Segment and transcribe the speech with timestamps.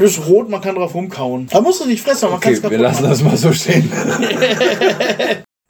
[0.00, 1.46] Das ist rot, man kann drauf rumkauen.
[1.48, 3.92] Da musst du nicht fressen, man kann Okay, wir lassen das mal so stehen.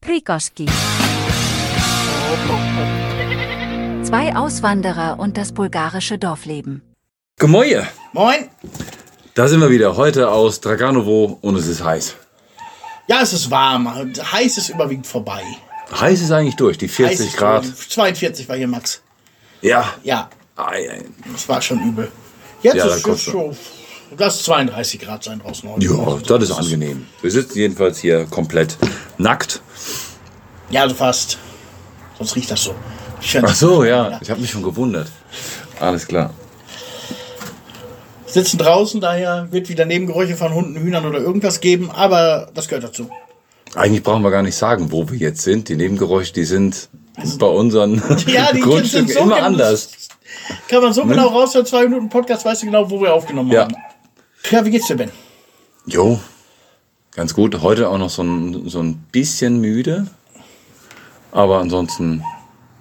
[0.05, 0.67] Krikoski.
[4.05, 6.83] Zwei Auswanderer und das bulgarische Dorfleben.
[7.41, 7.89] Gemäue.
[8.13, 8.49] Moin.
[9.35, 9.97] Da sind wir wieder.
[9.97, 12.15] Heute aus Draganovo und es ist heiß.
[13.09, 14.13] Ja, es ist warm.
[14.33, 15.43] Heiß ist überwiegend vorbei.
[15.93, 17.65] Heiß ist eigentlich durch, die Heiß 40 ist Grad.
[17.65, 19.03] überwiegend- 42 war hier Max.
[19.61, 19.93] Ja.
[20.05, 21.03] Ja, Ei, ei.
[21.33, 22.13] das war schon übel.
[22.63, 23.57] Jetzt Ja, ist es schon.
[24.19, 25.87] Lass 32 Grad sein draußen heute.
[25.87, 27.07] Ja, das ist angenehm.
[27.23, 28.77] Wir sitzen jedenfalls hier komplett
[29.19, 29.61] nackt.
[30.71, 31.39] Ja, also fast.
[32.19, 32.75] Sonst riecht das so.
[33.23, 34.19] Ich Ach so, ja.
[34.23, 35.09] Ich habe mich schon gewundert.
[35.79, 36.33] Alles klar.
[38.27, 42.85] Sitzen draußen, daher wird wieder Nebengeräusche von Hunden, Hühnern oder irgendwas geben, aber das gehört
[42.85, 43.11] dazu.
[43.75, 45.69] Eigentlich brauchen wir gar nicht sagen, wo wir jetzt sind.
[45.69, 46.89] Die Nebengeräusche, die sind
[47.39, 49.89] bei unseren Ja, die Grundstücken sind so immer genau- anders.
[50.69, 53.63] Kann man so genau raushören, zwei Minuten Podcast, weißt du genau, wo wir aufgenommen Ja.
[53.65, 53.75] haben.
[54.51, 55.11] Ja, wie geht's dir, Ben?
[55.87, 56.21] Jo,
[57.15, 57.61] ganz gut.
[57.63, 60.07] Heute auch noch so ein, so ein bisschen müde.
[61.33, 62.25] Aber ansonsten,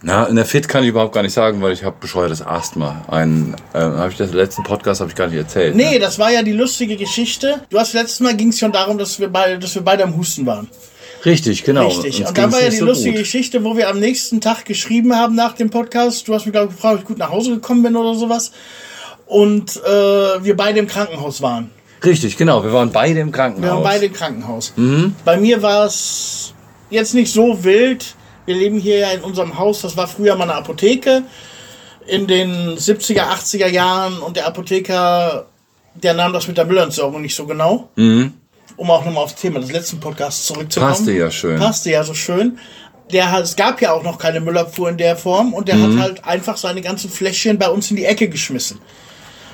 [0.02, 3.06] na, in der Fit kann ich überhaupt gar nicht sagen, weil ich habe bescheuertes Asthma.
[3.08, 5.76] Ein, äh, habe ich das letzten Podcast habe ich gar nicht erzählt.
[5.76, 5.84] ne?
[5.84, 7.62] Nee, das war ja die lustige Geschichte.
[7.70, 10.18] Du hast letztes Mal ging es schon darum, dass wir beide, dass wir beide am
[10.18, 10.68] Husten waren.
[11.26, 11.88] Richtig, genau.
[11.88, 12.22] Richtig.
[12.22, 13.20] Uns Und da ging's war ja die so lustige gut.
[13.20, 16.28] Geschichte, wo wir am nächsten Tag geschrieben haben nach dem Podcast.
[16.28, 18.52] Du hast mich, glaube ich, gefragt, ob ich gut nach Hause gekommen bin oder sowas.
[19.30, 21.70] Und äh, wir beide im Krankenhaus waren.
[22.04, 22.64] Richtig, genau.
[22.64, 23.64] Wir waren beide im Krankenhaus.
[23.70, 24.74] Wir waren beide im Krankenhaus.
[24.76, 25.16] Mhm.
[25.24, 26.54] Bei mir war es
[26.90, 28.16] jetzt nicht so wild.
[28.48, 29.82] Wir leben hier ja in unserem Haus.
[29.82, 31.22] Das war früher mal eine Apotheke
[32.08, 34.18] in den 70er, 80er Jahren.
[34.18, 35.46] Und der Apotheker,
[35.94, 37.90] der nahm das mit der Müllentsorgung nicht so genau.
[37.96, 40.92] Um auch nochmal aufs Thema des letzten Podcasts zurückzukommen.
[40.92, 40.96] Mhm.
[40.96, 41.60] Passte ja schön.
[41.60, 42.58] Passte ja so schön.
[43.12, 45.98] Der es gab ja auch noch keine Müllabfuhr in der Form und der Mhm.
[46.00, 48.80] hat halt einfach seine ganzen Fläschchen bei uns in die Ecke geschmissen.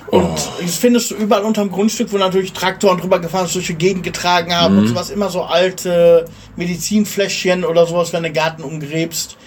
[0.08, 0.36] Und Oh.
[0.62, 4.04] das findest du überall unterm Grundstück, wo natürlich Traktoren drüber gefahren sind, durch die Gegend
[4.04, 4.82] getragen haben Mhm.
[4.82, 5.10] und sowas.
[5.10, 6.26] Immer so alte
[6.56, 9.38] Medizinfläschchen oder sowas, wenn du den Garten umgräbst.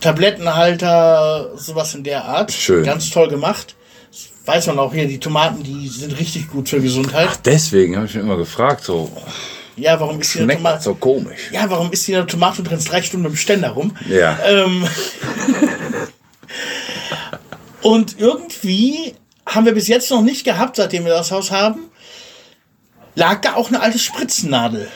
[0.00, 2.52] Tablettenhalter, sowas in der Art.
[2.52, 2.84] Schön.
[2.84, 3.74] Ganz toll gemacht.
[4.10, 7.28] Das weiß man auch hier, die Tomaten, die sind richtig gut für Gesundheit.
[7.44, 9.10] Deswegen habe ich mich immer gefragt, so
[9.76, 10.84] Ja, warum ist hier eine schmeckt Tomate?
[10.84, 11.50] so komisch.
[11.52, 13.94] Ja, warum ist hier eine Tomate rennst drei Stunden mit dem Ständer rum?
[14.08, 14.38] Ja.
[14.46, 14.86] Ähm,
[17.82, 19.14] und irgendwie
[19.48, 21.90] haben wir bis jetzt noch nicht gehabt, seitdem wir das Haus haben,
[23.14, 24.88] lag da auch eine alte Spritzennadel.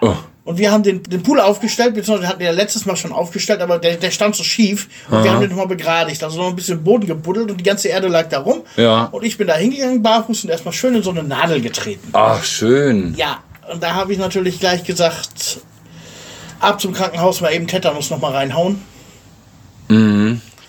[0.00, 0.14] Oh.
[0.44, 3.62] Und wir haben den, den Pool aufgestellt, beziehungsweise hatten wir ja letztes Mal schon aufgestellt,
[3.62, 4.88] aber der, der stand so schief.
[5.10, 6.22] Und wir haben den nochmal begradigt.
[6.22, 8.62] Also noch ein bisschen Boden gebuddelt und die ganze Erde lag da rum.
[8.76, 9.04] Ja.
[9.04, 12.10] Und ich bin da hingegangen, barfuß und erstmal schön in so eine Nadel getreten.
[12.12, 13.14] Ach, schön.
[13.16, 13.38] Ja,
[13.72, 15.60] und da habe ich natürlich gleich gesagt,
[16.60, 18.82] ab zum Krankenhaus mal eben Tetanus noch mal reinhauen.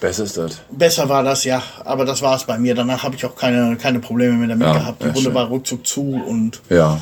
[0.06, 0.62] Besser ist das.
[0.72, 2.76] Besser war das ja, aber das war es bei mir.
[2.76, 5.04] Danach habe ich auch keine, keine Probleme mehr damit Ja, gehabt.
[5.16, 5.34] Die schön.
[5.34, 7.00] war ruckzuck zu und Ja.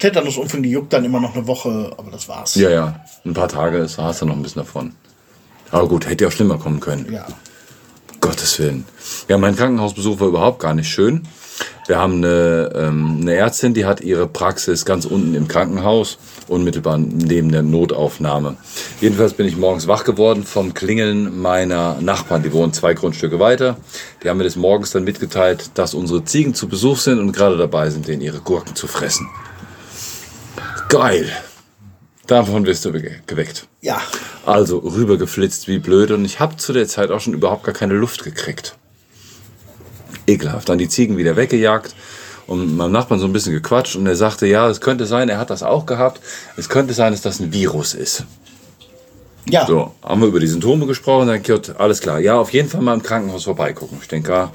[0.00, 2.56] Tetanusunfall, die juckt dann immer noch eine Woche, aber das war's.
[2.56, 3.00] Ja, ja.
[3.24, 4.94] Ein paar Tage ist, hast du noch ein bisschen davon.
[5.70, 7.12] Aber gut, hätte ja auch schlimmer kommen können.
[7.12, 7.26] Ja.
[8.20, 8.84] Gottes Willen.
[9.28, 11.28] Ja, mein Krankenhausbesuch war überhaupt gar nicht schön.
[11.90, 16.98] Wir haben eine, ähm, eine Ärztin, die hat ihre Praxis ganz unten im Krankenhaus, unmittelbar
[16.98, 18.56] neben der Notaufnahme.
[19.00, 22.44] Jedenfalls bin ich morgens wach geworden vom Klingeln meiner Nachbarn.
[22.44, 23.76] Die wohnen zwei Grundstücke weiter.
[24.22, 27.56] Die haben mir des Morgens dann mitgeteilt, dass unsere Ziegen zu Besuch sind und gerade
[27.58, 29.28] dabei sind, denen ihre Gurken zu fressen.
[30.90, 31.28] Geil.
[32.28, 33.66] Davon wirst du ge- geweckt.
[33.80, 34.00] Ja.
[34.46, 37.94] Also rübergeflitzt wie blöd und ich habe zu der Zeit auch schon überhaupt gar keine
[37.94, 38.76] Luft gekriegt.
[40.30, 40.68] Ekelhaft.
[40.68, 41.94] Dann die Ziegen wieder weggejagt
[42.46, 45.38] und meinem Nachbarn so ein bisschen gequatscht und er sagte, ja, es könnte sein, er
[45.38, 46.20] hat das auch gehabt.
[46.56, 48.24] Es könnte sein, dass das ein Virus ist.
[49.48, 49.66] Ja.
[49.66, 52.20] So, haben wir über die Symptome gesprochen, dann gut, alles klar.
[52.20, 53.98] Ja, auf jeden Fall mal im Krankenhaus vorbeigucken.
[54.02, 54.52] Ich denke, ah,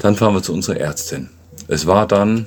[0.00, 1.28] dann fahren wir zu unserer Ärztin.
[1.68, 2.46] Es war dann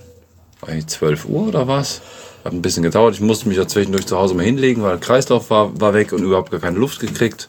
[0.68, 2.02] nicht, 12 Uhr oder was?
[2.44, 3.16] Hat ein bisschen gedauert.
[3.16, 6.14] Ich musste mich ja zwischendurch zu Hause mal hinlegen, weil der Kreislauf war, war weg
[6.14, 7.48] und überhaupt gar keine Luft gekriegt.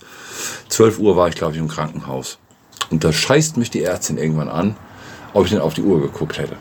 [0.69, 2.39] 12 Uhr war ich, glaube ich, im Krankenhaus.
[2.91, 4.77] Und da scheißt mich die Ärztin irgendwann an,
[5.33, 6.56] ob ich denn auf die Uhr geguckt hätte.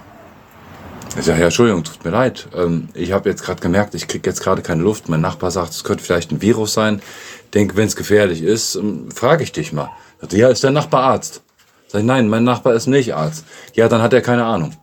[1.17, 2.47] Ich sage, ja, Entschuldigung, tut mir leid.
[2.55, 5.09] Ähm, ich habe jetzt gerade gemerkt, ich kriege jetzt gerade keine Luft.
[5.09, 7.01] Mein Nachbar sagt, es könnte vielleicht ein Virus sein.
[7.53, 9.89] Denke, wenn es gefährlich ist, ähm, frage ich dich mal.
[10.21, 11.41] Sagt, ja, ist der Nachbar Arzt?
[11.87, 13.45] Sag ich, nein, mein Nachbar ist nicht Arzt.
[13.73, 14.73] Ja, dann hat er keine Ahnung.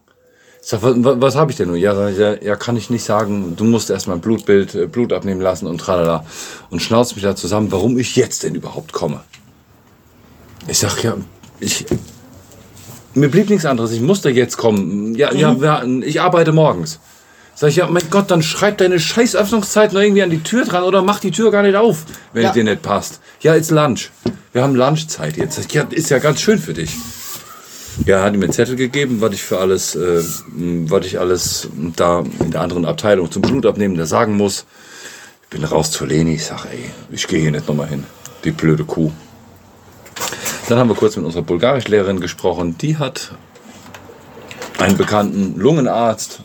[0.60, 1.76] Ich sag, was, was, habe ich denn nun?
[1.76, 3.54] Ja, ich, ja, kann ich nicht sagen.
[3.54, 6.24] Du musst erstmal ein Blutbild, äh, Blut abnehmen lassen und tralala.
[6.70, 9.20] Und schnauzt mich da zusammen, warum ich jetzt denn überhaupt komme.
[10.66, 11.16] Ich sag, ja,
[11.60, 11.84] ich,
[13.14, 13.92] mir blieb nichts anderes.
[13.92, 15.14] Ich musste jetzt kommen.
[15.14, 16.98] Ja, ja, wir- ich arbeite morgens.
[17.56, 20.64] Sag ich, ja, mein Gott, dann schreib deine scheiß Öffnungszeit noch irgendwie an die Tür
[20.64, 22.48] dran oder mach die Tür gar nicht auf, wenn Ja.
[22.48, 23.20] es dir nicht passt.
[23.40, 24.10] Ja, ist Lunch.
[24.52, 25.58] Wir haben Lunchzeit jetzt.
[25.58, 26.90] Ich, Ja, ist ja ganz schön für dich.
[28.06, 30.20] Ja, er hat ihm einen Zettel gegeben, was ich für alles, äh,
[30.56, 34.64] was ich alles da in der anderen Abteilung zum Blutabnehmen da sagen muss.
[35.44, 38.02] Ich bin raus zur Leni, ich sag, ey, ich gehe hier nicht nochmal hin.
[38.42, 39.12] Die blöde Kuh.
[40.68, 42.78] Dann haben wir kurz mit unserer Bulgarischlehrerin gesprochen.
[42.78, 43.32] Die hat
[44.78, 46.40] einen bekannten Lungenarzt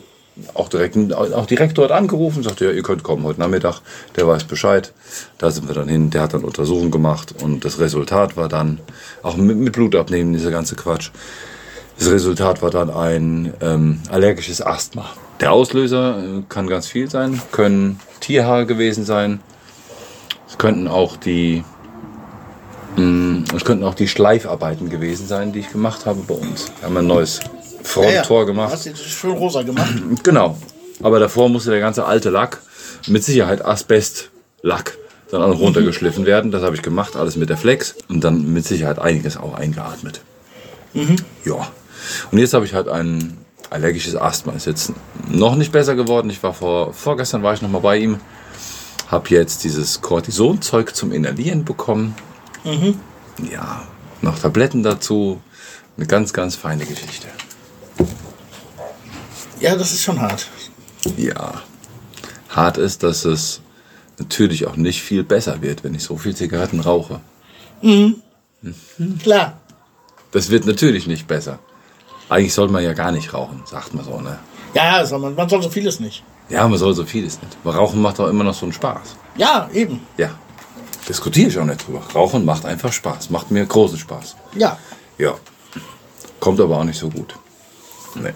[0.54, 3.80] auch direkt, auch direkt dort angerufen, sagte, ja, ihr könnt kommen heute Nachmittag,
[4.16, 4.92] der weiß Bescheid.
[5.38, 8.80] Da sind wir dann hin, der hat dann Untersuchungen gemacht und das Resultat war dann,
[9.22, 11.10] auch mit, mit Blut abnehmen, dieser ganze Quatsch,
[11.98, 15.10] das Resultat war dann ein ähm, allergisches Asthma.
[15.40, 19.40] Der Auslöser äh, kann ganz viel sein, können Tierhaare gewesen sein,
[20.48, 21.64] es könnten auch die
[22.96, 26.72] es könnten auch die Schleifarbeiten gewesen sein, die ich gemacht habe bei uns.
[26.80, 27.40] Wir haben ein neues
[27.82, 28.72] Fronttor gemacht.
[28.72, 29.92] Hast du schön rosa gemacht?
[30.22, 30.56] Genau.
[31.02, 32.60] Aber davor musste der ganze alte Lack,
[33.06, 34.98] mit Sicherheit Asbest-Lack,
[35.30, 36.50] dann auch runtergeschliffen werden.
[36.50, 37.94] Das habe ich gemacht, alles mit der Flex.
[38.08, 40.20] Und dann mit Sicherheit einiges auch eingeatmet.
[41.44, 41.68] Ja.
[42.30, 43.38] Und jetzt habe ich halt ein
[43.70, 44.52] allergisches Asthma.
[44.52, 44.92] Ist jetzt
[45.28, 46.28] noch nicht besser geworden.
[46.28, 48.18] Ich war vor, vorgestern war ich noch mal bei ihm.
[49.08, 52.14] Habe jetzt dieses Cortisonzeug zum Inhalieren bekommen.
[53.50, 53.82] Ja,
[54.22, 55.40] noch Tabletten dazu.
[55.96, 57.28] Eine ganz, ganz feine Geschichte.
[59.60, 60.46] Ja, das ist schon hart.
[61.16, 61.62] Ja.
[62.48, 63.60] Hart ist, dass es
[64.18, 67.20] natürlich auch nicht viel besser wird, wenn ich so viel Zigaretten rauche.
[69.22, 69.60] Klar.
[70.32, 71.58] Das wird natürlich nicht besser.
[72.28, 74.38] Eigentlich sollte man ja gar nicht rauchen, sagt man so, ne?
[74.74, 76.22] Ja, also man, man soll so vieles nicht.
[76.48, 77.56] Ja, man soll so vieles nicht.
[77.64, 79.16] Aber Rauchen macht doch immer noch so einen Spaß.
[79.36, 80.00] Ja, eben.
[80.16, 80.30] Ja.
[81.08, 82.02] Diskutiere ich auch nicht drüber.
[82.14, 83.30] Rauchen macht einfach Spaß.
[83.30, 84.36] Macht mir großen Spaß.
[84.56, 84.78] Ja.
[85.18, 85.34] Ja.
[86.38, 87.34] Kommt aber auch nicht so gut.
[88.14, 88.32] Nee.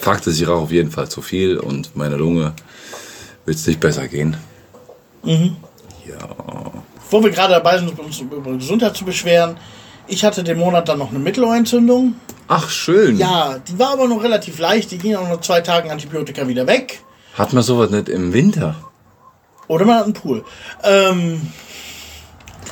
[0.00, 2.52] Fakt ist, ich rauche auf jeden Fall zu viel und meiner Lunge
[3.44, 4.36] wird es nicht besser gehen.
[5.22, 5.38] Ja.
[7.10, 9.56] Wo wir gerade dabei sind, uns über Gesundheit zu beschweren.
[10.06, 12.16] Ich hatte den Monat dann noch eine Mittelohrentzündung.
[12.48, 13.16] Ach, schön.
[13.16, 14.90] Ja, die war aber noch relativ leicht.
[14.90, 17.00] Die ging auch nach zwei Tagen Antibiotika wieder weg.
[17.34, 18.76] Hat man sowas nicht im Winter?
[19.68, 20.44] Oder man hat einen Pool.
[20.82, 21.50] Ähm,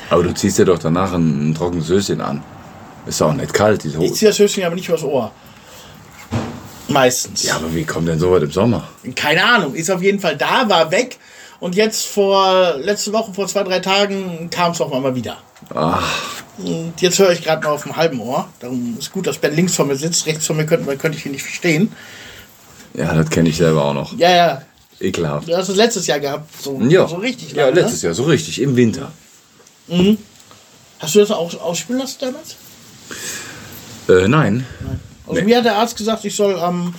[0.09, 2.43] Aber du ziehst dir doch danach ein, ein trockenes Höschen an.
[3.05, 4.13] Ist auch nicht kalt, diese ich Hose.
[4.13, 5.31] ziehe das Höschen aber nicht übers Ohr.
[6.87, 7.43] Meistens.
[7.43, 8.87] Ja, aber wie kommt denn sowas im Sommer?
[9.15, 9.73] Keine Ahnung.
[9.73, 11.17] Ist auf jeden Fall da, war weg.
[11.59, 15.37] Und jetzt vor, letzte Woche, vor zwei, drei Tagen, kam es auf einmal wieder.
[15.73, 16.03] Ach,
[16.57, 18.49] Und jetzt höre ich gerade mal auf dem halben Ohr.
[18.59, 20.25] Darum ist gut, dass Ben links von mir sitzt.
[20.27, 21.91] Rechts von mir könnte, könnte ich ihn nicht verstehen.
[22.93, 24.13] ja, das kenne ich selber auch noch.
[24.17, 24.61] Ja, ja.
[24.99, 25.47] Ekelhaft.
[25.49, 26.49] Du hast es letztes Jahr gehabt.
[26.61, 29.11] So, Ja, so richtig ja lange, letztes Jahr, so richtig, im Winter.
[29.87, 30.17] Ne?
[30.99, 32.55] Hast du das auch ausspielen lassen damals?
[34.07, 34.65] Äh, nein.
[35.27, 35.45] Also Nee.
[35.45, 36.93] mir hat der Arzt gesagt, ich soll am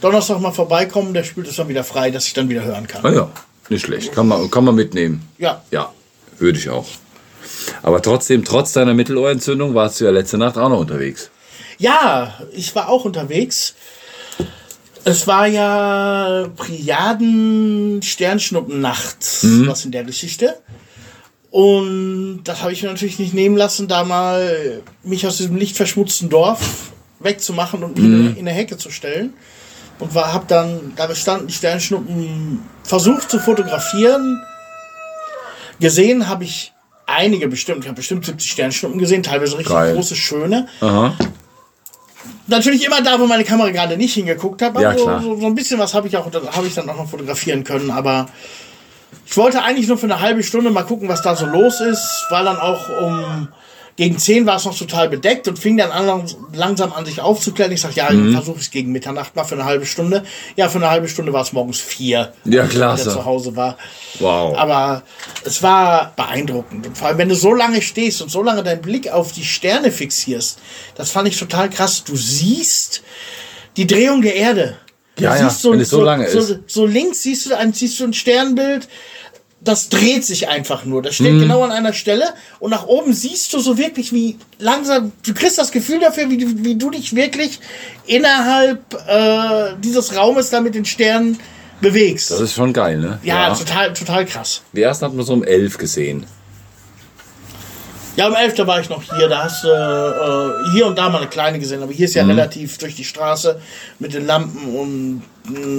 [0.00, 1.14] Donnerstag mal vorbeikommen.
[1.14, 3.04] Der spült es dann wieder frei, dass ich dann wieder hören kann.
[3.04, 3.30] Ah ja,
[3.68, 4.12] nicht schlecht.
[4.12, 5.26] Kann man, kann man mitnehmen.
[5.38, 5.62] Ja.
[5.70, 5.92] Ja,
[6.38, 6.86] würde ich auch.
[7.82, 11.30] Aber trotzdem, trotz deiner Mittelohrentzündung warst du ja letzte Nacht auch noch unterwegs.
[11.78, 13.74] Ja, ich war auch unterwegs.
[15.08, 19.16] Es war ja Priaden Sternschnuppennacht,
[19.66, 20.60] was in der Geschichte.
[21.50, 26.28] Und das habe ich mir natürlich nicht nehmen lassen, da mal mich aus diesem lichtverschmutzten
[26.28, 29.32] Dorf wegzumachen und mich in eine Hecke zu stellen.
[29.98, 34.42] Und war, hab dann, da bestanden die Sternschnuppen versucht zu fotografieren.
[35.80, 36.74] Gesehen habe ich
[37.06, 39.94] einige bestimmt, ich habe bestimmt 70 Sternschnuppen gesehen, teilweise richtig Geil.
[39.94, 40.68] große, schöne.
[40.82, 41.16] Aha.
[42.46, 44.78] Natürlich immer da, wo meine Kamera gerade nicht hingeguckt hat.
[44.78, 45.22] Ja, aber klar.
[45.22, 47.90] so, so ein bisschen was habe ich auch, habe ich dann auch noch fotografieren können.
[47.90, 48.28] Aber
[49.26, 52.26] ich wollte eigentlich nur für eine halbe Stunde mal gucken, was da so los ist.
[52.30, 53.48] War dann auch um
[53.98, 56.24] gegen 10 war es noch total bedeckt und fing dann an,
[56.54, 57.72] langsam an sich aufzuklären.
[57.72, 58.32] Ich sag, ja, Mhm.
[58.32, 60.22] versuche ich es gegen Mitternacht mal für eine halbe Stunde.
[60.56, 63.04] Ja, für eine halbe Stunde war es morgens vier, Ja, als ich klasse.
[63.06, 63.76] wieder zu Hause war.
[64.20, 64.56] Wow.
[64.56, 65.02] Aber
[65.44, 66.86] es war beeindruckend.
[66.86, 69.44] Und vor allem, wenn du so lange stehst und so lange deinen Blick auf die
[69.44, 70.60] Sterne fixierst,
[70.94, 72.04] das fand ich total krass.
[72.04, 73.02] Du siehst
[73.76, 74.76] die Drehung der Erde.
[75.16, 76.58] Du Ja, ja, so, wenn es so lange so, ist.
[76.68, 78.86] So links siehst du, ein, siehst du ein Sternbild,
[79.60, 81.02] das dreht sich einfach nur.
[81.02, 81.24] Das Mhm.
[81.24, 82.24] steht genau an einer Stelle
[82.60, 86.38] und nach oben siehst du so wirklich, wie langsam, du kriegst das Gefühl dafür, wie,
[86.38, 87.58] du- wie du dich wirklich
[88.06, 91.38] innerhalb äh, dieses Raumes da mit den Sternen
[91.80, 92.30] bewegst.
[92.30, 93.18] Das ist schon geil, ne?
[93.22, 94.62] ja, total, total krass.
[94.72, 96.24] Die ersten hat man so um elf gesehen.
[98.18, 98.66] Ja, um 11.
[98.66, 99.28] war ich noch hier.
[99.28, 101.82] Da hast du äh, hier und da mal eine kleine gesehen.
[101.84, 102.30] Aber hier ist ja Mhm.
[102.30, 103.60] relativ durch die Straße
[104.00, 105.22] mit den Lampen und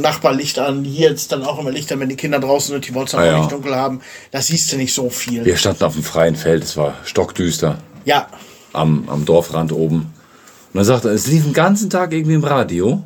[0.02, 0.86] Nachbarlicht an.
[0.86, 2.88] Hier jetzt dann auch immer Lichter, wenn die Kinder draußen sind.
[2.88, 3.38] Die wollen es dann Ah, auch ja.
[3.40, 4.00] nicht dunkel haben.
[4.32, 5.44] Da siehst du nicht so viel.
[5.44, 7.78] Wir standen auf dem freien Feld, es war stockdüster.
[8.06, 8.28] Ja.
[8.72, 9.98] Am, am Dorfrand oben.
[10.72, 13.04] Und dann sagte er, es lief den ganzen Tag irgendwie im Radio.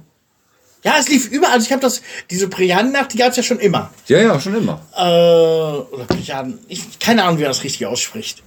[0.83, 1.53] Ja, es lief überall.
[1.53, 3.89] Also ich habe das, diese Briannacht, die gab es ja schon immer.
[4.07, 4.81] Ja, ja, schon immer.
[4.95, 8.43] Äh, oder Brian, ich keine Ahnung, wie man das richtig ausspricht.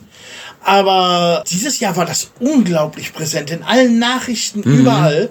[0.67, 5.29] Aber dieses Jahr war das unglaublich präsent in allen Nachrichten überall.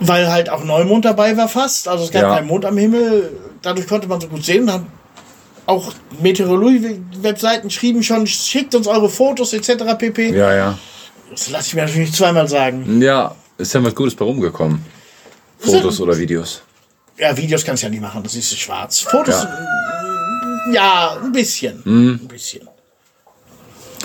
[0.00, 1.88] Weil halt auch Neumond dabei war fast.
[1.88, 2.34] Also es gab Ja.
[2.36, 3.32] keinen Mond am Himmel.
[3.62, 4.66] Dadurch konnte man so gut sehen.
[4.66, 4.86] Dann
[5.64, 9.94] auch Meteorologie-Webseiten schrieben schon, schickt uns eure Fotos etc.
[9.98, 10.30] pp.
[10.36, 10.78] Ja, ja.
[11.30, 13.00] Das lasse ich mir natürlich zweimal sagen.
[13.00, 14.84] Ja, ist ja was Gutes bei rumgekommen.
[15.58, 16.62] Fotos oder Videos.
[17.18, 19.00] Ja, Videos kannst du ja nicht machen, das ist schwarz.
[19.00, 20.72] Fotos, Ja.
[20.72, 21.82] ja, ein bisschen.
[21.84, 22.67] Ein bisschen.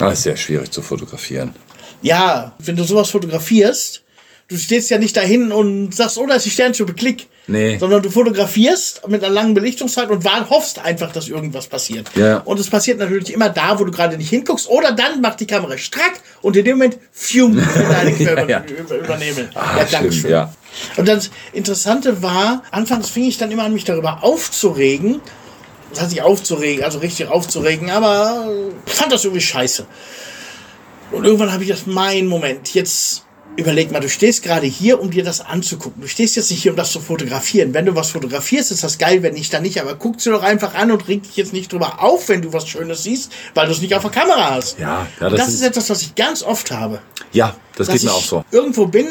[0.10, 1.54] Ah, ist sehr schwierig zu fotografieren.
[2.02, 4.04] Ja, wenn du sowas fotografierst,
[4.48, 7.28] du stehst ja nicht dahin und sagst, oh, da ist die Sternschnuppe, klick.
[7.46, 7.78] Nee.
[7.78, 12.10] Sondern du fotografierst mit einer langen Belichtungszeit und hoffst einfach, dass irgendwas passiert.
[12.16, 12.38] Ja.
[12.38, 14.70] Und es passiert natürlich immer da, wo du gerade nicht hinguckst.
[14.70, 18.64] Oder dann macht die Kamera strack und in dem Moment, fium, nichts mehr Ja, ja.
[18.66, 19.50] über, über, übernehmen.
[19.56, 20.54] Ah, stimmt, ja.
[20.96, 25.20] Und das Interessante war, anfangs fing ich dann immer an, mich darüber aufzuregen.
[25.94, 28.50] Das heißt nicht aufzuregen, also richtig aufzuregen, aber
[28.86, 29.86] fand das irgendwie scheiße.
[31.12, 33.24] Und irgendwann habe ich gedacht, mein Moment, jetzt
[33.56, 36.02] überleg mal, du stehst gerade hier, um dir das anzugucken.
[36.02, 37.74] Du stehst jetzt nicht hier, um das zu fotografieren.
[37.74, 39.80] Wenn du was fotografierst, ist das geil, wenn nicht, dann nicht.
[39.80, 42.52] Aber guck dir doch einfach an und reg dich jetzt nicht drüber auf, wenn du
[42.52, 44.80] was Schönes siehst, weil du es nicht auf der Kamera hast.
[44.80, 47.00] Ja, ja, das das ist etwas, was ich ganz oft habe
[47.32, 48.44] Ja, das geht mir auch so.
[48.50, 49.06] irgendwo bin,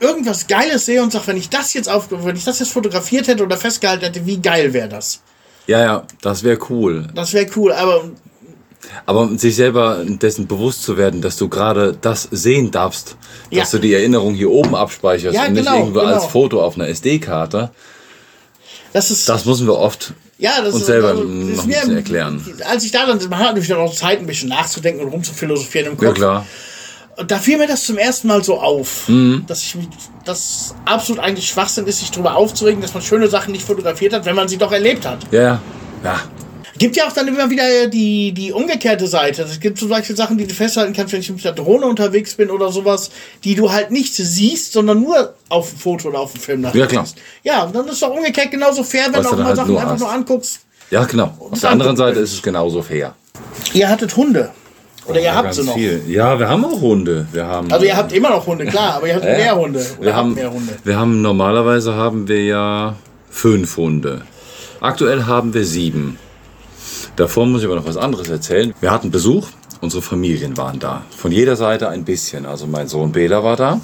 [0.00, 3.28] irgendwas Geiles sehe und sage, wenn ich das jetzt auf, wenn ich das jetzt fotografiert
[3.28, 5.20] hätte oder festgehalten hätte, wie geil wäre das?
[5.66, 7.06] Ja, ja, das wäre cool.
[7.14, 8.04] Das wäre cool, aber
[9.04, 13.16] Aber sich selber dessen bewusst zu werden, dass du gerade das sehen darfst,
[13.50, 13.60] Ja.
[13.60, 16.12] dass du die Erinnerung hier oben abspeicherst Ja, und nicht genau, irgendwo genau.
[16.14, 17.70] als Foto auf einer SD-Karte,
[18.92, 21.66] das ist das müssen wir oft ja, das uns ist, selber also, noch ein ist
[21.66, 22.44] mir- bisschen erklären.
[22.68, 25.92] Als ich da dann, man hat natürlich dann auch Zeit, ein bisschen nachzudenken und rumzuphilosophieren
[25.92, 26.06] im Kopf.
[26.08, 26.46] Ja, klar.
[27.26, 29.44] Da fiel mir das zum ersten Mal so auf, Mhm.
[29.46, 29.74] dass ich
[30.24, 34.24] das absolut eigentlich Schwachsinn ist, sich darüber aufzuregen, dass man schöne Sachen nicht fotografiert hat,
[34.26, 35.20] wenn man sie doch erlebt hat.
[35.30, 35.60] Ja,
[36.04, 36.20] ja.
[36.78, 39.44] Gibt ja auch dann immer wieder die, die umgekehrte Seite.
[39.44, 42.34] Es gibt zum Beispiel Sachen, die du festhalten kannst, wenn ich mit der Drohne unterwegs
[42.34, 43.10] bin oder sowas,
[43.44, 46.80] die du halt nicht siehst, sondern nur auf dem Foto oder auf dem Film nachher
[46.80, 47.06] Ja, klar.
[47.42, 49.80] Ja, dann ist doch umgekehrt genauso fair, wenn Was du auch mal halt Sachen nur
[49.80, 50.00] einfach hast.
[50.00, 50.60] nur anguckst.
[50.90, 51.32] ja genau.
[51.50, 53.14] Auf der anderen Seite ist es genauso fair.
[53.72, 54.50] Ihr hattet Hunde.
[55.08, 55.74] Oder ihr Ja, habt sie noch.
[55.74, 56.02] viel.
[56.08, 57.26] Ja, wir haben auch Hunde.
[57.32, 59.78] Wir haben, Also ihr habt immer noch Hunde, klar, aber ihr habt Ja, mehr Hunde.
[59.98, 60.72] Oder wir haben, mehr Hunde.
[60.84, 62.96] wir haben normalerweise haben wir ja
[63.30, 64.22] fünf Hunde.
[64.80, 66.18] Aktuell haben wir sieben.
[67.16, 68.74] Davor muss ich aber noch was anderes erzählen.
[68.80, 69.48] Wir hatten Besuch,
[69.80, 71.02] unsere Familien waren da.
[71.16, 72.44] Von jeder Seite ein bisschen.
[72.44, 73.80] Also mein Sohn Bela war da.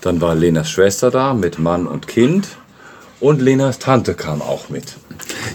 [0.00, 2.48] Dann war Lenas Schwester da mit Mann und Kind.
[3.20, 4.96] Und Lenas Tante kam auch mit.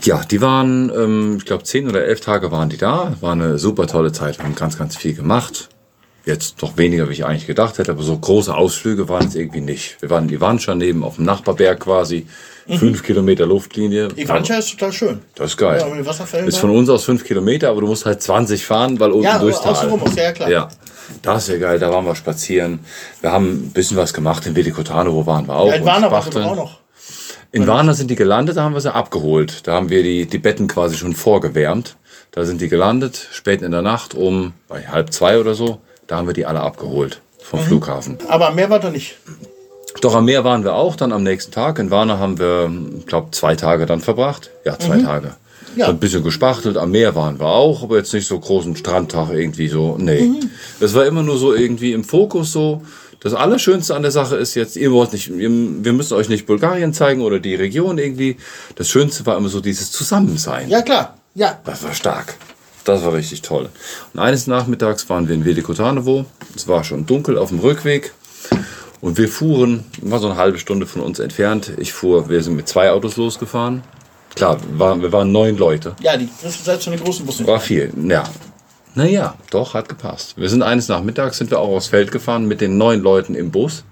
[0.04, 3.14] Ja, die waren, ähm, ich glaube, zehn oder elf Tage waren die da.
[3.22, 4.38] War eine super tolle Zeit.
[4.38, 5.70] Wir haben ganz, ganz viel gemacht.
[6.26, 9.62] Jetzt noch weniger, wie ich eigentlich gedacht hätte, aber so große Ausflüge waren es irgendwie
[9.62, 9.96] nicht.
[10.02, 12.28] Wir waren in Ivancha neben auf dem Nachbarberg quasi.
[12.68, 14.10] Fünf Kilometer Luftlinie.
[14.18, 15.20] Ivancha ist total schön.
[15.36, 15.80] Das ist geil.
[15.80, 19.24] Ja, ist von uns aus fünf Kilometer, aber du musst halt 20 fahren, weil unten
[19.24, 19.74] Ja, durchs Tal.
[20.18, 20.50] ja, klar.
[20.50, 20.68] Ja,
[21.22, 21.80] das ist ja geil.
[21.80, 22.80] Da waren wir spazieren.
[23.22, 24.46] Wir haben ein bisschen was gemacht.
[24.48, 25.70] In Velikotanovo waren wir auch.
[25.70, 26.44] Ja, in Warner Spachteln.
[26.44, 26.80] doch auch noch.
[27.51, 29.66] In Warna sind die gelandet, da haben wir sie abgeholt.
[29.68, 31.96] Da haben wir die, die Betten quasi schon vorgewärmt.
[32.32, 35.80] Da sind die gelandet, spät in der Nacht um bei halb zwei oder so.
[36.08, 37.63] Da haben wir die alle abgeholt vom Mhm.
[37.66, 38.18] Flughafen.
[38.27, 39.18] Aber mehr war da nicht.
[40.01, 41.80] Doch am Meer waren wir auch dann am nächsten Tag.
[41.80, 44.51] In Warna haben wir, ich glaube, zwei Tage dann verbracht.
[44.66, 45.27] Ja, zwei Tage.
[45.30, 45.80] Mhm.
[45.80, 45.88] Ja.
[45.89, 46.77] Ein bisschen gespachtelt.
[46.77, 49.96] Am Meer waren wir auch, aber jetzt nicht so großen Strandtag irgendwie so.
[49.98, 50.22] Nee.
[50.22, 50.50] Mhm.
[50.80, 52.82] Das war immer nur so irgendwie im Fokus so.
[53.20, 56.94] Das Allerschönste an der Sache ist jetzt, ihr wollt nicht, wir müssen euch nicht Bulgarien
[56.94, 58.38] zeigen oder die Region irgendwie.
[58.76, 60.70] Das Schönste war immer so dieses Zusammensein.
[60.70, 61.18] Ja, klar.
[61.34, 61.60] Ja.
[61.66, 62.36] Das war stark.
[62.84, 63.70] Das war richtig toll.
[64.14, 66.26] Und eines Nachmittags waren wir in Velikotanovo.
[66.56, 68.14] Es war schon dunkel auf dem Rückweg.
[69.02, 71.72] Und wir fuhren, war so eine halbe Stunde von uns entfernt.
[71.78, 73.84] Ich fuhr, wir sind mit zwei Autos losgefahren.
[74.36, 75.96] Klar, wir waren, neun Leute.
[76.02, 77.48] Ja, die du selbst von den großen Bussen.
[77.48, 78.24] War viel, ja.
[78.98, 80.34] Naja, doch, hat gepasst.
[80.38, 83.51] Wir sind eines Nachmittags, sind wir auch aufs Feld gefahren mit den neun Leuten im
[83.51, 83.84] Bus.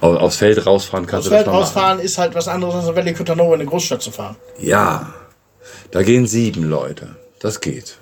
[0.00, 1.62] Au- Aufs Feld rausfahren kannst Das du das Feld mal machen.
[1.64, 4.34] rausfahren ist halt was anderes, als in Velikotanovo in eine Großstadt zu fahren.
[4.58, 5.12] Ja,
[5.92, 7.14] da gehen sieben Leute.
[7.38, 7.98] Das geht.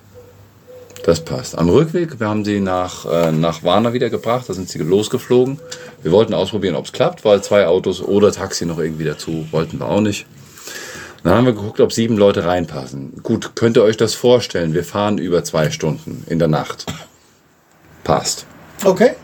[1.05, 1.57] Das passt.
[1.59, 5.61] Am Rückweg, wir haben sie nach, äh, nach Warna wieder gebracht, da sind sie losgeflogen.
[6.03, 9.79] Wir wollten ausprobieren, ob es klappt, weil zwei Autos oder Taxi noch irgendwie dazu wollten
[9.79, 10.25] wir auch nicht.
[11.27, 13.15] Dann haben wir geguckt, ob sieben Leute reinpassen.
[13.25, 14.75] Gut, könnt ihr euch das vorstellen?
[14.75, 16.87] Wir fahren über zwei Stunden in der Nacht.
[18.05, 18.47] Passt.
[18.85, 19.17] Okay.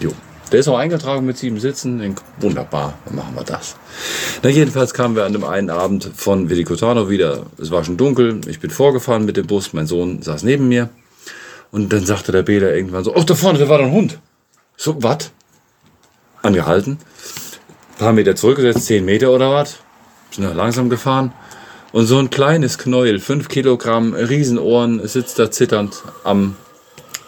[0.00, 0.10] Jo.
[0.50, 2.16] Der ist auch eingetragen mit sieben Sitzen.
[2.40, 3.76] Wunderbar, dann machen wir das.
[4.42, 7.44] Na, jedenfalls kamen wir an dem einen Abend von Velikotano wieder.
[7.60, 8.40] Es war schon dunkel.
[8.46, 9.74] Ich bin vorgefahren mit dem Bus.
[9.74, 10.88] Mein Sohn saß neben mir.
[11.70, 14.18] Und dann sagte der Bela irgendwann so: Oh, da vorne, da war doch ein Hund.
[14.78, 15.30] So, was?
[16.40, 16.96] Angehalten.
[17.98, 19.83] paar Meter zurückgesetzt, 10 Meter oder was.
[20.34, 21.32] Sind da langsam gefahren.
[21.92, 26.56] Und so ein kleines Knäuel, 5 Kilogramm, Riesenohren, sitzt da zitternd am,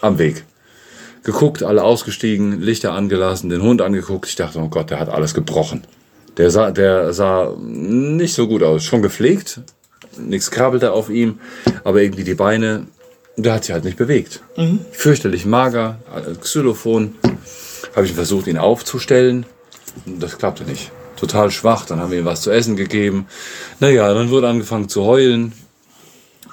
[0.00, 0.44] am Weg.
[1.22, 4.28] Geguckt, alle ausgestiegen, Lichter angelassen, den Hund angeguckt.
[4.28, 5.84] Ich dachte, oh Gott, der hat alles gebrochen.
[6.36, 8.82] Der sah, der sah nicht so gut aus.
[8.82, 9.60] Schon gepflegt,
[10.18, 11.38] nichts krabbelte auf ihm,
[11.84, 12.86] aber irgendwie die Beine,
[13.36, 14.42] der hat sich halt nicht bewegt.
[14.90, 17.14] Fürchterlich mager, äh, Xylophon.
[17.94, 19.46] Habe ich versucht, ihn aufzustellen.
[20.06, 20.90] Das klappte nicht.
[21.16, 21.86] Total schwach.
[21.86, 23.26] Dann haben wir ihm was zu essen gegeben.
[23.80, 25.52] Naja, dann wurde angefangen zu heulen.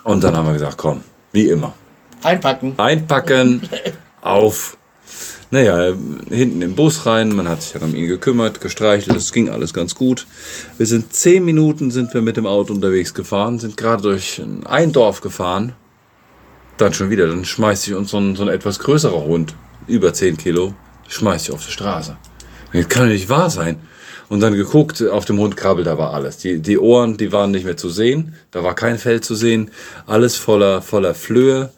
[0.03, 1.01] Und dann haben wir gesagt, komm,
[1.31, 1.73] wie immer.
[2.23, 2.73] Einpacken.
[2.77, 3.69] Einpacken,
[4.21, 4.77] auf.
[5.51, 5.93] Naja,
[6.29, 9.73] hinten im Bus rein, man hat sich dann um ihn gekümmert, gestreichelt, es ging alles
[9.73, 10.25] ganz gut.
[10.77, 14.91] Wir sind zehn Minuten sind wir mit dem Auto unterwegs gefahren, sind gerade durch ein
[14.91, 15.73] Dorf gefahren.
[16.77, 19.53] Dann schon wieder, dann schmeißt sich uns so ein, so ein etwas größerer Hund,
[19.85, 20.73] über 10 Kilo,
[21.07, 22.17] schmeißt sich auf die Straße.
[22.71, 23.79] Das kann doch nicht wahr sein.
[24.29, 26.37] Und dann geguckt, auf dem Hund krabbelt aber alles.
[26.37, 29.71] Die, die Ohren, die waren nicht mehr zu sehen, da war kein Fell zu sehen,
[30.07, 31.71] alles voller, voller Flöhe.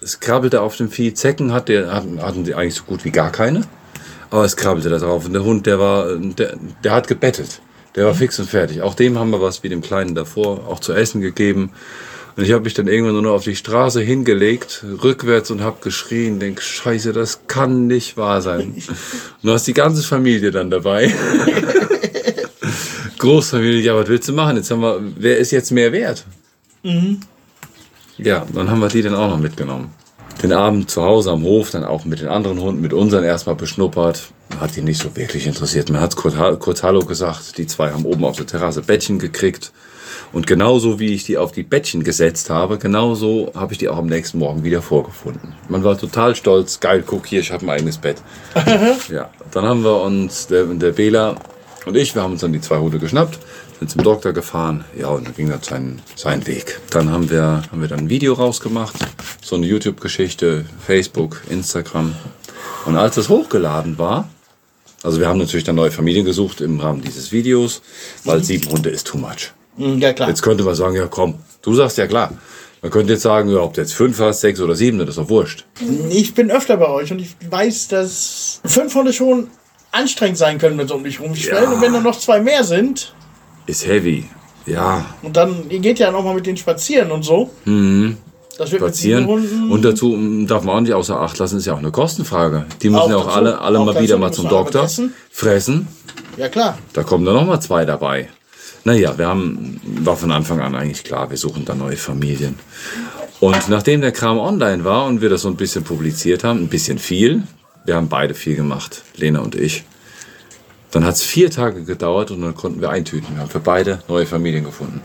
[0.00, 1.12] Es krabbelte auf dem Vieh.
[1.12, 3.62] Zecken hat der, hatten, hatten die eigentlich so gut wie gar keine.
[4.30, 5.26] Aber es krabbelte da drauf.
[5.26, 7.60] Und der Hund, der war, der, der hat gebettet.
[7.96, 8.82] Der war fix und fertig.
[8.82, 11.72] Auch dem haben wir was wie dem Kleinen davor auch zu essen gegeben.
[12.38, 15.78] Und ich habe mich dann irgendwann nur noch auf die Straße hingelegt, rückwärts und habe
[15.82, 18.74] geschrien, denk, scheiße, das kann nicht wahr sein.
[19.42, 21.12] Und du hast die ganze Familie dann dabei.
[23.18, 24.56] Großfamilie, ja, was willst du machen?
[24.56, 26.24] Jetzt haben wir, wer ist jetzt mehr wert?
[28.16, 29.92] Ja, dann haben wir die dann auch noch mitgenommen.
[30.42, 33.56] Den Abend zu Hause am Hof, dann auch mit den anderen Hunden, mit unseren erstmal
[33.56, 34.30] beschnuppert.
[34.60, 35.90] Hat die nicht so wirklich interessiert.
[35.90, 37.58] Man hat kurz, kurz Hallo gesagt.
[37.58, 39.72] Die zwei haben oben auf der Terrasse Bettchen gekriegt.
[40.32, 43.96] Und genauso wie ich die auf die Bettchen gesetzt habe, genauso habe ich die auch
[43.96, 45.54] am nächsten Morgen wieder vorgefunden.
[45.68, 46.80] Man war total stolz.
[46.80, 48.22] Geil, guck hier, ich habe ein eigenes Bett.
[49.10, 51.36] ja, dann haben wir uns, der, der Bela
[51.88, 53.38] und ich, wir haben uns dann die zwei Hunde geschnappt,
[53.78, 54.84] sind zum Doktor gefahren.
[54.96, 56.80] Ja, und dann ging das seinen, seinen Weg.
[56.90, 58.94] Dann haben wir, haben wir dann ein Video rausgemacht.
[59.42, 62.14] So eine YouTube-Geschichte, Facebook, Instagram.
[62.84, 64.28] Und als das hochgeladen war,
[65.02, 67.82] also wir haben natürlich dann neue Familien gesucht im Rahmen dieses Videos,
[68.24, 69.52] weil sieben Hunde ist too much.
[69.76, 70.28] Mhm, Ja, klar.
[70.28, 72.32] Jetzt könnte man sagen, ja komm, du sagst ja klar.
[72.82, 75.18] Man könnte jetzt sagen, ja, ob du jetzt fünf hast, sechs oder sieben, das ist
[75.18, 75.64] doch wurscht.
[76.10, 79.48] Ich bin öfter bei euch und ich weiß, dass fünf Hunde schon
[79.98, 81.64] anstrengend sein können, wenn sie um dich rumschwellen.
[81.64, 81.70] Ja.
[81.76, 83.12] Und wenn dann noch zwei mehr sind,
[83.66, 84.24] Ist heavy.
[84.66, 87.50] Ja, und dann, ihr geht ja noch mal mit denen spazieren und so.
[87.64, 88.86] Das wird Mhm.
[88.86, 89.26] spazieren.
[89.70, 92.66] Und dazu darf man auch nicht außer Acht lassen, ist ja auch eine Kostenfrage.
[92.82, 93.36] Die müssen Auch ja auch dazu.
[93.36, 94.82] alle, alle Auch mal wieder mal zum Doktor.
[94.82, 95.14] mit essen.
[95.30, 95.86] Fressen.
[96.36, 96.76] Ja, klar.
[96.92, 98.28] Da kommen dann noch mal zwei dabei.
[98.84, 102.58] Naja, wir haben, war von Anfang an eigentlich klar, wir suchen da neue Familien.
[103.40, 106.68] Und nachdem der Kram online war und wir das so ein bisschen publiziert haben, ein
[106.68, 107.42] bisschen viel,
[107.88, 109.82] wir haben beide viel gemacht, Lena und ich,
[110.92, 113.34] dann hat es vier Tage gedauert und dann konnten wir eintüten.
[113.34, 115.00] Wir haben für beide neue Familien gefunden.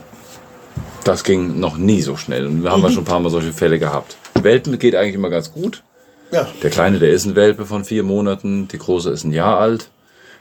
[1.02, 3.52] Das ging noch nie so schnell und wir haben ja schon ein paar Mal solche
[3.52, 4.16] Fälle gehabt.
[4.40, 5.82] Welpen geht eigentlich immer ganz gut.
[6.30, 6.46] Ja.
[6.62, 9.90] Der Kleine, der ist ein Welpe von vier Monaten, die Große ist ein Jahr alt.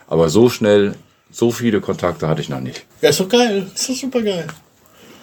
[0.08, 0.96] Aber so schnell,
[1.32, 2.86] so viele Kontakte hatte ich noch nicht.
[3.02, 3.68] Ja, ist doch geil.
[3.74, 4.48] Ist doch super geil.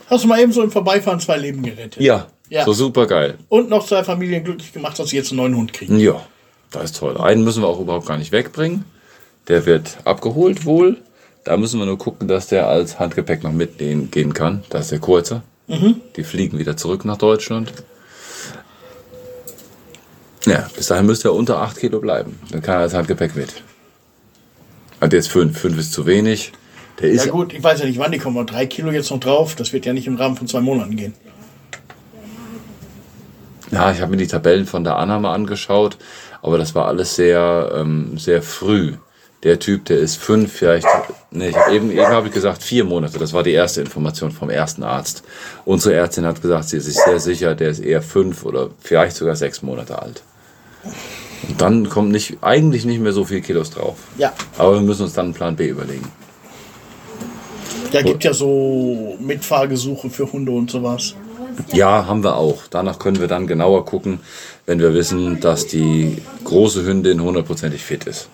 [0.08, 2.02] Hast du mal eben so im Vorbeifahren zwei Leben gerettet.
[2.02, 2.64] Ja, Ja.
[2.64, 3.38] so super geil.
[3.48, 5.98] Und noch zwei Familien glücklich gemacht, dass sie jetzt einen neuen Hund kriegen.
[5.98, 6.20] Ja,
[6.70, 7.16] das ist toll.
[7.18, 8.84] Einen müssen wir auch überhaupt gar nicht wegbringen.
[9.48, 10.96] Der wird abgeholt wohl.
[11.44, 14.62] Da müssen wir nur gucken, dass der als Handgepäck noch mitgehen gehen kann.
[14.70, 15.42] Da ist der kurze.
[16.16, 17.72] Die fliegen wieder zurück nach Deutschland.
[20.46, 22.38] Ja, bis dahin müsste er unter 8 Kilo bleiben.
[22.50, 23.62] Dann kann er als Handgepäck mit.
[24.98, 25.58] Also der ist 5.
[25.58, 26.52] 5 ist zu wenig.
[27.00, 28.46] Der ist Ja gut, ich weiß ja nicht, wann die kommen.
[28.46, 29.54] Drei Kilo jetzt noch drauf.
[29.54, 31.14] Das wird ja nicht im Rahmen von zwei Monaten gehen.
[33.70, 35.96] Ja, ich habe mir die Tabellen von der Anna mal angeschaut,
[36.42, 38.94] aber das war alles sehr, ähm, sehr früh.
[39.42, 40.86] Der Typ, der ist fünf, vielleicht,
[41.30, 43.18] nee, ich hab eben, eben habe ich gesagt vier Monate.
[43.18, 45.22] Das war die erste Information vom ersten Arzt.
[45.64, 49.16] Unsere Ärztin hat gesagt, sie ist sich sehr sicher, der ist eher fünf oder vielleicht
[49.16, 50.22] sogar sechs Monate alt.
[51.48, 53.96] Und dann kommt nicht, eigentlich nicht mehr so viel Kilos drauf.
[54.18, 54.32] Ja.
[54.58, 56.06] Aber wir müssen uns dann einen Plan B überlegen.
[57.92, 61.14] Ja, gibt ja so Mitfahrgesuche für Hunde und sowas.
[61.72, 62.62] Ja, haben wir auch.
[62.70, 64.20] Danach können wir dann genauer gucken,
[64.66, 68.28] wenn wir wissen, dass die große Hündin hundertprozentig fit ist.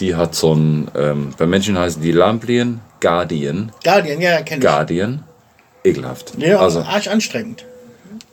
[0.00, 3.72] Die hat so ein, ähm, bei Menschen heißen die Lamplien Guardian.
[3.84, 4.64] Guardian, ja, kenn ich.
[4.64, 5.24] Guardian.
[5.84, 6.32] Ekelhaft.
[6.38, 7.64] Ja, also arsch anstrengend.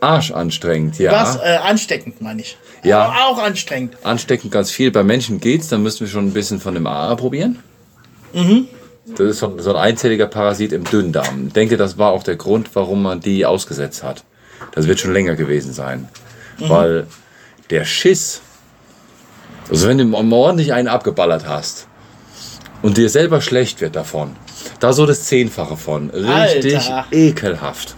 [0.02, 1.12] arschanstrengend, ja.
[1.12, 1.38] Was?
[1.38, 2.58] Äh, ansteckend, meine ich.
[2.84, 3.04] Ja.
[3.06, 3.98] Aber auch anstrengend.
[4.04, 4.92] Ansteckend ganz viel.
[4.92, 7.60] Bei Menschen geht's, dann müssen wir schon ein bisschen von dem AA probieren.
[9.08, 11.48] Das ist so ein, so ein einzelliger Parasit im Dünndarm.
[11.48, 14.24] Ich denke, das war auch der Grund, warum man die ausgesetzt hat.
[14.72, 16.08] Das wird schon länger gewesen sein.
[16.58, 17.06] Weil
[17.70, 18.42] der Schiss,
[19.70, 21.88] also wenn du ordentlich einen abgeballert hast
[22.82, 24.36] und dir selber schlecht wird davon.
[24.80, 26.10] Da so das Zehnfache von.
[26.10, 27.06] Richtig Alter.
[27.12, 27.96] ekelhaft.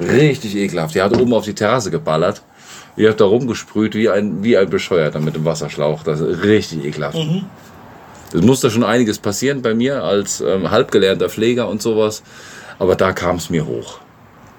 [0.00, 0.94] Richtig ekelhaft.
[0.94, 2.42] Die hat oben auf die Terrasse geballert.
[2.96, 6.02] Die hat da rumgesprüht wie ein, wie ein Bescheuerter mit dem Wasserschlauch.
[6.02, 7.18] Das ist richtig ekelhaft.
[8.32, 12.22] Es musste schon einiges passieren bei mir als ähm, halbgelernter Pfleger und sowas.
[12.78, 13.98] Aber da kam es mir hoch.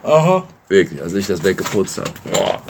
[0.04, 0.44] Aha.
[0.68, 2.12] Wirklich, als ich das weggeputzt habe.
[2.32, 2.62] Boah,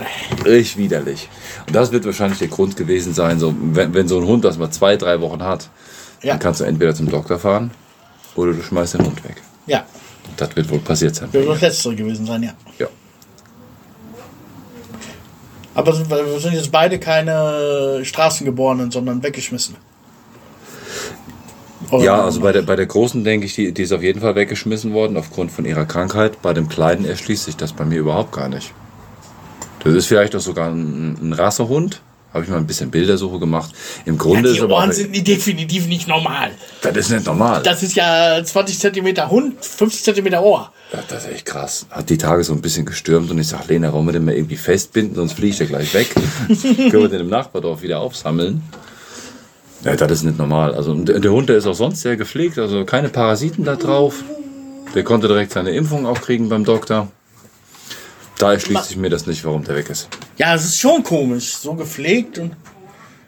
[0.46, 1.30] richtig widerlich.
[1.68, 4.58] Und das wird wahrscheinlich der Grund gewesen sein, so, wenn, wenn so ein Hund das
[4.58, 5.70] mal zwei, drei Wochen hat,
[6.24, 6.32] Ja.
[6.34, 7.72] dann kannst du entweder zum Doktor fahren
[8.36, 9.36] oder du schmeißt den Hund weg.
[9.68, 9.86] Ja.
[10.38, 11.32] Das wird wohl passiert sein.
[11.32, 12.54] Wird das letztere gewesen sein, ja.
[12.80, 12.88] Ja.
[15.74, 19.76] Aber sind, wir sind jetzt beide keine Straßengeborenen, sondern weggeschmissen.
[21.92, 24.22] Oder- Ja, also bei der, bei der Großen denke ich, die, die ist auf jeden
[24.22, 26.42] Fall weggeschmissen worden aufgrund von ihrer Krankheit.
[26.42, 28.74] Bei dem Kleinen erschließt sich das bei mir überhaupt gar nicht.
[29.84, 32.02] Das ist vielleicht auch sogar ein, ein Rassehund.
[32.34, 33.72] Habe ich mal ein bisschen Bildersuche gemacht.
[34.06, 34.76] Im Grunde die ist aber.
[34.76, 36.52] Ohren sind definitiv nicht normal.
[36.82, 37.62] das ist nicht normal.
[37.62, 40.72] Das ist ja 20 cm Hund, 50 cm Ohr.
[40.94, 41.88] Ja, das ist echt krass.
[41.90, 44.34] Hat die Tage so ein bisschen gestürmt und ich sag, Lena, wollen wir den mal
[44.34, 46.08] irgendwie festbinden, sonst fliegt er gleich weg.
[46.48, 48.62] Können wir den im Nachbardorf wieder aufsammeln?
[49.84, 50.76] Ja, das ist nicht normal.
[50.76, 54.24] Also der Hund, der ist auch sonst sehr gepflegt, also keine Parasiten da drauf.
[54.94, 57.08] Der konnte direkt seine Impfung auch kriegen beim Doktor.
[58.38, 60.10] Da erschließt sich mir das nicht, warum der weg ist.
[60.38, 61.56] Ja, es ist schon komisch.
[61.56, 62.54] So gepflegt und.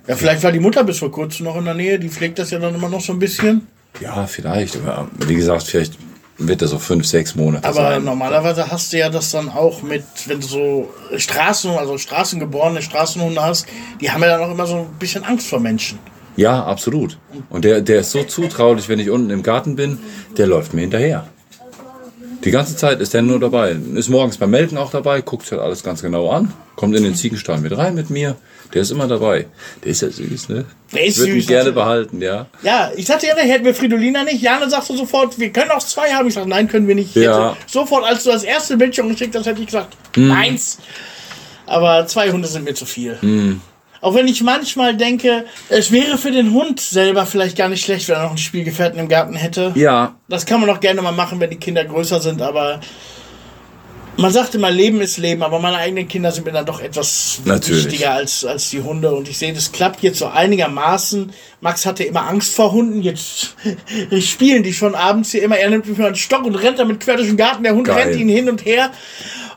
[0.08, 1.98] Ja, vielleicht war die Mutter bis vor kurzem noch in der Nähe.
[1.98, 3.68] Die pflegt das ja dann immer noch so ein bisschen.
[4.02, 4.76] Ja, vielleicht.
[4.76, 5.94] Aber wie gesagt, vielleicht
[6.38, 8.04] wird das so fünf, sechs Monate Aber sein.
[8.04, 13.42] normalerweise hast du ja das dann auch mit, wenn du so Straßen, also Straßengeborene Straßenhunde
[13.42, 13.68] hast,
[14.02, 16.00] die haben ja dann auch immer so ein bisschen Angst vor Menschen.
[16.36, 17.18] Ja, absolut.
[17.50, 20.00] Und der, der ist so zutraulich, wenn ich unten im Garten bin,
[20.38, 21.28] der läuft mir hinterher.
[22.44, 23.76] Die ganze Zeit ist der nur dabei.
[23.96, 27.04] Ist morgens beim Melken auch dabei, guckt sich halt alles ganz genau an, kommt in
[27.04, 28.36] den Ziegenstall mit rein mit mir.
[28.74, 29.46] Der ist immer dabei.
[29.84, 30.66] Der ist ja süß, ne?
[30.94, 31.76] Der ist ich würde mich süß, gerne natürlich.
[31.76, 32.48] behalten, ja.
[32.64, 34.42] Ja, ich sagte ja, hätten wir Fridolina nicht.
[34.42, 36.28] Jana sagte sofort, wir können auch zwei haben.
[36.28, 37.16] Ich sagte, nein, können wir nicht.
[37.16, 37.56] Ich Ja.
[37.68, 40.80] Sofort, als du das erste Bild schon geschickt hast, hätte ich gesagt, eins.
[41.66, 43.18] Aber zwei Hunde sind mir zu viel.
[44.04, 48.10] Auch wenn ich manchmal denke, es wäre für den Hund selber vielleicht gar nicht schlecht,
[48.10, 49.72] wenn er noch einen Spielgefährten im Garten hätte.
[49.76, 52.82] Ja, Das kann man auch gerne mal machen, wenn die Kinder größer sind, aber
[54.18, 57.40] man sagt immer, Leben ist Leben, aber meine eigenen Kinder sind mir dann doch etwas
[57.46, 57.86] Natürlich.
[57.86, 59.16] wichtiger als, als die Hunde.
[59.16, 61.32] Und ich sehe, das klappt jetzt so einigermaßen.
[61.62, 63.56] Max hatte immer Angst vor Hunden, jetzt
[64.20, 65.58] spielen die schon abends hier immer.
[65.58, 67.64] Er nimmt mich mal einen Stock und rennt damit quer durch den Garten.
[67.64, 68.10] Der Hund Geil.
[68.10, 68.92] rennt ihn hin und her,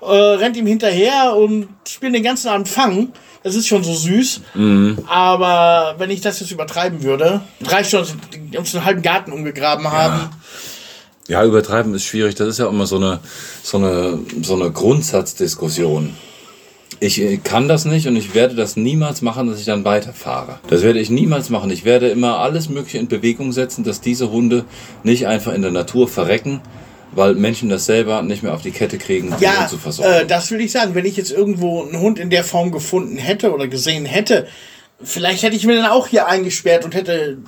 [0.02, 3.12] äh, rennt ihm hinterher und spielen den ganzen Abend Fangen.
[3.46, 4.40] Das ist schon so süß.
[4.54, 4.98] Mhm.
[5.06, 9.30] Aber wenn ich das jetzt übertreiben würde, reicht schon, dass die uns einen halben Garten
[9.30, 10.30] umgegraben haben.
[11.28, 12.34] Ja, übertreiben ist schwierig.
[12.34, 13.20] Das ist ja immer so eine,
[13.62, 16.16] so eine, so eine Grundsatzdiskussion.
[16.98, 20.58] Ich äh, kann das nicht und ich werde das niemals machen, dass ich dann weiterfahre.
[20.66, 21.70] Das werde ich niemals machen.
[21.70, 24.64] Ich werde immer alles Mögliche in Bewegung setzen, dass diese Hunde
[25.04, 26.62] nicht einfach in der Natur verrecken,
[27.16, 30.12] weil Menschen das selber nicht mehr auf die Kette kriegen, den Ja, Hund zu versorgen.
[30.12, 30.94] äh, das will ich sagen.
[30.94, 34.46] Wenn ich jetzt irgendwo einen Hund in der Form gefunden hätte oder gesehen hätte,
[35.02, 37.38] vielleicht hätte ich mir dann auch hier eingesperrt und hätte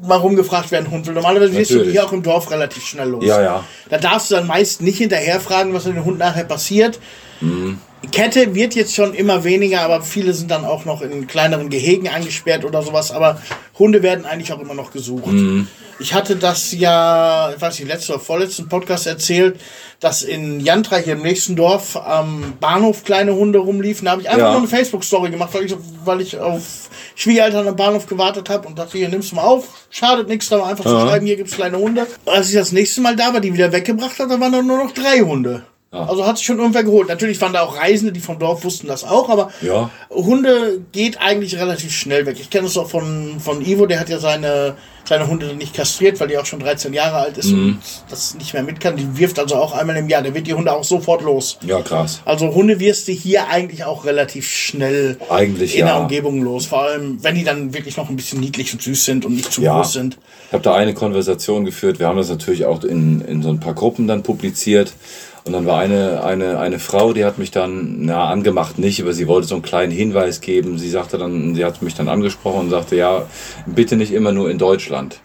[0.00, 1.14] mal rumgefragt, wer einen Hund will.
[1.14, 3.24] Normalerweise wirst du hier auch im Dorf relativ schnell los.
[3.24, 3.64] Ja, ja.
[3.90, 7.00] Da darfst du dann meist nicht hinterher fragen, was mit dem Hund nachher passiert.
[8.12, 12.08] Kette wird jetzt schon immer weniger, aber viele sind dann auch noch in kleineren Gehegen
[12.08, 13.10] eingesperrt oder sowas.
[13.10, 13.42] Aber
[13.78, 15.32] Hunde werden eigentlich auch immer noch gesucht.
[16.00, 19.58] Ich hatte das ja, ich weiß nicht, letzten oder vorletzten Podcast erzählt,
[19.98, 24.04] dass in Jantra hier im nächsten Dorf am Bahnhof kleine Hunde rumliefen.
[24.04, 24.50] Da habe ich einfach Ja.
[24.52, 26.62] nur eine Facebook-Story gemacht, weil ich, weil ich auf
[27.16, 30.64] Schwiegereltern am Bahnhof gewartet habe und dachte, hier nimmst du mal auf, schadet nichts, da
[30.64, 31.00] einfach zu Ja.
[31.00, 32.06] schreiben, hier gibt's kleine Hunde.
[32.26, 34.78] Als ich das nächste Mal da war, die wieder weggebracht hat, da waren dann nur
[34.84, 35.64] noch drei Hunde.
[35.90, 37.08] Also hat sich schon irgendwer geholt.
[37.08, 39.88] Natürlich waren da auch Reisende, die vom Dorf wussten das auch, aber Ja.
[40.10, 42.36] Hunde geht eigentlich relativ schnell weg.
[42.38, 44.74] Ich kenne es auch von, von Ivo, der hat ja seine,
[45.06, 47.78] seine Hunde nicht kastriert, weil die auch schon 13 Jahre alt ist und
[48.10, 48.96] das nicht mehr mit kann.
[48.98, 50.20] Die wirft also auch einmal im Jahr.
[50.20, 51.56] Der wird die Hunde auch sofort los.
[51.66, 52.20] Ja, krass.
[52.26, 56.00] Also Hunde wirst du hier eigentlich auch relativ schnell Eigentlich, in der ja.
[56.02, 56.66] Umgebung los.
[56.66, 59.50] Vor allem, wenn die dann wirklich noch ein bisschen niedlich und süß sind und nicht
[59.50, 59.76] zu Ja.
[59.78, 60.18] groß sind.
[60.48, 61.98] Ich habe da eine Konversation geführt.
[61.98, 64.92] Wir haben das natürlich auch in, in so ein paar Gruppen dann publiziert.
[65.44, 69.12] Und dann war eine, eine, eine Frau, die hat mich dann, na, angemacht nicht, aber
[69.14, 70.78] sie wollte so einen kleinen Hinweis geben.
[70.78, 73.26] Sie sagte dann, sie hat mich dann angesprochen und sagte, ja,
[73.66, 75.20] bitte nicht immer nur in Deutschland.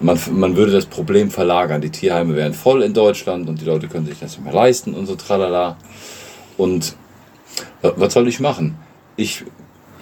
[0.00, 1.80] Man, man würde das Problem verlagern.
[1.80, 4.94] Die Tierheime wären voll in Deutschland und die Leute können sich das nicht mehr leisten
[4.94, 5.76] und so tralala.
[6.56, 6.94] Und
[7.82, 8.76] wa- was soll ich machen?
[9.16, 9.44] Ich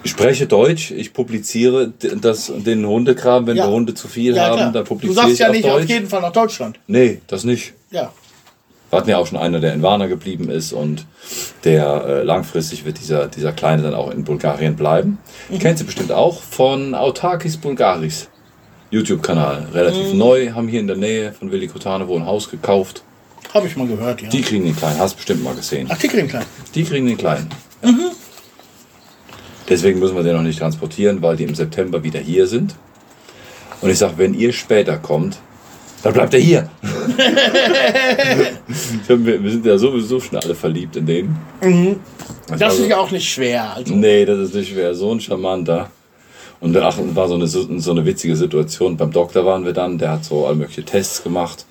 [0.05, 3.67] spreche Deutsch, ich publiziere das, den Hundekram, wenn Ja.
[3.67, 4.73] wir Hunde zu viel Ja, haben, klar.
[4.73, 5.89] dann Du publiziere sagst ich ja auf nicht auf Deutsch.
[5.91, 6.79] jeden Fall nach Deutschland.
[6.87, 7.73] Nee, das nicht.
[7.91, 8.13] Ja.
[8.91, 11.07] Wir hatten ja auch schon einer, der in Varna geblieben ist und
[11.65, 15.19] der äh, langfristig wird dieser, dieser Kleine dann auch in Bulgarien bleiben.
[15.49, 15.59] Mhm.
[15.59, 18.29] Kennt sie bestimmt auch von Autakis Bulgaris.
[18.91, 19.67] YouTube-Kanal.
[19.75, 20.19] Relativ Mhm.
[20.19, 23.03] neu, haben hier in der Nähe von Willi Kotanovo ein Haus gekauft.
[23.53, 24.29] Habe ich mal gehört, ja.
[24.29, 25.89] Die kriegen den kleinen, hast bestimmt mal gesehen.
[25.91, 26.45] Ach, die kriegen klein.
[26.75, 27.49] Die kriegen den kleinen.
[27.83, 27.91] Ja.
[29.69, 32.77] Deswegen müssen wir den noch nicht transportieren, weil die im September wieder hier sind.
[33.81, 35.39] Und ich sage, wenn ihr später kommt,
[36.03, 36.69] dann bleibt er hier.
[39.09, 41.37] Hab- wir sind ja sowieso schon alle verliebt in den.
[42.49, 43.75] Das Also- ist ja auch nicht schwer.
[43.75, 44.95] Also, Nee, das ist nicht schwer.
[44.95, 45.91] So ein charmanter.
[46.61, 48.97] Und ach, und war so eine, so eine witzige Situation.
[48.97, 51.67] Beim Doktor waren wir dann, der hat so alle mögliche Tests gemacht.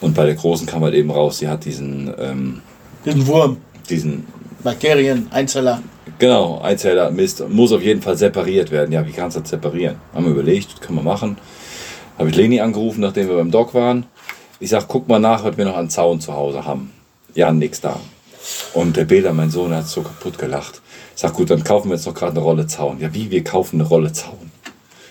[0.00, 2.62] Und bei der Großen kam halt eben raus, sie hat diesen, ähm,
[3.04, 3.58] diesen Wurm,
[3.90, 4.24] diesen,
[4.62, 5.82] Bakterien, Einzeller.
[6.18, 8.92] genau, Einzeller Mist, muss auf jeden Fall separiert werden.
[8.92, 9.96] Ja, wie kannst du das separieren?
[10.14, 11.36] Haben wir überlegt, das können wir machen.
[12.18, 14.04] Habe ich Leni angerufen, nachdem wir beim Doc waren.
[14.58, 16.92] Ich sag, guck mal nach, was wir noch an Zaun zu Hause haben.
[17.34, 18.00] Ja, nix da.
[18.74, 20.80] Und der Bela, mein Sohn, hat so kaputt gelacht.
[21.14, 22.98] Ich sag, gut, dann kaufen wir jetzt noch gerade eine Rolle Zaun.
[22.98, 23.30] Ja, wie?
[23.30, 24.50] Wir kaufen eine Rolle Zaun.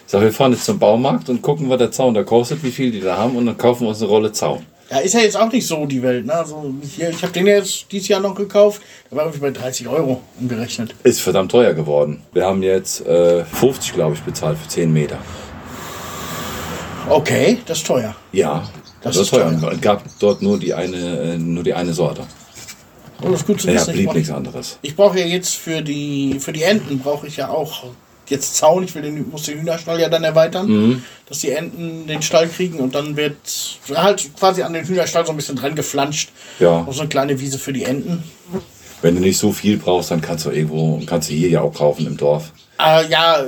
[0.06, 2.72] Ich sag, wir fahren jetzt zum Baumarkt und gucken, was der Zaun da kostet, wie
[2.72, 4.66] viel die da haben und dann kaufen wir uns eine Rolle Zaun.
[4.90, 6.26] Ja, ist ja jetzt auch nicht so die Welt.
[6.26, 6.34] Ne?
[6.34, 8.82] Also hier, ich habe den jetzt dieses Jahr noch gekauft.
[9.10, 10.94] Der war irgendwie bei 30 Euro umgerechnet.
[11.04, 12.22] Ist verdammt teuer geworden.
[12.34, 15.18] Wir haben jetzt äh, 50, glaube ich, bezahlt für 10 Meter.
[17.10, 18.16] Okay, das ist teuer.
[18.32, 18.68] Ja,
[19.02, 19.58] Das das, ist teuer.
[19.60, 19.72] teuer.
[19.72, 20.98] Und gab dort nur die eine,
[21.34, 22.24] äh, nur die eine Sorte.
[23.22, 23.90] Oh, das ist gut zu Ja, wissen.
[23.92, 24.78] ich blieb nichts anderes.
[24.82, 27.86] Ich brauche ja jetzt für die, für die Enten brauche ich ja auch
[28.30, 28.84] jetzt Zaun.
[28.84, 31.04] Ich will den, muss den Hühnerstall ja dann erweitern, Mhm.
[31.28, 33.38] dass die Enten den Stall kriegen und dann wird
[33.96, 36.30] halt quasi an den Hühnerstall so ein bisschen dran geflanscht.
[36.60, 36.82] Ja.
[36.84, 38.24] Noch so eine kleine Wiese für die Enten.
[39.02, 41.74] Wenn du nicht so viel brauchst, dann kannst du irgendwo, kannst du hier ja auch
[41.74, 42.52] kaufen im Dorf.
[42.80, 43.44] Äh, ja,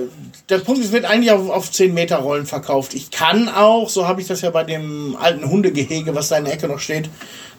[0.50, 2.96] der Punkt ist, es wird eigentlich auf, auf 10 Meter Rollen verkauft.
[2.96, 6.46] Ich kann auch, so habe ich das ja bei dem alten Hundegehege, was da in
[6.46, 7.10] der Ecke noch steht.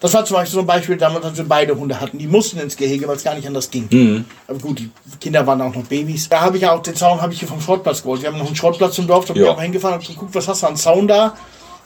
[0.00, 2.18] Das war zum Beispiel so ein Beispiel damals, als wir beide Hunde hatten.
[2.18, 3.88] Die mussten ins Gehege, weil es gar nicht anders ging.
[4.48, 6.28] Aber gut, die Kinder waren auch noch Babys.
[6.28, 8.22] Da habe ich ja auch den Zaun habe ich hier vom Schrottplatz geholt.
[8.22, 10.34] Wir haben noch einen Schrottplatz im Dorf, da bin ich auch mal hingefahren und geguckt,
[10.34, 11.34] was hast du an Zaun da?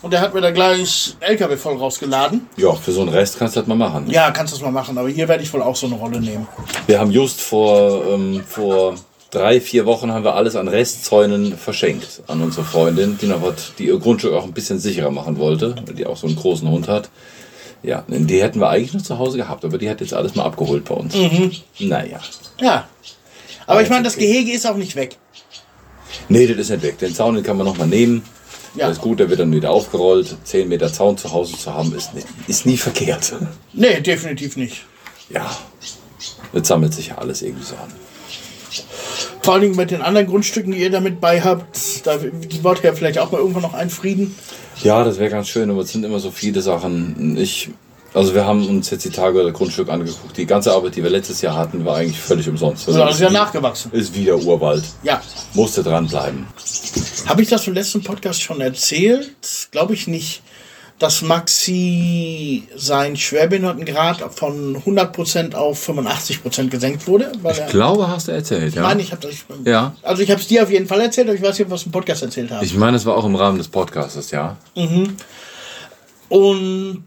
[0.01, 2.47] Und der hat mir da gleich LKW voll rausgeladen.
[2.57, 4.09] Ja, für so einen Rest kannst du das mal machen.
[4.11, 6.21] Ja, kannst du das mal machen, aber hier werde ich wohl auch so eine Rolle
[6.21, 6.47] nehmen.
[6.87, 8.97] Wir haben just vor, ähm, vor
[9.35, 13.73] drei, vier Wochen haben wir alles an Restzäunen verschenkt an unsere Freundin, die noch was,
[13.79, 16.69] die ihr Grundstück auch ein bisschen sicherer machen wollte, weil die auch so einen großen
[16.69, 17.11] Hund hat.
[17.83, 20.45] Ja, die hätten wir eigentlich noch zu Hause gehabt, aber die hat jetzt alles mal
[20.45, 21.15] abgeholt bei uns.
[21.79, 22.19] Naja.
[22.61, 22.89] Ja.
[23.67, 24.17] Aber ich Ja, meine, das.
[24.17, 25.17] Gehege ist auch nicht weg.
[26.29, 26.99] Nee, das ist nicht weg.
[26.99, 28.23] Den Zaun den kann man noch mal nehmen.
[28.75, 28.89] Ja.
[28.89, 30.35] Das ist gut, der wird dann wieder aufgerollt.
[30.45, 33.35] Zehn Meter Zaun zu Hause zu haben, ist, nicht, ist nie verkehrt.
[33.73, 34.85] Nee, definitiv nicht.
[35.31, 35.55] Ja,
[36.53, 37.93] jetzt sammelt sich ja alles irgendwie so an.
[39.45, 42.83] Vor allen Dingen mit den anderen Grundstücken, die ihr damit bei habt, da, die baut
[42.83, 44.35] ja vielleicht auch mal irgendwann noch ein Frieden.
[44.83, 47.37] Ja, das wäre ganz schön, aber es sind immer so viele Sachen.
[47.37, 47.69] Ich,
[48.15, 50.35] also wir haben uns jetzt die Tage das Grundstück angeguckt.
[50.39, 52.89] Die ganze Arbeit, die wir letztes Jahr hatten, war eigentlich völlig umsonst.
[52.89, 53.93] Also, das ist ja nachgewachsen.
[53.93, 54.85] Ist wieder Urwald.
[55.03, 55.21] Ja.
[55.53, 56.47] Musste dranbleiben.
[57.27, 59.31] Habe ich das im letzten Podcast schon erzählt?
[59.73, 60.41] Glaube ich nicht.
[60.99, 67.33] Dass Maxi sein Schwerbehindertengrad von 100% auf 85% gesenkt wurde.
[67.51, 68.83] Ich glaube, hast du erzählt, ja?
[68.83, 69.35] Nein, ich habe das.
[69.65, 69.97] Ja.
[70.03, 71.87] Also ich habe es dir auf jeden Fall erzählt, aber ich weiß nicht, was ich
[71.87, 72.65] im Podcast erzählt habe.
[72.65, 74.57] Ich meine, es war auch im Rahmen des Podcasts, ja.
[76.29, 77.05] Und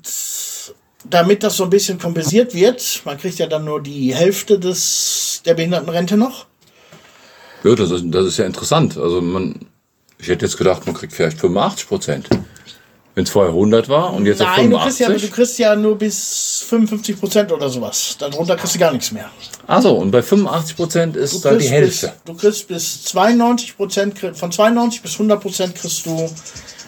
[1.10, 5.42] damit das so ein bisschen kompensiert wird, man kriegt ja dann nur die Hälfte des,
[5.46, 6.46] der Behindertenrente noch.
[7.64, 8.98] Ja, das ist, das ist ja interessant.
[8.98, 9.66] Also man,
[10.20, 12.30] ich hätte jetzt gedacht, man kriegt vielleicht 85 Prozent.
[13.18, 15.30] Wenn es vorher 100 war und jetzt auf Nein, du kriegst, ja, 85.
[15.32, 18.16] du kriegst ja nur bis 55 Prozent oder sowas.
[18.20, 19.32] Darunter kriegst du gar nichts mehr.
[19.66, 22.10] Achso, und bei 85 Prozent ist Du dann die Hälfte.
[22.10, 26.30] Bis, du kriegst bis 92 Prozent, von 92 bis 100 Prozent kriegst du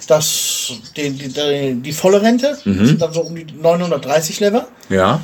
[0.05, 2.55] das, die, die, die, die volle Rente.
[2.63, 2.77] Mhm.
[2.77, 4.67] Das sind dann so um die 930 Lever.
[4.89, 5.19] Ja.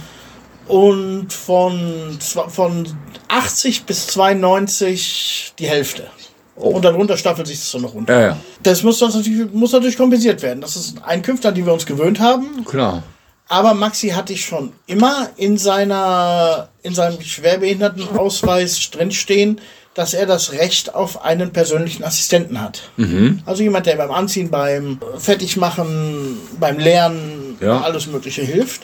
[0.68, 2.88] Und von, von
[3.28, 6.08] 80 bis 92 die Hälfte.
[6.56, 8.14] Und darunter staffelt sich das so noch runter.
[8.20, 8.38] Ja, ja.
[8.64, 10.62] Das muss, das natürlich, muss natürlich kompensiert werden.
[10.62, 12.64] Das ist Einkünfte, an die wir uns gewöhnt haben.
[12.66, 13.04] Klar.
[13.48, 19.60] Aber Maxi hatte ich schon immer in seiner, in seinem Schwerbehindertenausweis drinstehen,
[19.94, 22.90] dass er das Recht auf einen persönlichen Assistenten hat.
[23.46, 27.82] Also jemand, der beim Anziehen, beim Fertigmachen, beim Lernen, Ja.
[27.82, 28.82] alles Mögliche hilft.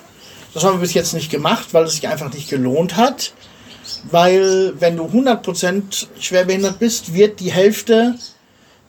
[0.54, 3.34] Das haben wir bis jetzt nicht gemacht, weil es sich einfach nicht gelohnt hat.
[4.10, 8.16] Weil wenn du 100% schwerbehindert bist, wird die Hälfte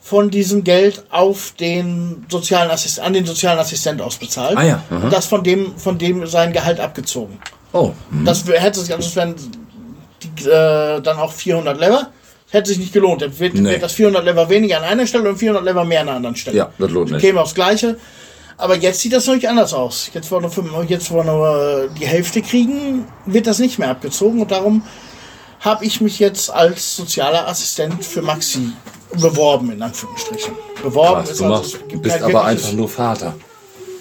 [0.01, 4.57] von diesem Geld auf den sozialen Assist an den sozialen Assistent ausbezahlt.
[4.57, 5.05] Ah ja, aha.
[5.05, 7.37] Und das von dem, von dem sein Gehalt abgezogen.
[7.71, 7.91] Oh.
[8.11, 8.25] hm.
[8.25, 9.35] Das hätte sich, also das wären
[10.23, 12.09] die, äh, dann auch 400 Lever.
[12.49, 13.21] Hätte sich nicht gelohnt.
[13.21, 13.71] Dann wird, Nee.
[13.71, 16.35] wird das 400 Lever weniger an einer Stelle und 400 Lever mehr an einer anderen
[16.35, 16.57] Stelle.
[16.57, 17.21] Ja, das lohnt nicht.
[17.21, 17.97] Käme aufs Gleiche.
[18.57, 20.09] Aber jetzt sieht das natürlich anders aus.
[20.13, 23.89] Jetzt, wo wir, nur- jetzt, wo wir nur die Hälfte kriegen, wird das nicht mehr
[23.89, 24.41] abgezogen.
[24.41, 24.83] Und darum
[25.59, 28.71] habe ich mich jetzt als sozialer Assistent für Maxi
[29.13, 30.53] beworben, in Anführungsstrichen.
[30.81, 33.33] Beworben Krass, ist du, also, machst, gibt bist kein aber einfach nur Vater.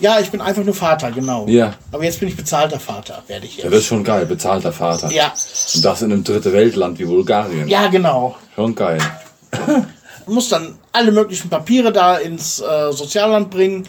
[0.00, 1.46] Ja, ich bin einfach nur Vater, genau.
[1.46, 1.74] Ja.
[1.92, 3.72] Aber jetzt bin ich bezahlter Vater, werde ich Ja, jetzt.
[3.72, 5.10] das ist schon geil, bezahlter Vater.
[5.12, 5.32] Ja,
[5.74, 7.68] Und das in einem dritte Weltland wie Bulgarien.
[7.68, 8.34] ja, genau.
[8.56, 8.98] Schon geil.
[10.26, 13.88] Muss dann alle möglichen Papiere da ins äh, Sozialland bringen.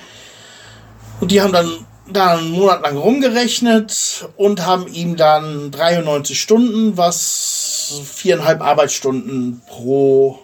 [1.23, 6.97] Und die haben dann da einen Monat lang rumgerechnet und haben ihm dann 93 Stunden,
[6.97, 10.37] was viereinhalb Arbeitsstunden pro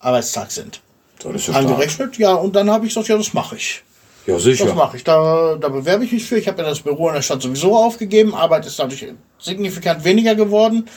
[0.00, 0.80] Arbeitstag sind.
[1.22, 1.66] Das ist ja stark.
[1.66, 3.84] Angerechnet, ja, und dann habe ich gesagt, ja, das mache ich.
[4.26, 4.74] Ja, Das sicher.
[4.74, 5.04] mache ich.
[5.04, 6.36] Da, da bewerbe ich mich für.
[6.36, 8.34] Ich habe ja das Büro in der Stadt sowieso aufgegeben.
[8.34, 9.06] Arbeit ist dadurch
[9.38, 10.88] signifikant weniger geworden.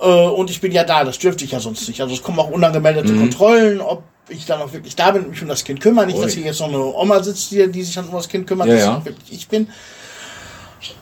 [0.00, 1.04] Äh, und ich bin ja da.
[1.04, 2.00] Das dürfte ich ja sonst nicht.
[2.00, 5.42] Also es kommen auch unangemeldete Kontrollen, ob ich dann auch wirklich da bin und mich
[5.42, 6.06] um das Kind kümmere.
[6.06, 6.24] Nicht, Ui.
[6.24, 8.68] dass hier jetzt noch eine Oma sitzt, die, die sich dann um das Kind kümmert,
[8.68, 8.96] Ja, dass ja.
[8.96, 9.68] auch wirklich ich bin.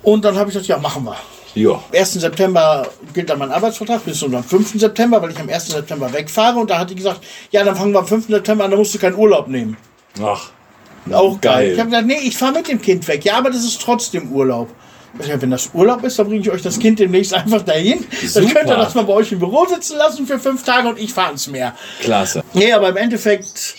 [0.02, 1.16] Und dann habe ich gesagt, ja, machen wir.
[1.54, 1.82] Ja.
[1.92, 2.14] 1.
[2.14, 4.78] September gilt dann mein Arbeitsvertrag bis zum 5.
[4.80, 5.68] September, weil ich am 1.
[5.68, 6.58] September wegfahre.
[6.58, 8.28] Und da hat die gesagt, ja, dann fangen wir am 5.
[8.28, 9.76] September an, da musst du keinen Urlaub nehmen.
[10.22, 10.50] Ach.
[11.12, 11.54] Auch geil.
[11.54, 11.72] Geil.
[11.72, 13.24] Ich habe gesagt, nee, ich fahre mit dem Kind weg.
[13.24, 14.68] Ja, aber das ist trotzdem Urlaub.
[15.14, 18.04] Wenn das Urlaub ist, dann bringe ich euch das Kind demnächst einfach dahin.
[18.20, 18.54] Dann Super.
[18.54, 21.12] könnt ihr das mal bei euch im Büro sitzen lassen für fünf Tage und ich
[21.12, 21.74] fahre ins Meer.
[22.00, 22.42] Klasse.
[22.52, 23.74] Nee, aber im Endeffekt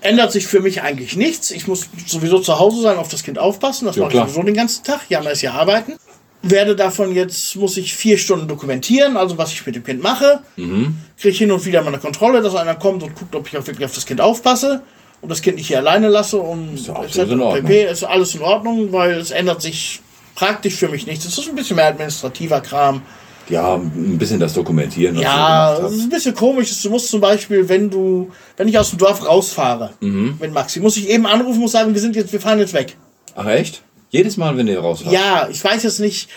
[0.00, 1.50] ändert sich für mich eigentlich nichts.
[1.50, 3.86] Ich muss sowieso zu Hause sein, auf das Kind aufpassen.
[3.86, 5.00] Das Ja, mache ich sowieso den ganzen Tag.
[5.08, 5.94] Ja, man ist ja arbeiten.
[6.42, 10.40] Werde davon jetzt, muss ich vier Stunden dokumentieren, also was ich mit dem Kind mache.
[10.56, 10.96] Mhm.
[11.18, 13.66] Kriege hin und wieder mal eine Kontrolle, dass einer kommt und guckt, ob ich auch
[13.66, 14.82] wirklich auf das Kind aufpasse
[15.20, 17.04] und das Kind nicht hier alleine lasse und ja etc.
[17.04, 17.70] absolut in Ordnung.
[17.70, 20.00] Ist alles in Ordnung, weil es ändert sich
[20.34, 21.24] praktisch für mich nichts.
[21.24, 23.02] Es ist ein bisschen mehr administrativer Kram.
[23.48, 25.18] Ja, ein bisschen das Dokumentieren.
[25.18, 26.80] Ja, das ist ein bisschen komisch.
[26.82, 30.36] Du musst zum Beispiel, wenn du, wenn ich aus dem Dorf rausfahre, Mhm.
[30.40, 32.96] mit Maxi, muss ich eben anrufen, muss sagen, wir sind jetzt, wir fahren jetzt weg.
[33.34, 33.82] Ach echt?
[34.10, 35.12] Jedes Mal, wenn ihr rausfahrt?
[35.12, 36.28] Ja, ich weiß jetzt nicht.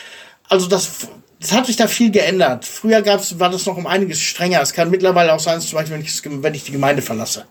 [0.50, 1.08] Also das,
[1.46, 2.66] das hat sich da viel geändert.
[2.66, 4.62] Früher gab's, war das noch um einiges strenger.
[4.62, 7.46] Es kann mittlerweile auch sein, zum Beispiel, wenn ich, wenn ich die Gemeinde verlasse,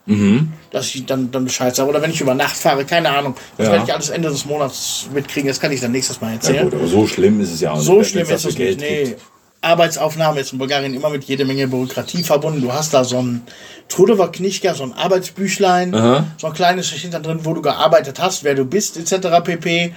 [0.72, 1.88] dass ich dann, dann Bescheid sage.
[1.88, 3.37] Oder wenn ich über Nacht fahre, keine Ahnung.
[3.57, 3.72] Das Ja.
[3.74, 5.46] werde ich alles Ende des Monats mitkriegen.
[5.46, 6.64] Das kann ich dann nächstes Mal Ja erzählen.
[6.64, 7.87] gut, aber so schlimm ist es ja auch nicht.
[7.87, 8.80] So schlimm es ist es dafür nicht.
[8.80, 9.16] Nee.
[9.61, 12.61] Arbeitsaufnahme ist in Bulgarien immer mit jede Menge Bürokratie verbunden.
[12.61, 13.42] Du hast da so ein
[13.88, 16.26] Trudover Knischka, so ein Arbeitsbüchlein, Aha.
[16.37, 19.28] so ein kleines da drin, wo du gearbeitet hast, wer du bist, etc.
[19.42, 19.94] pp.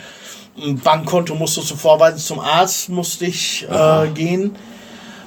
[0.59, 4.55] Ein Bankkonto musst du zu vorweisen, zum Arzt musste ich äh, gehen,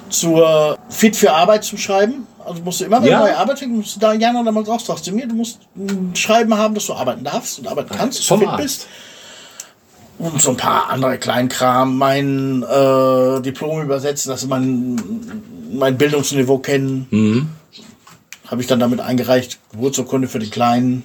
[0.09, 2.27] zur Fit für Arbeit zu schreiben.
[2.45, 3.19] Also musst du immer, wenn Ja.
[3.19, 5.59] du neue Arbeit fängst, musst du da Jana damals auch sagst du mir, du musst
[5.77, 8.61] ein Schreiben haben, dass du arbeiten darfst und arbeiten kannst, dass du fit Arzt.
[8.63, 8.87] bist.
[10.19, 14.99] Und so ein paar andere Kleinkram, mein äh, Diplom übersetzen, dass sie mein,
[15.71, 17.07] mein Bildungsniveau kennen.
[17.09, 17.49] Mhm.
[18.47, 21.03] Habe ich dann damit eingereicht, Geburtsurkunde für die Kleinen.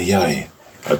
[0.00, 0.26] Ja,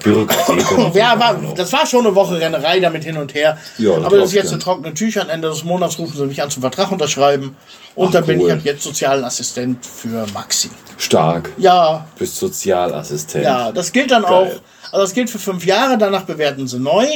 [0.02, 0.62] Bürokratie.
[0.94, 1.54] Ja, noch.
[1.54, 3.58] das war schon eine Woche Rennerei damit hin und her.
[3.78, 5.22] Ja, das Aber das ist ich jetzt eine trockene Tücher.
[5.22, 7.56] Am Ende des Monats rufen sie mich an zum Vertrag unterschreiben.
[7.94, 8.52] Und Ach, dann bin ich cool.
[8.52, 10.70] ab jetzt Sozialassistent für Maxi.
[10.98, 11.50] Stark.
[11.58, 13.44] Ja, Bist Sozialassistent.
[13.44, 14.32] Ja, das gilt dann Geil.
[14.32, 14.92] auch.
[14.92, 17.06] Also das gilt für fünf Jahre, danach bewerten sie neu.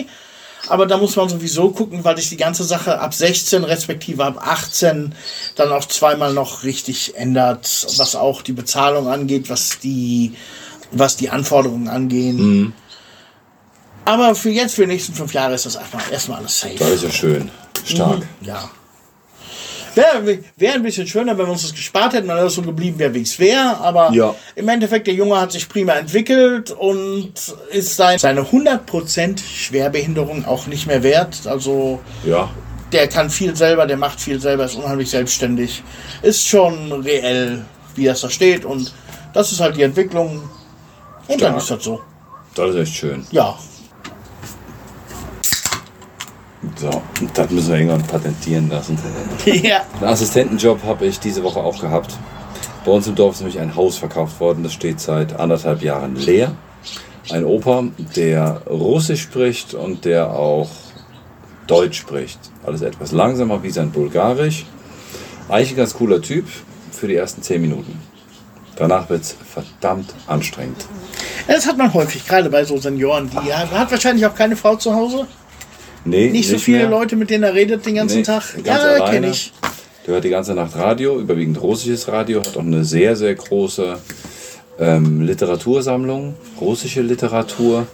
[0.68, 4.38] Aber da muss man sowieso gucken, weil sich die ganze Sache ab 16 respektive ab
[4.44, 5.14] 18
[5.54, 10.34] dann auch zweimal noch richtig ändert, was auch die Bezahlung angeht, was die,
[10.92, 12.36] was die Anforderungen angehen.
[12.36, 12.72] Mhm.
[14.04, 16.76] Aber für jetzt, für die nächsten fünf Jahre ist das erstmal, erstmal alles safe.
[16.78, 17.50] Das ist ja schön.
[17.84, 18.22] Stark.
[18.40, 18.70] Ja.
[19.96, 22.98] Wäre wär ein bisschen schöner, wenn wir uns das gespart hätten, wenn alles so geblieben
[22.98, 23.78] wäre, wie es wäre.
[23.78, 24.34] Aber Ja.
[24.54, 27.32] im Endeffekt, der Junge hat sich prima entwickelt und
[27.72, 31.46] ist sein, seine 100% Schwerbehinderung auch nicht mehr wert.
[31.46, 32.50] Also Ja.
[32.92, 35.82] der kann viel selber, der macht viel selber, ist unheimlich selbstständig.
[36.20, 38.66] Ist schon reell, wie das da steht.
[38.66, 38.92] Und
[39.32, 40.42] das ist halt die Entwicklung.
[41.28, 41.62] Und dann Stark.
[41.62, 42.00] ist das so.
[42.54, 43.26] Das ist echt schön.
[43.30, 43.56] Ja.
[46.76, 47.02] So,
[47.34, 48.98] das müssen wir irgendwann patentieren lassen.
[49.44, 49.82] ja.
[50.00, 52.16] Einen Assistentenjob habe ich diese Woche auch gehabt.
[52.84, 56.16] Bei uns im Dorf ist nämlich ein Haus verkauft worden, das steht seit anderthalb Jahren
[56.16, 56.54] leer.
[57.30, 57.84] Ein Opa,
[58.14, 60.70] der Russisch spricht und der auch
[61.66, 62.38] Deutsch spricht.
[62.64, 64.66] Alles etwas langsamer wie sein Bulgarisch.
[65.48, 66.46] Eigentlich ein ganz cooler Typ
[66.92, 68.00] für die ersten zehn Minuten.
[68.76, 70.86] Danach wird es verdammt anstrengend.
[71.48, 73.30] Das hat man häufig, gerade bei so Senioren.
[73.30, 75.26] Die hat, hat wahrscheinlich auch keine Frau zu Hause.
[76.04, 76.88] Nee, Nicht so viele mehr.
[76.90, 78.42] Leute, mit denen er redet den ganzen Nee, Tag.
[78.62, 79.52] ganz Ja, kenne ich.
[80.06, 83.98] Der hört die ganze Nacht Radio, überwiegend russisches Radio, hat auch eine sehr, sehr große
[84.78, 87.86] ähm, Literatursammlung, russische Literatur.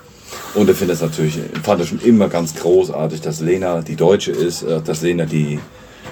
[0.55, 4.33] Und er findet es natürlich, fand er schon immer ganz großartig, dass Lena die Deutsche
[4.33, 5.59] ist, äh, dass Lena die,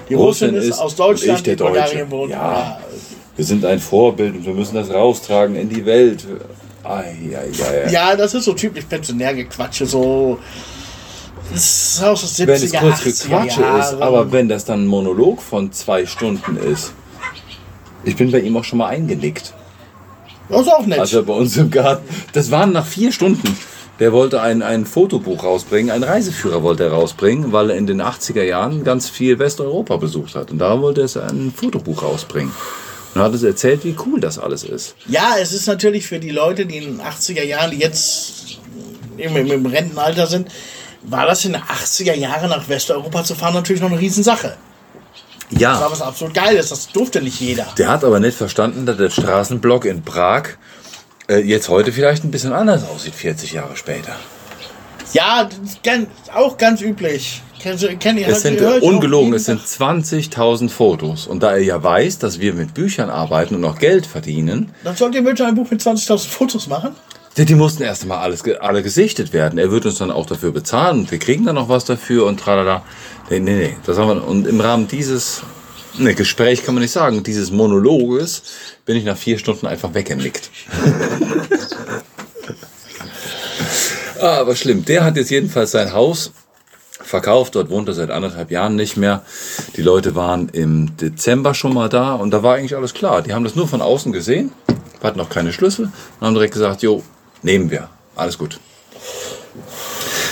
[0.09, 2.31] Die Russin ist aus Deutschland, und ich der die in Bulgarien Deutsche.
[2.31, 2.79] Ja.
[3.41, 6.27] Wir sind ein Vorbild und wir müssen das raustragen in die Welt.
[6.83, 7.91] Ei, ei, ei.
[7.91, 10.37] Ja, das ist so typisch Pensionärgequatsche, so.
[11.51, 14.83] Das ist aus den 70er, wenn es kurz 80er Gequatsche ist, aber wenn das dann
[14.83, 16.93] ein Monolog von zwei Stunden ist,
[18.03, 19.55] Ich bin bei ihm auch schon mal eingenickt.
[20.47, 20.99] Das ist auch nett.
[20.99, 22.07] Also bei uns im Garten.
[22.33, 23.57] Das waren nach vier Stunden.
[23.99, 28.03] Der wollte ein, ein Fotobuch rausbringen, einen Reiseführer wollte er rausbringen, weil er in den
[28.03, 30.51] 80er Jahren ganz viel Westeuropa besucht hat.
[30.51, 32.51] Und da wollte er ein Fotobuch rausbringen.
[33.13, 34.95] Und hat es erzählt, wie cool das alles ist.
[35.07, 38.57] Ja, es ist natürlich für die Leute, die in den 80er Jahren, die jetzt
[39.17, 40.49] im, im, Rentenalter sind,
[41.03, 44.55] war das in den 80er Jahren nach Westeuropa zu fahren natürlich noch eine Riesensache.
[45.51, 47.67] Das Ja, war was absolut Geiles, das durfte nicht jeder.
[47.77, 50.43] der hat aber nicht verstanden, dass der Straßenblock in Prag
[51.27, 54.15] äh, jetzt heute vielleicht ein bisschen anders aussieht, 40 Jahre später.
[55.13, 57.41] Ja, das ist ganz, auch ganz üblich.
[57.61, 59.67] Kennst du- kenn, Es sind ich ungelogen, es sind Tag.
[59.67, 61.27] 20.000 Fotos.
[61.27, 64.95] Und da er ja weiß, dass wir mit Büchern arbeiten und auch Geld verdienen, Dann
[64.95, 66.95] sollt ihr bitte ein Buch mit 20.000 Fotos machen.
[67.37, 69.59] die, die mussten erst einmal alles, alle gesichtet werden.
[69.59, 72.39] Er wird uns dann auch dafür bezahlen und wir kriegen dann noch was dafür und
[72.39, 72.83] tralala.
[73.29, 73.77] Nee, nee, nee.
[73.85, 75.41] Das haben wir, und im Rahmen dieses,
[75.99, 78.41] ne, Gespräch kann man nicht sagen, dieses Monologes
[78.85, 80.49] bin ich nach vier Stunden einfach weggenickt.
[84.19, 84.83] ah, aber schlimm.
[84.83, 86.31] Der hat jetzt jedenfalls sein Haus
[87.11, 87.53] verkauft.
[87.53, 89.21] Dort wohnt er seit anderthalb Jahren nicht mehr.
[89.75, 93.21] Die Leute waren im Dezember schon mal da und da war eigentlich alles klar.
[93.21, 94.51] Die haben das nur von außen gesehen,
[95.03, 95.85] hatten noch keine Schlüssel
[96.19, 97.03] und haben direkt gesagt, jo,
[97.43, 97.89] nehmen wir.
[98.15, 98.59] Alles gut.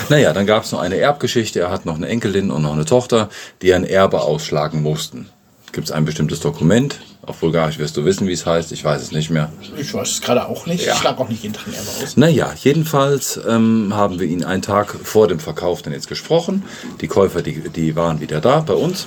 [0.09, 1.59] Naja, dann gab es noch eine Erbgeschichte.
[1.59, 3.29] Er hat noch eine Enkelin und noch eine Tochter,
[3.61, 5.29] die ein Erbe ausschlagen mussten.
[5.71, 6.99] Gibt es ein bestimmtes Dokument?
[7.29, 8.71] Auf Bulgarisch wirst du wissen, wie es heißt.
[8.71, 9.51] Ich weiß es nicht mehr.
[9.77, 10.83] Ich weiß es gerade auch nicht.
[10.83, 10.93] Ja.
[10.93, 12.17] Ich schlag auch nicht jeden Tag mehr aus.
[12.17, 16.63] Naja, jedenfalls ähm, haben wir ihn einen Tag vor dem Verkauf dann jetzt gesprochen.
[17.01, 19.05] Die Käufer, die, die waren wieder da bei uns.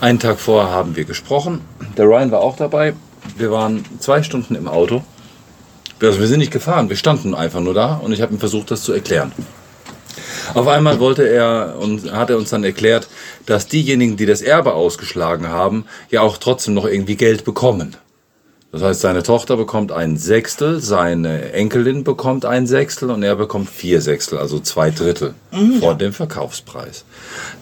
[0.00, 1.60] Einen Tag vorher haben wir gesprochen.
[1.96, 2.94] Der Ryan war auch dabei.
[3.36, 5.04] Wir waren zwei Stunden im Auto.
[6.02, 8.72] Also wir sind nicht gefahren, wir standen einfach nur da und ich habe ihm versucht,
[8.72, 9.30] das zu erklären.
[10.54, 13.08] Auf einmal wollte er und hat er uns dann erklärt,
[13.46, 17.96] dass diejenigen, die das Erbe ausgeschlagen haben, ja auch trotzdem noch irgendwie Geld bekommen.
[18.70, 23.70] Das heißt, seine Tochter bekommt ein Sechstel, seine Enkelin bekommt ein Sechstel und er bekommt
[23.70, 25.32] vier Sechstel, also zwei Drittel
[25.80, 27.06] vor dem Verkaufspreis.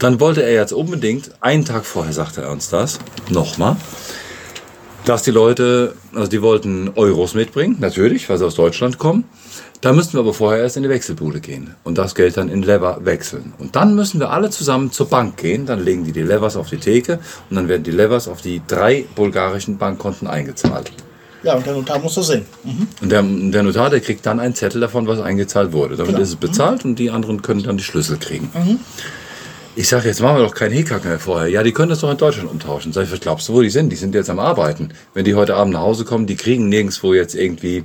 [0.00, 2.98] Dann wollte er jetzt unbedingt, einen Tag vorher sagte er uns das,
[3.30, 3.76] nochmal,
[5.04, 9.24] dass die Leute, also die wollten Euros mitbringen, natürlich, weil sie aus Deutschland kommen.
[9.82, 12.62] Da müssten wir aber vorher erst in die Wechselbude gehen und das Geld dann in
[12.62, 13.52] Lever wechseln.
[13.58, 16.68] Und dann müssen wir alle zusammen zur Bank gehen, dann legen die die Levers auf
[16.70, 17.18] die Theke
[17.50, 20.90] und dann werden die Levers auf die drei bulgarischen Bankkonten eingezahlt.
[21.42, 22.46] Ja, und der Notar muss das sehen.
[23.02, 25.94] Und der, der Notar, der kriegt dann einen Zettel davon, was eingezahlt wurde.
[25.96, 26.22] Damit Genau.
[26.22, 28.50] ist es bezahlt und die anderen können dann die Schlüssel kriegen.
[29.76, 31.48] Ich sage, jetzt machen wir doch keinen Hickhack mehr vorher.
[31.48, 32.92] Ja, die können das doch in Deutschland umtauschen.
[32.94, 33.90] Sag ich, was glaubst du, wo die sind?
[33.90, 34.88] Die sind jetzt am Arbeiten.
[35.12, 37.84] Wenn die heute Abend nach Hause kommen, die kriegen nirgendwo jetzt irgendwie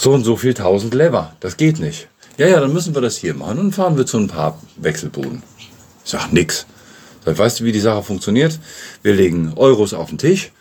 [0.00, 1.34] so und so viel tausend Lever.
[1.40, 2.08] Das geht nicht.
[2.38, 3.58] Ja, ja, dann müssen wir das hier machen.
[3.58, 5.42] Und dann fahren wir zu ein paar Wechselbuden.
[5.58, 6.64] Ich sag, nix.
[7.26, 8.58] Sag, weißt du, wie die Sache funktioniert?
[9.02, 10.52] Wir legen Euros auf den Tisch.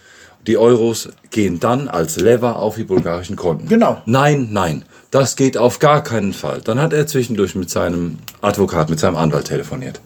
[0.46, 3.70] Die Euros gehen dann als Lever auf die bulgarischen Konten.
[3.70, 4.02] Genau.
[4.06, 6.62] Nein, nein, das geht auf gar keinen Fall.
[6.62, 10.02] Dann hat er zwischendurch mit seinem Advokat, mit seinem Anwalt telefoniert.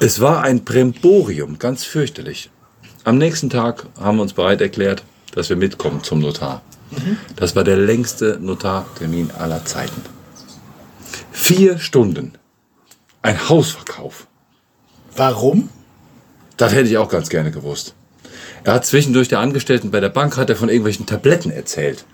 [0.00, 2.50] Es war ein Bremborium, ganz fürchterlich.
[3.04, 5.04] Am nächsten Tag haben wir uns bereit erklärt,
[5.34, 6.62] dass wir mitkommen zum Notar.
[7.36, 10.02] Das war der längste Notartermin aller Zeiten.
[11.32, 12.32] Vier Stunden.
[13.22, 14.26] Ein Hausverkauf.
[15.16, 15.68] Warum?
[16.56, 17.94] Das hätte ich auch ganz gerne gewusst.
[18.64, 22.04] Er hat zwischendurch der Angestellten bei der Bank hat er von irgendwelchen Tabletten erzählt.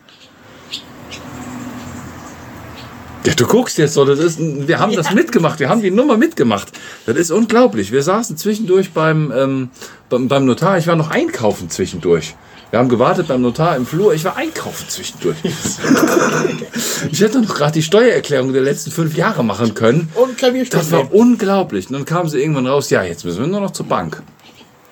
[3.24, 6.16] Ja, du guckst jetzt so, das ist, wir haben das mitgemacht, wir haben die Nummer
[6.16, 6.72] mitgemacht.
[7.04, 7.92] Das ist unglaublich.
[7.92, 9.70] Wir saßen zwischendurch beim, ähm,
[10.08, 12.34] beim, beim Notar, ich war noch einkaufen zwischendurch.
[12.70, 15.36] Wir haben gewartet beim Notar im Flur, ich war einkaufen zwischendurch.
[17.10, 20.10] ich hätte noch gerade die Steuererklärung der letzten fünf Jahre machen können.
[20.14, 20.40] Und.
[20.72, 21.88] Das war unglaublich.
[21.88, 24.22] Und dann kamen sie irgendwann raus, ja, jetzt müssen wir nur noch zur Bank.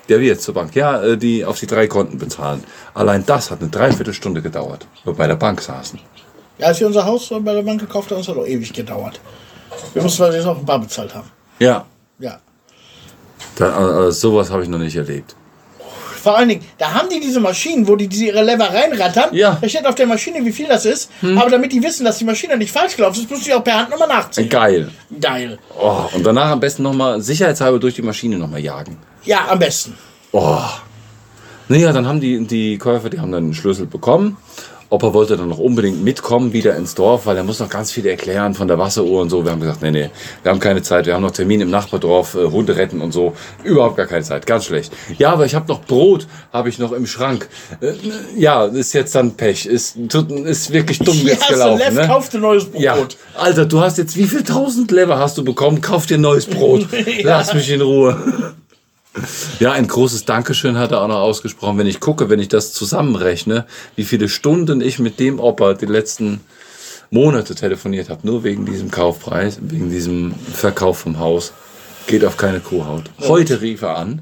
[0.09, 0.75] Der wie jetzt zur Bank.
[0.75, 2.63] Ja, äh, die auf die drei Konten bezahlen.
[2.93, 5.99] Allein das hat eine Dreiviertelstunde gedauert, wo wir bei der Bank saßen.
[6.57, 9.21] Ja, als wir unser Haus bei der Bank gekauft haben, das hat auch ewig gedauert.
[9.93, 11.29] Wir mussten wir jetzt auch ein Bar bezahlt haben.
[11.59, 11.85] Ja,
[12.17, 12.39] Ja.
[13.55, 15.35] da, also sowas habe ich noch nicht erlebt.
[16.19, 19.33] Vor allen Dingen, da haben die diese Maschinen, wo die diese ihre Lever reinrattern.
[19.33, 19.57] Ja.
[19.61, 21.09] Da steht auf der Maschine, wie viel das ist.
[21.21, 23.79] Aber damit die wissen, dass die Maschine nicht falsch gelaufen ist, müssen die auch per
[23.79, 24.49] Hand nochmal nachziehen.
[24.49, 24.89] Geil.
[25.19, 25.57] Geil.
[25.79, 28.97] Oh, und danach am besten nochmal sicherheitshalber durch die Maschine nochmal jagen.
[29.23, 29.97] Ja, am besten.
[30.31, 30.59] Oh.
[31.67, 34.37] Naja, dann haben die, die Käufer, die haben dann einen Schlüssel bekommen.
[34.91, 38.07] Opa wollte dann noch unbedingt mitkommen wieder ins Dorf, weil er muss noch ganz viel
[38.07, 39.45] erklären von der Wasseruhr und so.
[39.45, 40.09] Wir haben gesagt, nee, nee,
[40.41, 41.05] wir haben keine Zeit.
[41.05, 43.33] Wir haben noch Termin im Nachbardorf, äh, Hunde retten und so.
[43.63, 44.91] Überhaupt gar keine Zeit, ganz schlecht.
[45.19, 47.49] Ja, aber ich habe noch Brot, habe ich noch im Schrank.
[47.81, 47.93] Äh,
[48.35, 49.67] ja, ist jetzt dann Pech.
[49.67, 51.79] Ist, ist wirklich dumm jetzt ja, so gelaufen.
[51.79, 52.07] Lev ne?
[52.07, 52.81] kauft ein neues Brot.
[52.81, 52.97] Ja,
[53.35, 55.81] Alter, du hast jetzt wie viel tausend Lever hast du bekommen?
[55.81, 56.87] Kauf dir neues Brot.
[57.23, 58.55] Lass mich in Ruhe.
[59.59, 61.77] Ja, ein großes Dankeschön hat er auch noch ausgesprochen.
[61.77, 63.65] Wenn ich gucke, wenn ich das zusammenrechne,
[63.95, 66.41] wie viele Stunden ich mit dem Opa die letzten
[67.11, 71.53] Monate telefoniert habe, nur wegen diesem Kaufpreis, wegen diesem Verkauf vom Haus,
[72.07, 73.09] geht auf keine Kuhhaut.
[73.19, 74.21] Heute rief er an.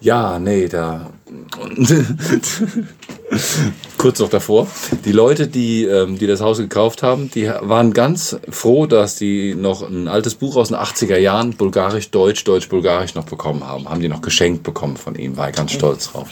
[0.00, 1.10] Ja, nee, da.
[3.98, 4.66] Kurz noch davor.
[5.04, 9.54] Die Leute, die, ähm, die das Haus gekauft haben, die waren ganz froh, dass die
[9.54, 13.88] noch ein altes Buch aus den 80er Jahren, Bulgarisch, Deutsch, Deutsch, Bulgarisch noch bekommen haben.
[13.88, 16.28] Haben die noch geschenkt bekommen von ihm, war ich ganz stolz drauf.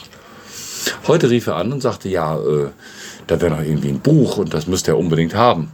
[1.06, 2.68] Heute rief er an und sagte, ja, äh,
[3.26, 5.72] da wäre noch irgendwie ein Buch und das müsste er unbedingt haben.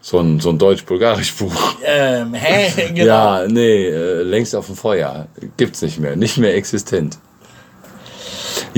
[0.00, 1.76] So ein, so ein Deutsch-Bulgarisch-Buch.
[1.84, 2.88] Ähm, hä?
[2.94, 3.04] Genau.
[3.04, 5.26] Ja, nee, äh, längst auf dem Feuer.
[5.56, 7.18] Gibt's nicht mehr, nicht mehr existent.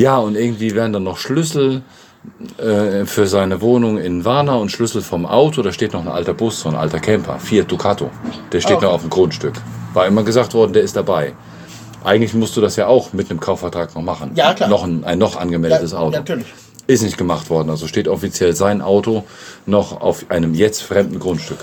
[0.00, 1.82] Ja, und irgendwie wären dann noch Schlüssel
[2.58, 5.60] äh, für seine Wohnung in Warna und Schlüssel vom Auto.
[5.60, 8.08] Da steht noch ein alter Bus, so ein alter Camper, Fiat Ducato.
[8.50, 8.86] Der steht Okay.
[8.86, 9.54] noch auf dem Grundstück.
[9.92, 11.34] War immer gesagt worden, der ist dabei.
[12.02, 14.30] Eigentlich musst du das ja auch mit einem Kaufvertrag noch machen.
[14.36, 14.70] Ja, klar.
[14.70, 16.16] Noch ein, ein noch angemeldetes Ja, Auto.
[16.16, 16.46] natürlich.
[16.86, 17.68] Ist nicht gemacht worden.
[17.68, 19.24] Also steht offiziell sein Auto
[19.66, 21.58] noch auf einem jetzt fremden Grundstück.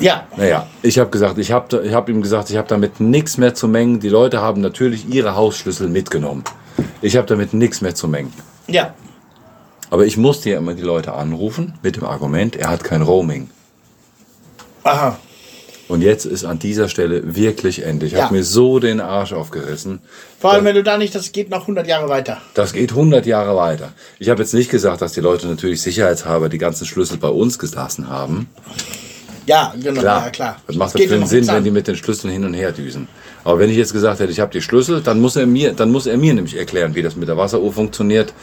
[0.00, 3.36] Ja, Naja, ich habe gesagt, ich habe ich hab ihm gesagt, ich habe damit nichts
[3.36, 4.00] mehr zu mengen.
[4.00, 6.44] Die Leute haben natürlich ihre Hausschlüssel mitgenommen.
[7.02, 8.32] Ich habe damit nichts mehr zu mengen.
[8.66, 8.94] ja.
[9.90, 13.48] Aber ich musste ja immer die Leute anrufen mit dem Argument, er hat kein Roaming.
[14.84, 15.18] Aha.
[15.88, 18.04] Und jetzt ist an dieser Stelle wirklich Ende.
[18.04, 18.24] Ich Ja.
[18.24, 20.00] habe mir so den Arsch aufgerissen.
[20.38, 22.42] Vor allem, wenn du da nicht, das geht noch 100 Jahre weiter.
[22.52, 23.92] Das geht 100 Jahre weiter.
[24.18, 27.58] Ich habe jetzt nicht gesagt, dass die Leute natürlich sicherheitshalber die ganzen Schlüssel bei uns
[27.58, 28.50] gelassen haben.
[29.48, 30.00] Ja, genau.
[30.02, 30.56] Klar, Ja, klar.
[30.66, 32.44] Was macht das Geht für ja einen noch Sinn, wenn die mit den Schlüsseln hin
[32.44, 33.08] und her düsen?
[33.44, 35.90] Aber wenn ich jetzt gesagt hätte, ich habe die Schlüssel, dann muss er mir, dann
[35.90, 38.34] muss er mir nämlich erklären, wie das mit der Wasseruhr funktioniert,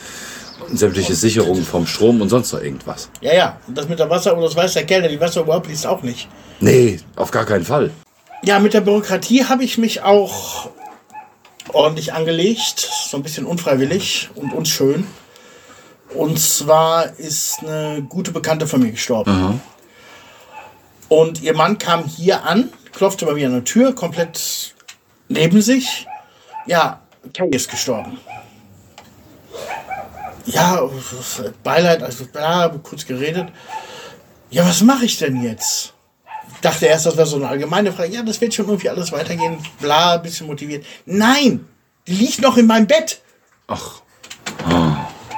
[0.67, 3.09] und sämtliche Sicherungen vom Strom und sonst noch irgendwas.
[3.21, 3.59] Ja, ja.
[3.67, 6.27] Und das mit der Wasseruhr, das weiß der Kerl, der die Wasseruhr abliest, auch nicht.
[6.59, 7.91] Nee, auf gar keinen Fall.
[8.43, 10.69] Ja, mit der Bürokratie habe ich mich auch
[11.71, 12.89] ordentlich angelegt.
[13.09, 15.05] So ein bisschen unfreiwillig und unschön.
[16.15, 19.61] Und zwar ist eine gute Bekannte von mir gestorben.
[21.09, 24.73] Und ihr Mann kam hier an, klopfte bei mir an der Tür, komplett
[25.27, 26.07] neben sich.
[26.65, 27.01] Ja,
[27.33, 28.19] Kay ist gestorben.
[30.45, 30.79] Ja,
[31.63, 33.47] Beileid, also bla, kurz geredet.
[34.51, 35.91] Ja, was mache ich denn jetzt?
[36.61, 38.11] dachte erst, das wäre so eine allgemeine Frage.
[38.13, 39.57] Ja, das wird schon irgendwie alles weitergehen.
[39.79, 40.83] Bla, bisschen motiviert.
[41.05, 41.67] Nein,
[42.07, 43.21] die liegt noch in meinem Bett.
[43.67, 44.01] Ach,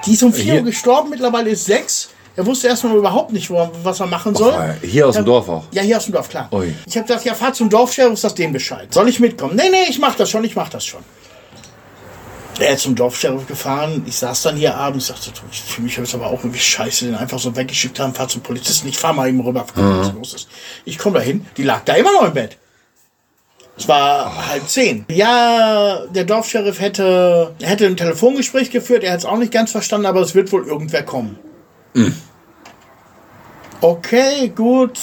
[0.06, 2.10] Die ist um 4 Hier- Uhr gestorben, mittlerweile ist 6.
[2.38, 4.54] Er wusste erstmal überhaupt nicht, wo was er machen soll.
[4.54, 5.26] äh, hier aus dem.
[5.26, 5.64] Dorf auch.
[5.72, 6.48] Ja, hier aus dem Dorf, klar.
[6.52, 6.74] Ui.
[6.86, 8.94] Ich habe gesagt, ja, fahr zum Dorfsheriff, sag dem Bescheid.
[8.94, 9.56] Soll ich mitkommen?
[9.56, 11.02] Nee, nee, ich mach das schon, ich mach das schon.
[12.60, 14.04] Er ist zum Dorfsheriff gefahren.
[14.08, 17.06] Ich saß dann hier abends, sagte, du, ich fühle mich jetzt aber auch irgendwie scheiße,
[17.06, 20.14] den einfach so weggeschickt haben, fahr zum Polizisten, ich fahr mal eben rüber, gucken, was
[20.14, 20.48] los ist.
[20.86, 22.58] Ich komme dahin, die lag da immer noch im Bett.
[23.78, 25.06] Es war halb zehn.
[25.10, 30.06] Ja, der Dorfsheriff hätte, hätte ein Telefongespräch geführt, er hat es auch nicht ganz verstanden,
[30.08, 31.38] aber es wird wohl irgendwer kommen.
[33.82, 35.00] Okay, gut.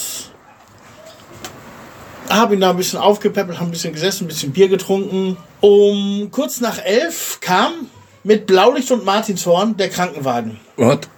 [2.30, 5.36] Habe ihn da ein bisschen aufgepäppelt, haben ein bisschen gesessen, ein bisschen Bier getrunken.
[5.60, 7.72] Um kurz nach elf kam
[8.24, 10.58] mit Blaulicht und Martinshorn der Krankenwagen.
[10.76, 11.08] What?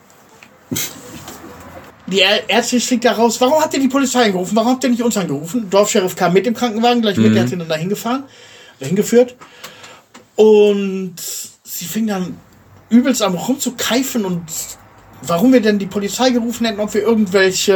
[2.09, 4.54] Die Ä- Ärztin schickt da raus, warum habt ihr die Polizei angerufen?
[4.54, 5.68] Warum habt ihr nicht uns angerufen?
[5.70, 8.24] Dorfsheriff kam mit dem Krankenwagen, gleich mit, der hat ihn dann dahin gefahren,
[8.78, 9.34] dahin geführt.
[10.36, 11.14] Und
[11.64, 12.36] sie fing dann
[12.90, 14.44] übelst am rumzukeifen und
[15.27, 17.74] warum wir denn die Polizei gerufen hätten, ob wir irgendwelche,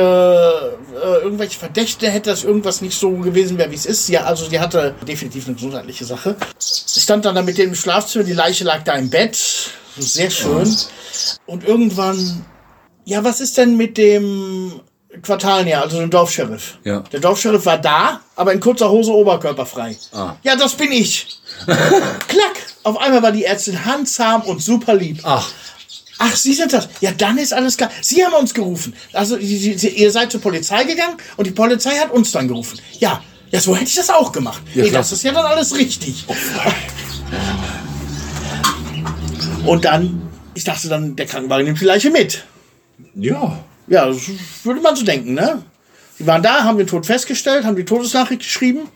[0.94, 4.08] äh, irgendwelche Verdächte hätte, dass irgendwas nicht so gewesen wäre, wie es ist.
[4.08, 6.36] Ja, also die hatte definitiv eine gesundheitliche Sache.
[6.58, 9.38] Ich stand dann da mit dem im Schlafzimmer, die Leiche lag da im Bett.
[9.98, 10.68] Sehr schön.
[11.46, 12.44] Und irgendwann
[13.10, 14.80] ja, was ist denn mit dem
[15.22, 16.78] Quartalnier, also dem Dorfsheriff?
[16.84, 17.00] Ja.
[17.12, 19.96] Der Dorfsheriff war da, aber in kurzer Hose oberkörperfrei.
[20.12, 20.34] Ah.
[20.44, 21.40] Ja, das bin ich.
[21.66, 22.56] Klack!
[22.84, 25.20] Auf einmal war die Ärztin handzahm und super lieb.
[25.24, 25.50] Ach,
[26.22, 26.86] Ach, Sie sind das.
[27.00, 27.90] Ja, dann ist alles klar.
[28.02, 28.94] Sie haben uns gerufen.
[29.14, 32.78] Also, Sie, Sie, ihr seid zur Polizei gegangen und die Polizei hat uns dann gerufen.
[32.98, 34.62] Ja, ja, so hätte ich das auch gemacht.
[34.74, 36.26] Ja, nee, das ist ja dann alles richtig.
[39.64, 42.44] Und dann, ich dachte dann, der Krankenwagen nimmt die Leiche mit.
[43.14, 43.58] ja.
[43.88, 44.20] Ja, das
[44.62, 45.62] würde man so denken, ne?
[46.20, 48.88] Die waren da, haben den Tod festgestellt, haben die Todesnachricht geschrieben.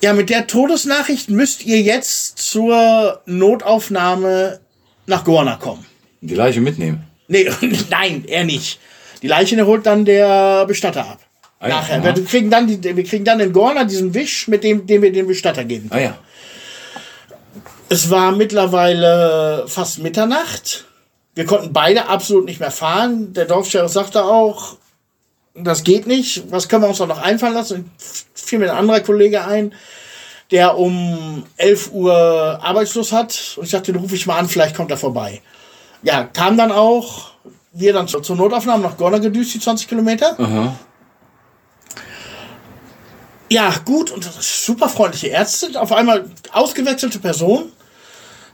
[0.00, 4.60] Ja, mit der Todesnachricht müsst ihr jetzt zur Notaufnahme
[5.06, 5.84] nach Gorna kommen.
[6.20, 7.04] Die Leiche mitnehmen.
[7.28, 7.50] Nee,
[7.90, 8.78] nein, er nicht.
[9.22, 11.18] Die Leiche holt dann der Bestatter ab.
[11.60, 11.98] Ah ja, Nachher.
[12.02, 12.16] aha.
[12.16, 15.12] Wir kriegen, dann die, wir kriegen dann in Gorna diesen Wisch, mit dem, dem wir
[15.12, 15.88] den Bestatter geben.
[15.90, 16.18] Ah ja.
[17.88, 20.84] Es war mittlerweile fast Mitternacht.
[21.34, 23.32] Wir konnten beide absolut nicht mehr fahren.
[23.32, 24.76] Der Dorfsheriff sagte auch,
[25.54, 26.50] das geht nicht.
[26.50, 27.76] Was können wir uns doch noch einfallen lassen?
[27.76, 27.90] Und
[28.34, 29.72] fiel mir ein anderer Kollege ein.
[30.50, 32.14] Der um 11 Uhr
[32.62, 33.54] Arbeitslos hat.
[33.56, 35.42] Und ich dachte, den rufe ich mal an, vielleicht kommt er vorbei.
[36.02, 37.32] Ja, kam dann auch.
[37.72, 40.38] Wir dann zur, zur Notaufnahme nach Gorner gedüst, die 20 Kilometer.
[40.38, 40.76] Aha.
[43.50, 45.80] Ja, gut und super freundliche Ärzte.
[45.80, 47.72] Auf einmal ausgewechselte Person.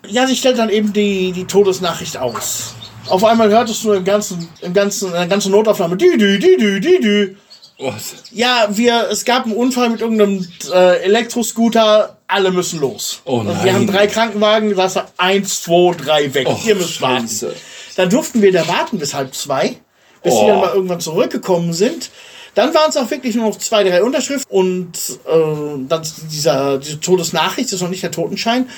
[0.07, 2.74] Ja, sie stellt dann eben die, die Todesnachricht aus.
[3.09, 6.57] Auf einmal hörtest du im ganzen, im ganzen, in der ganzen Notaufnahme, dü, dü, dü,
[6.57, 7.36] dü, dü, dü.
[7.81, 8.14] Was?
[8.31, 13.22] Ja, wir, es gab einen Unfall mit irgendeinem äh, Elektroscooter, alle müssen los.
[13.24, 13.74] Oh Und wir nein.
[13.74, 16.47] haben drei Krankenwagen, da war eins, zwei, drei weg.
[16.47, 17.26] Och, Ihr müsst warten.
[17.28, 17.55] Scheiße.
[17.97, 19.76] Dann durften wir da warten bis halb zwei,
[20.22, 20.47] bis sie Oh.
[20.49, 22.11] dann mal irgendwann zurückgekommen sind.
[22.55, 24.93] Dann waren es auch wirklich nur noch zwei, drei Unterschriften und
[25.26, 28.68] äh, dann dieser, diese Todesnachricht, das ist noch nicht der Totenschein,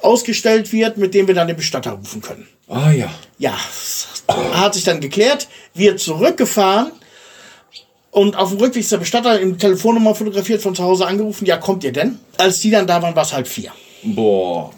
[0.00, 2.46] ausgestellt wird, mit dem wir dann den Bestatter rufen können.
[2.68, 3.08] Ah ja.
[3.38, 3.54] Ja,
[4.52, 6.92] hat sich dann geklärt, wir zurückgefahren
[8.16, 11.58] und auf dem Rückweg ist der Bestatter im Telefonnummer fotografiert von zu Hause angerufen, ja,
[11.58, 12.18] kommt ihr denn?
[12.38, 13.72] Als die dann da waren, war es halb vier.
[14.04, 14.70] Boah.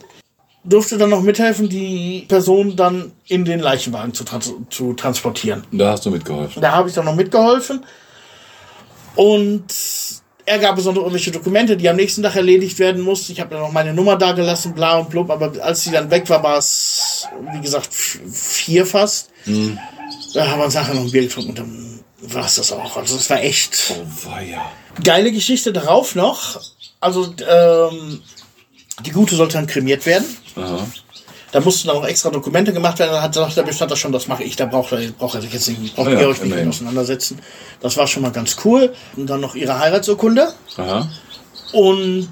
[0.65, 5.63] Durfte dann noch mithelfen, die Person dann in den Leichenwagen zu, trans zu transportieren.
[5.71, 6.61] Da hast du mitgeholfen.
[6.61, 7.87] Da habe ich dann noch mitgeholfen.
[9.15, 9.67] Und
[10.45, 13.31] er gab besonders irgendwelche Dokumente, die am nächsten Tag erledigt werden mussten.
[13.31, 15.31] Ich habe dann noch meine Nummer da gelassen, bla und blub.
[15.31, 19.31] Aber als sie dann weg war, war es, wie gesagt, vier fast.
[20.35, 22.97] Da haben wir uns nachher noch ein Bier getrunken und dann war es das auch.
[22.97, 24.61] Also es war echt Oh weia.
[25.03, 26.61] geile Geschichte darauf noch.
[27.01, 28.23] Also ähm,
[29.05, 30.25] die Gute sollte dann kremiert werden.
[30.57, 30.87] Aha.
[31.53, 33.13] Da mussten dann auch extra Dokumente gemacht werden.
[33.13, 34.57] Da hat der Bestatter schon, das mache ich.
[34.57, 37.41] Da braucht er, braucht er sich jetzt nicht, braucht Ja, ihr euch nicht mit auseinandersetzen.
[37.81, 38.93] Das war schon mal ganz cool.
[39.17, 40.53] Und dann noch ihre Heiratsurkunde.
[40.77, 41.09] Aha.
[41.73, 42.29] Und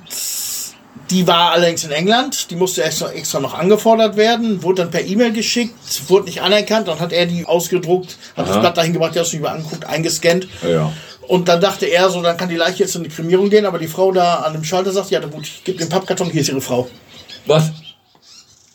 [1.11, 2.51] die war allerdings in England.
[2.51, 4.63] Die musste extra, extra noch angefordert werden.
[4.63, 5.75] Wurde dann per E-Mail geschickt.
[6.09, 6.89] Wurde nicht anerkannt.
[6.89, 8.17] Dann hat er die ausgedruckt.
[8.37, 8.61] Hat das Aha.
[8.61, 9.15] Blatt dahin gebracht.
[9.15, 10.49] Die hat es nicht mehr angeguckt, eingescannt.
[10.63, 10.93] Ja.
[11.29, 13.67] Und dann dachte er so, dann kann die Leiche jetzt in die Kremierung gehen.
[13.67, 16.31] Aber die Frau da an dem Schalter sagt, ja gut, ich gebe den Pappkarton.
[16.31, 16.89] Hier ist ihre Frau.
[17.47, 17.71] Was?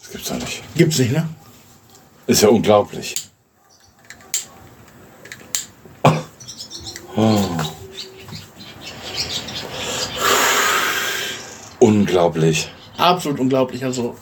[0.01, 0.61] Das gibt's doch nicht.
[0.76, 1.28] Gibt's nicht, ne?
[2.28, 3.15] Ist ja unglaublich.
[7.15, 7.32] Oh.
[11.82, 12.70] Unglaublich.
[12.98, 13.84] Absolut unglaublich.
[13.84, 14.16] Also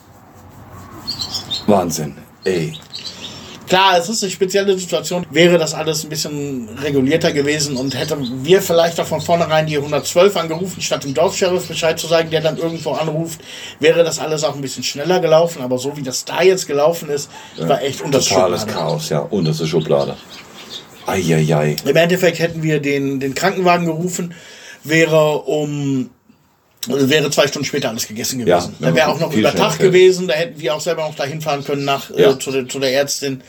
[1.68, 2.16] Wahnsinn.
[2.46, 2.74] Ey.
[3.68, 5.26] Klar, es ist eine spezielle Situation.
[5.30, 9.76] Wäre das alles ein bisschen regulierter gewesen und hätten wir vielleicht auch von vornherein die
[9.76, 13.42] 112 angerufen, statt dem Dorfsheriff Bescheid zu sagen, der dann irgendwo anruft,
[13.80, 15.62] wäre das alles auch ein bisschen schneller gelaufen.
[15.62, 19.20] Aber so wie das da jetzt gelaufen ist, war echt unter Totales Chaos, ja.
[19.20, 20.16] Unterste Schublade.
[21.06, 21.76] Eieiei.
[21.86, 24.34] Im Endeffekt hätten wir den, den Krankenwagen gerufen,
[24.84, 26.10] wäre um
[26.88, 28.76] wäre zwei Stunden später alles gegessen gewesen.
[28.80, 31.42] ja, da wäre auch noch über Tag gewesen, da hätten wir auch selber noch dahin
[31.42, 32.32] fahren können nach, Ja.
[32.32, 33.42] äh, zu, der, zu der Ärztin.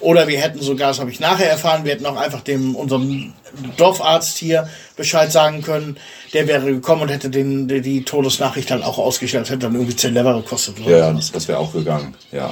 [0.00, 3.32] Oder wir hätten sogar, das habe ich nachher erfahren, wir hätten auch einfach dem unserem
[3.76, 5.96] Dorfarzt hier Bescheid sagen können.
[6.32, 9.96] Der wäre gekommen und hätte den, die, die Todesnachricht dann auch ausgestellt, hätte dann irgendwie
[9.96, 10.78] 10 Lever gekostet.
[10.80, 11.32] Oder Ja, ja, sowas.
[11.32, 12.14] das wäre auch gegangen.
[12.30, 12.50] Ja.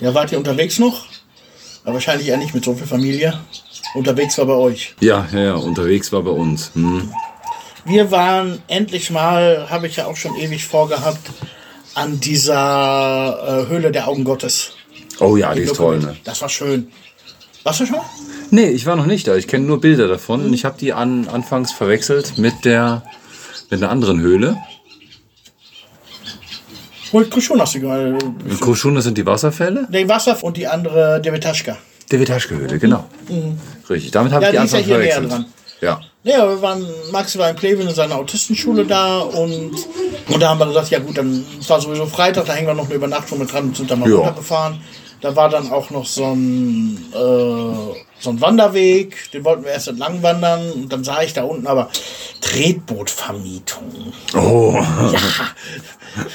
[0.00, 1.06] ja, wart ihr unterwegs noch?
[1.84, 3.38] Aber wahrscheinlich eher nicht mit so viel Familie.
[3.94, 4.94] Unterwegs war bei euch.
[5.00, 5.54] Ja, ja, ja.
[5.54, 6.72] Unterwegs war bei uns.
[6.74, 7.12] Hm.
[7.86, 11.30] Wir waren endlich mal, habe ich ja auch schon ewig vorgehabt,
[11.94, 14.72] an dieser äh, Höhle der Augen Gottes.
[15.20, 16.16] Oh ja, die ist toll, ne?
[16.24, 16.88] Das war schön.
[17.62, 18.00] Warst du schon?
[18.50, 19.34] Nee, ich war noch nicht da.
[19.36, 20.44] Ich kenne nur Bilder davon.
[20.44, 23.02] Und ich habe die an, anfangs verwechselt mit der
[23.70, 24.56] mit einer anderen Höhle.
[27.12, 28.18] Wohl schon hast du gerade.
[28.44, 29.86] In Koschuna sind die Wasserfälle.
[29.90, 31.76] Der Wasser und die andere der Vitaschka.
[32.10, 33.04] Der Vitaschke-Höhle, genau.
[33.88, 35.30] Richtig, damit habe Ja, ich die die ja anfangs näher verwechselt.
[35.32, 35.44] dran.
[35.80, 36.00] Ja.
[36.26, 39.70] Ja, wir waren, Maxi war in Kleve in seiner Autistenschule da und,
[40.28, 42.74] und da haben wir gesagt, ja gut, dann es war sowieso Freitag, da hängen wir
[42.74, 44.16] noch eine Übernachtung mit dran und sind dann mal Ja.
[44.16, 44.80] runtergefahren.
[45.20, 47.16] Da war dann auch noch so ein, äh,
[48.18, 51.68] so ein Wanderweg, den wollten wir erst entlang wandern und dann sah ich da unten
[51.68, 51.90] aber
[52.40, 54.12] Tretbootvermietung.
[54.34, 54.72] Oh.
[54.74, 55.18] Ja.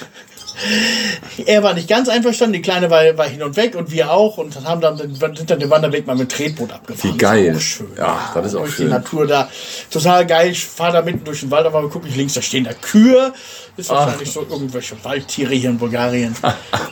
[1.45, 4.37] Er war nicht ganz einverstanden, die Kleine war, war hin und weg und wir auch
[4.37, 7.13] und haben dann den, sind dann den Wanderweg mal mit Tretboot abgefahren.
[7.13, 7.53] Wie geil.
[7.53, 7.87] Das schön.
[7.97, 8.87] Ja, das ist auch durch schön.
[8.87, 9.49] die Natur da.
[9.89, 10.51] Total geil.
[10.51, 13.33] Ich fahre da mitten durch den Wald, aber gucke ich links, da stehen da Kühe.
[13.77, 16.35] Ist wahrscheinlich so irgendwelche Waldtiere hier in Bulgarien.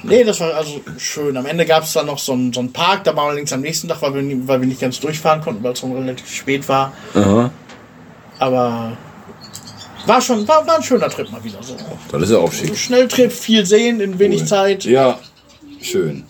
[0.03, 1.35] nee, das war also schön.
[1.35, 3.53] Am Ende gab es dann noch so einen, so einen Park, da waren wir allerdings
[3.53, 6.33] am nächsten Tag, weil wir, weil wir nicht ganz durchfahren konnten, weil es schon relativ
[6.33, 6.93] spät war.
[7.13, 7.51] Aha.
[8.39, 8.97] Aber
[10.05, 11.61] war schon, war, war ein schöner Trip mal wieder.
[11.61, 11.75] So.
[12.11, 12.75] Das ist ja auch schick.
[12.77, 14.85] Schnelltrip, viel sehen in wenig Zeit.
[14.85, 15.19] Ja,
[15.81, 16.23] schön.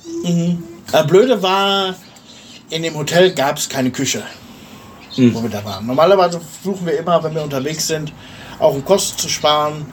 [0.92, 1.96] Äh, blöde war,
[2.70, 4.24] in dem Hotel gab es keine Küche,
[5.16, 5.86] wo wir da waren.
[5.86, 8.14] Normalerweise versuchen wir immer, wenn wir unterwegs sind,
[8.60, 9.86] auch um Kosten zu sparen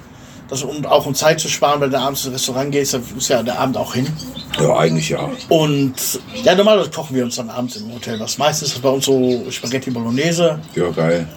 [0.48, 3.28] das, und auch um Zeit zu sparen, wenn du abends ins Restaurant gehst, da ist
[3.28, 4.06] ja der Abend auch hin.
[4.60, 5.28] Ja, eigentlich ja.
[5.48, 5.94] Und
[6.44, 8.38] ja, normalerweise kochen wir uns dann abends im Hotel was.
[8.38, 11.28] Meistens ist bei uns so Spaghetti Bolognese Ja, geil.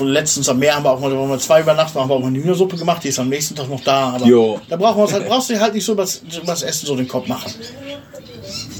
[0.00, 2.20] Letztens am Meer haben wir auch mal, da waren wir zwei übernachten, haben wir auch
[2.20, 4.14] mal eine Hühnersuppe gemacht, die ist am nächsten Tag noch da.
[4.14, 4.60] Aber Jo.
[4.68, 7.06] da brauchen wir uns halt, brauchst du halt nicht so was, was Essen so den
[7.08, 7.52] Kopf machen.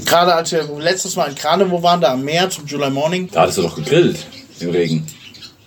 [0.05, 3.29] Gerade als wir letztes Mal in Kranewo waren, da am Meer zum July Morning.
[3.31, 4.17] Da hattest du doch gegrillt
[4.59, 5.07] im Regen.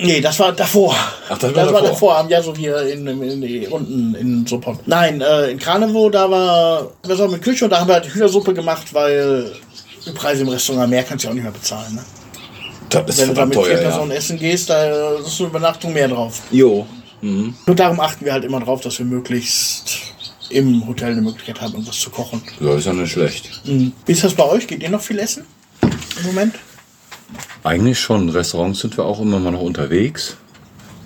[0.01, 0.95] Nee, das war davor.
[1.29, 1.89] Ach, das war das war davor.
[1.89, 4.87] davor, am Jahr so hier in, in, in, unten in Support.
[4.87, 8.07] Nein, äh, in Kranewo, da war, wir sind mit Küche und da haben wir halt
[8.07, 9.51] Hühnersuppe gemacht, weil
[10.07, 11.97] die Preise im Restaurant am Meer kannst du ja auch nicht mehr bezahlen.
[11.97, 12.03] Ne?
[12.91, 14.17] Das ist Wenn du da verdammt mit vier teuer, Personen ja.
[14.17, 16.43] essen gehst, da ist eine Übernachtung mehr drauf.
[16.51, 16.87] Jo.
[17.21, 20.15] Und darum achten wir halt immer drauf, dass wir möglichst
[20.51, 22.43] im Hotel eine Möglichkeit haben, irgendwas zu kochen.
[22.61, 23.61] Ja, ist ja nicht schlecht.
[23.65, 24.67] Wie ist das bei euch?
[24.67, 25.45] Geht ihr noch viel essen?
[25.83, 26.55] Im Moment?
[27.65, 28.29] Eigentlich schon.
[28.31, 30.37] Restaurants sind wir auch immer mal noch unterwegs.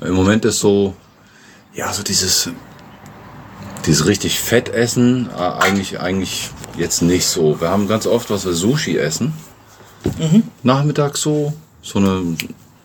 [0.00, 0.94] Im Moment ist so,
[1.74, 2.50] ja, so dieses,
[3.86, 7.60] dieses richtig Fettessen, äh, eigentlich, eigentlich jetzt nicht so.
[7.60, 9.32] Wir haben ganz oft, was wir Sushi essen.
[10.62, 11.52] Nachmittags so,
[11.82, 12.36] so, eine,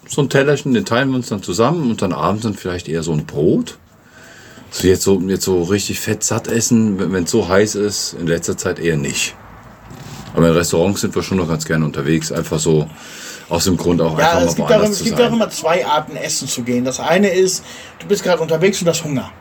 [0.07, 3.03] so ein Tellerchen, den teilen wir uns dann zusammen und dann abends dann vielleicht eher
[3.03, 3.77] so ein Brot.
[4.69, 8.27] So jetzt so, jetzt so richtig fett satt essen, wenn es so heiß ist, in
[8.27, 9.35] letzter Zeit eher nicht.
[10.33, 12.89] Aber in Restaurants sind wir schon noch ganz gerne unterwegs, einfach so
[13.49, 15.85] aus dem Grund auch Ja, einfach es mal woanders es zu gibt auch immer zwei
[15.85, 16.83] Arten, essen zu gehen.
[16.83, 17.63] Das eine ist,
[17.99, 19.31] du bist gerade unterwegs und hast Hunger.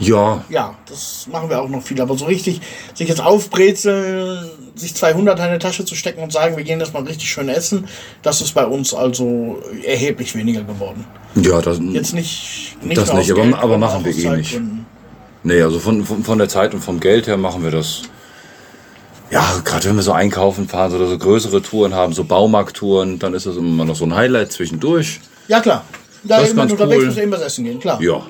[0.00, 2.00] Ja, Ja, das machen wir auch noch viel.
[2.00, 2.60] Aber so richtig,
[2.94, 6.92] sich jetzt aufbrezeln, sich 200 in eine Tasche zu stecken und sagen, wir gehen das
[6.92, 7.86] mal richtig schön essen,
[8.22, 11.04] das ist bei uns also erheblich weniger geworden.
[11.34, 14.60] ja, das, Jetzt nicht, nicht Das nicht, aber- Geld, aber machen wir eh nicht.
[15.42, 18.02] Nee, also von, von, von der Zeit und vom Geld her machen wir das.
[19.30, 23.34] Ja, gerade wenn wir so einkaufen fahren oder so größere Touren haben, so Baumarkttouren, dann
[23.34, 25.20] ist das immer noch so ein Highlight zwischendurch.
[25.48, 25.84] Ja, klar.
[26.24, 27.06] Da Das ist ganz du unterwegs cool.
[27.08, 28.00] bist, eben was essen gehen, klar.
[28.02, 28.22] Ja.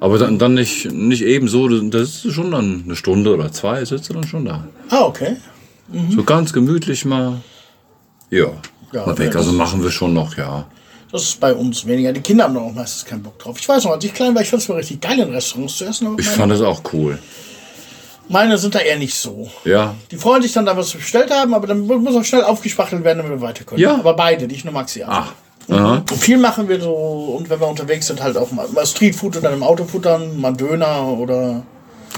[0.00, 4.08] Aber dann, dann nicht, nicht ebenso, das ist schon dann eine Stunde oder zwei, sitzt
[4.08, 4.66] du dann schon da.
[4.90, 5.36] Ah, okay.
[6.10, 7.40] So ganz gemütlich mal.
[8.30, 8.52] Ja.
[8.92, 9.34] Ja, mal weg.
[9.34, 10.66] Also machen wir schon noch, ja.
[11.10, 12.12] Das ist bei uns weniger.
[12.12, 13.56] Die Kinder haben da auch meistens keinen Bock drauf.
[13.58, 15.76] Ich weiß noch, als ich klein war, ich fand es mal richtig geil, in Restaurants
[15.76, 16.16] zu essen.
[16.18, 17.18] Ich fand das auch cool.
[18.28, 19.50] meine sind da eher nicht so.
[19.64, 19.94] Ja.
[20.10, 23.02] Die freuen sich dann da, was wir bestellt haben, aber dann muss auch schnell aufgespachtelt
[23.04, 23.80] werden, damit wir weiter können.
[23.80, 23.94] Ja.
[23.94, 25.02] Aber beide, nicht nur Maxi.
[25.02, 25.12] Also.
[25.12, 25.32] Ah.
[25.68, 29.36] Und viel machen wir so, und wenn wir unterwegs sind, halt auch mal, mal Streetfood
[29.36, 31.62] und dann im Auto futtern, mal Döner oder.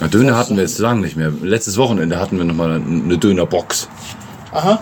[0.00, 1.32] Ja, Döner hatten wir jetzt lange nicht mehr.
[1.42, 3.88] Letztes Wochenende hatten wir noch mal eine Dönerbox.
[4.52, 4.80] Aha.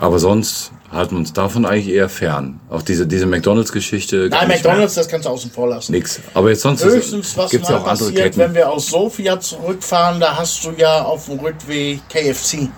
[0.00, 2.60] Aber sonst halten wir uns davon eigentlich eher fern.
[2.70, 4.28] Auch diese, diese McDonalds-Geschichte.
[4.30, 5.92] Nein, McDonalds, das kannst du außen vor lassen.
[5.92, 6.20] Nix.
[6.34, 8.38] Aber jetzt sonst Höchstens, was gibt es mal ja auch andere passiert, Ketten.
[8.40, 12.68] wenn wir aus Sofia zurückfahren, da hast du ja auf dem Rückweg KFC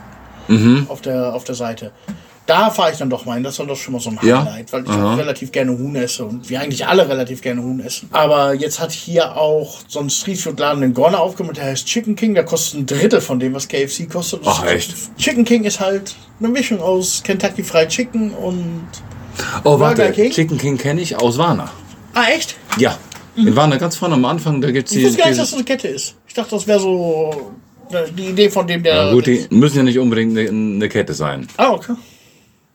[0.48, 0.86] Mhm.
[0.88, 1.90] auf, der, auf der Seite.
[2.46, 3.42] Da fahre ich dann doch mal hin.
[3.42, 4.44] Das ist dann doch schon mal so ein Ja?
[4.44, 5.14] Highlight, weil ich Aha.
[5.14, 8.08] auch relativ gerne Huhn esse und wir eigentlich alle relativ gerne Huhn essen.
[8.12, 12.34] Aber jetzt hat hier auch so ein Streetfood-Laden in Gorne aufgemacht, der heißt Chicken King.
[12.34, 14.46] Der kostet ein Drittel von dem, was KFC kostet.
[14.46, 14.94] Das Ach, echt?
[15.18, 18.86] Chicken King ist halt eine Mischung aus Kentucky Fried Chicken und.
[19.64, 20.02] oh, warte.
[20.02, 20.30] Burger King?
[20.30, 21.70] Chicken King kenne ich aus Warna.
[22.14, 22.56] Ah, echt?
[22.78, 22.96] Ja.
[23.36, 25.04] In Warna ganz vorne am Anfang, da gibt es Ich die.
[25.06, 26.14] wusste gar nicht, dass das eine Kette ist.
[26.26, 27.52] Ich dachte, das wäre so
[27.90, 28.94] äh, die Idee von dem, der.
[28.94, 31.46] ja, gut, die müssen ja nicht unbedingt eine, eine Kette sein.
[31.58, 31.92] Ah, okay.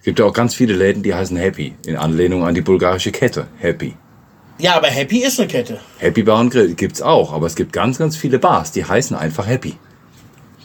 [0.02, 1.76] Es gibt ja auch ganz viele Läden, die heißen Happy.
[1.86, 3.46] In Anlehnung an die bulgarische Kette.
[3.60, 3.94] Happy.
[4.58, 5.80] Ja, aber Happy ist eine Kette.
[6.00, 9.16] Happy Bar und Grill gibt's auch, aber es gibt ganz, ganz viele Bars, die heißen
[9.16, 9.76] einfach Happy.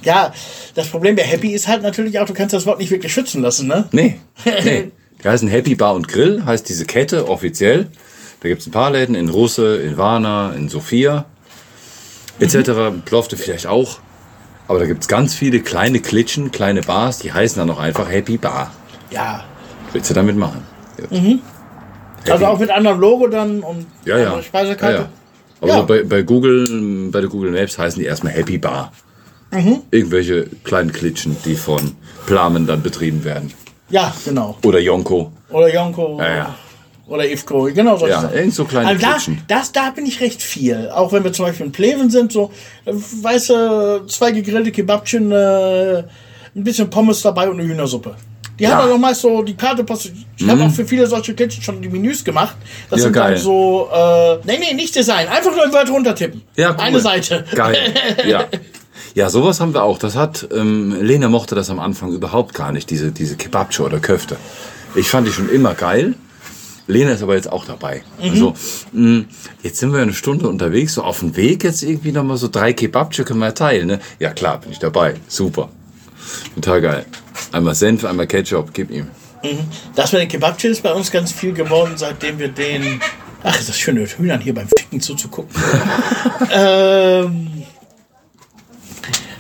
[0.01, 0.33] Ja,
[0.75, 3.43] das Problem bei Happy ist halt natürlich auch, du kannst das Wort nicht wirklich schützen
[3.43, 3.87] lassen, ne?
[3.93, 4.19] Nee,
[4.65, 4.91] nee.
[5.23, 7.89] Die heißen Happy Bar und Grill, heißt diese Kette offiziell.
[8.41, 11.27] Da gibt's ein paar Läden in Russe, in Varna, in Sofia,
[12.41, 12.71] etc.
[13.05, 13.99] Plofte vielleicht auch.
[14.67, 18.39] Aber da gibt's ganz viele kleine Klitschen, kleine Bars, die heißen dann auch einfach Happy
[18.39, 18.73] Bar.
[19.11, 19.45] Ja.
[19.93, 20.63] Willst du damit machen?
[20.97, 21.41] Gut.
[22.31, 24.43] Also auch mit anderem Logo dann und Ja, ja.
[24.43, 24.95] Speisekarte.
[24.95, 25.09] ja, ja.
[25.61, 25.77] Aber Ja.
[25.79, 28.93] so bei, bei Google, bei der Google Maps heißen die erstmal Happy Bar.
[29.53, 29.83] Mhm.
[29.91, 31.93] Irgendwelche kleinen Klitschen, die von
[32.27, 33.53] Plamen dann betrieben werden.
[33.89, 34.57] Ja, genau.
[34.65, 35.31] Oder Jonko.
[35.51, 36.19] Oder Jonko.
[36.21, 36.55] Ja, ja.
[37.07, 37.71] Oder Ifko.
[37.73, 39.43] Genau solche Ja, irgend so kleine also da, Klitschen.
[39.47, 40.91] das, da bin ich recht viel.
[40.93, 42.51] Auch wenn wir zum Beispiel in Pleven sind, so,
[42.85, 48.17] äh, weißt du, zwei gegrillte Kebabchen, äh, ein bisschen Pommes dabei und eine Hühnersuppe.
[48.59, 48.71] Die Ja.
[48.71, 48.73] Mhm.
[48.75, 50.11] haben dann auch meist so die Karte passt.
[50.37, 52.57] Ich habe auch für viele solche Klitschen schon die Menüs gemacht.
[52.91, 53.35] Das Ja, sind geil.
[53.35, 55.29] dann so, äh, nee, nee, nicht Design.
[55.29, 56.43] Einfach nur Wörter runtertippen.
[56.57, 56.77] Ja, cool.
[56.81, 57.45] Eine Seite.
[57.55, 57.77] Geil.
[58.27, 58.47] Ja.
[59.15, 59.99] Ja, sowas haben wir auch.
[59.99, 63.99] Das hat, ähm, Lena mochte das am Anfang überhaupt gar nicht, diese, diese Kebabche oder
[63.99, 64.37] Köfte.
[64.95, 66.15] Ich fand die schon immer geil.
[66.87, 68.03] Lena ist aber jetzt auch dabei.
[68.23, 68.31] Mhm.
[68.31, 68.55] Also,
[68.93, 69.25] mh,
[69.63, 72.73] jetzt sind wir eine Stunde unterwegs, so auf dem Weg jetzt irgendwie nochmal so drei
[72.75, 74.01] Kebabche können wir teilen, ne?
[74.19, 75.15] Ja klar, bin ich dabei.
[75.29, 75.69] Super.
[76.55, 77.07] Total geil.
[77.53, 79.09] Einmal Senf, einmal Ketchup, gib ihm.
[79.95, 83.01] Das mit den Kebabchen ist bei uns ganz viel geworden, seitdem wir den.
[83.43, 85.55] Ach, ist das schön, den Hühnern hier beim Ficken zuzugucken.
[86.51, 87.65] ähm,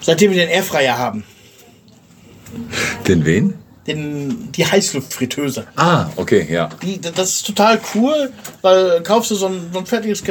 [0.00, 1.24] seitdem wir den Airfryer haben.
[3.08, 3.54] Den wen?
[3.86, 5.66] Den, die Heißluftfritteuse.
[5.76, 6.68] Ah, okay, ja.
[6.82, 8.32] Die, das ist total cool,
[8.62, 10.22] weil kaufst du so ein, so ein fertiges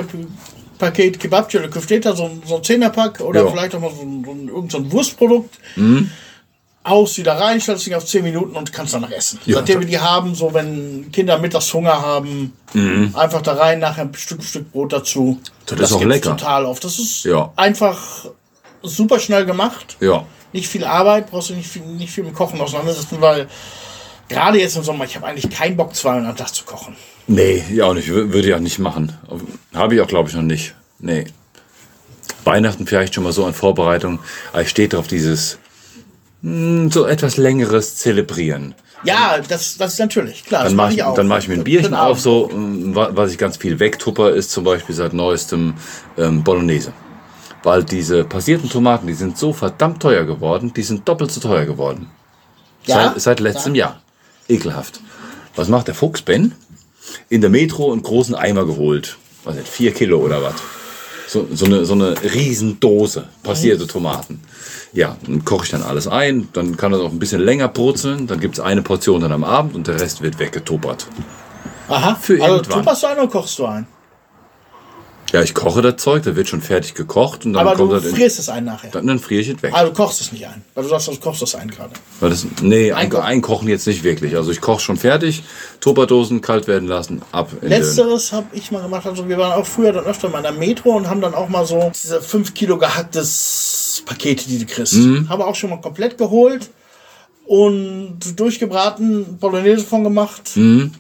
[0.78, 3.52] Paket Kebabchi oder Küfteta, so ein, so ein Zehnerpack oder Ja.
[3.52, 5.58] vielleicht auch mal so ein, so ein, irgend so ein Wurstprodukt.
[5.76, 6.12] Mhm.
[6.88, 9.40] Haust die da rein, stellst dich auf 10 Minuten und kannst danach essen.
[9.46, 9.56] Ja.
[9.58, 12.54] Seitdem wir die haben, so wenn Kinder mittags Hunger haben,
[13.14, 15.40] einfach da rein, nachher ein Stück, Stück Brot dazu.
[15.72, 15.76] Mhm.
[15.78, 16.30] Das ist auch lecker.
[16.38, 16.84] total oft.
[16.84, 17.52] Das ist Ja.
[17.56, 18.28] einfach
[18.84, 20.26] super schnell gemacht Ja.
[20.54, 23.48] nicht viel Arbeit, brauchst du nicht viel, nicht viel mit Kochen auseinandersetzen, weil
[24.30, 26.96] gerade jetzt im Sommer, ich habe eigentlich keinen Bock, zweimal am Tag zu kochen.
[27.26, 28.10] Nee, ja auch nicht.
[28.10, 29.18] Wür- Würde ich auch nicht machen.
[29.74, 30.76] Habe ich auch, glaube ich, noch nicht.
[31.00, 31.26] Nee.
[32.44, 34.20] Weihnachten vielleicht schon mal so an Vorbereitung.
[34.54, 35.58] Aber ich stehe drauf, dieses
[36.92, 38.76] so etwas längeres Zelebrieren.
[39.04, 40.64] Ja, das, das ist natürlich, klar.
[40.64, 43.38] Dann mache ich, ich dann mach ich mir ein Bierchen auf, so, wa- was ich
[43.38, 45.74] ganz viel wegtupper, ist zum Beispiel seit neuestem
[46.18, 46.94] ähm, Bolognese.
[47.64, 51.66] Weil diese passierten Tomaten, die sind so verdammt teuer geworden, die sind doppelt so teuer
[51.66, 52.10] geworden.
[52.86, 53.10] Ja?
[53.14, 54.02] Seit, seit letztem Jahr.
[54.48, 55.02] Ekelhaft.
[55.56, 56.54] Was macht der Fuchs Ben?
[57.30, 59.18] In der Metro einen großen Eimer geholt.
[59.44, 60.56] Was nicht, vier Kilo oder was?
[61.28, 64.42] So, so, eine, so eine Riesendose passierte Tomaten.
[64.96, 66.48] Ja, dann koche ich dann alles ein.
[66.54, 68.28] Dann kann das auch ein bisschen länger brutzeln.
[68.28, 71.08] Dann gibt es eine Portion dann am Abend und der Rest wird weggetuppert.
[71.90, 72.80] Aha, für also irgendwann.
[72.80, 73.88] tupperst du ein oder kochst du ein?
[75.34, 77.96] Ja, ich koche das Zeug, da wird schon fertig gekocht und dann Aber kommt du
[77.96, 78.92] das in, frierst es ein nachher.
[78.92, 79.74] dann, dann friere ich es weg.
[79.74, 80.64] Also du kochst es nicht ein.
[80.74, 81.92] Weil du sagst, du kochst das ein gerade.
[82.20, 83.68] Weil das, nee, ein, Einkochen.
[83.68, 84.36] jetzt nicht wirklich.
[84.36, 85.44] Also ich koche schon fertig,
[85.80, 89.06] Tupperdosen kalt werden lassen, ab Letzteres habe ich mal gemacht.
[89.06, 91.50] Also wir waren auch früher dann öfter mal in der Metro und haben dann auch
[91.50, 94.94] mal so diese 5 Kilo gehacktes Pakete, die du kriegst.
[94.94, 95.28] Mhm.
[95.28, 96.70] Haben wir auch schon mal komplett geholt
[97.46, 100.52] und durchgebraten, Bolognese von gemacht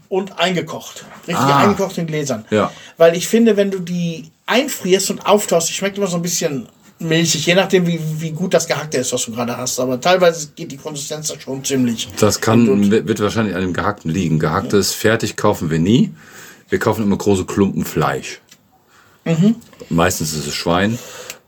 [0.10, 1.06] und eingekocht.
[1.28, 1.52] Richtig Mhm.
[1.52, 1.64] Ah.
[1.64, 2.46] eingekocht in Gläsern.
[2.52, 2.72] Ja.
[2.98, 6.68] Weil ich finde, wenn du die einfrierst und auftaust, die schmeckt immer so ein bisschen
[7.00, 9.80] milchig, je nachdem, wie, wie gut das Gehackte ist, was du gerade hast.
[9.80, 12.08] Aber teilweise geht die Konsistenz da schon ziemlich.
[12.20, 14.39] Das kann, wird wird wahrscheinlich an dem Gehackten liegen.
[14.39, 16.12] Gehacktes fertig kaufen wir nie.
[16.70, 18.39] Wir kaufen immer große Klumpen Fleisch.
[19.26, 19.56] Mhm.
[19.89, 20.98] Meistens ist es Schwein,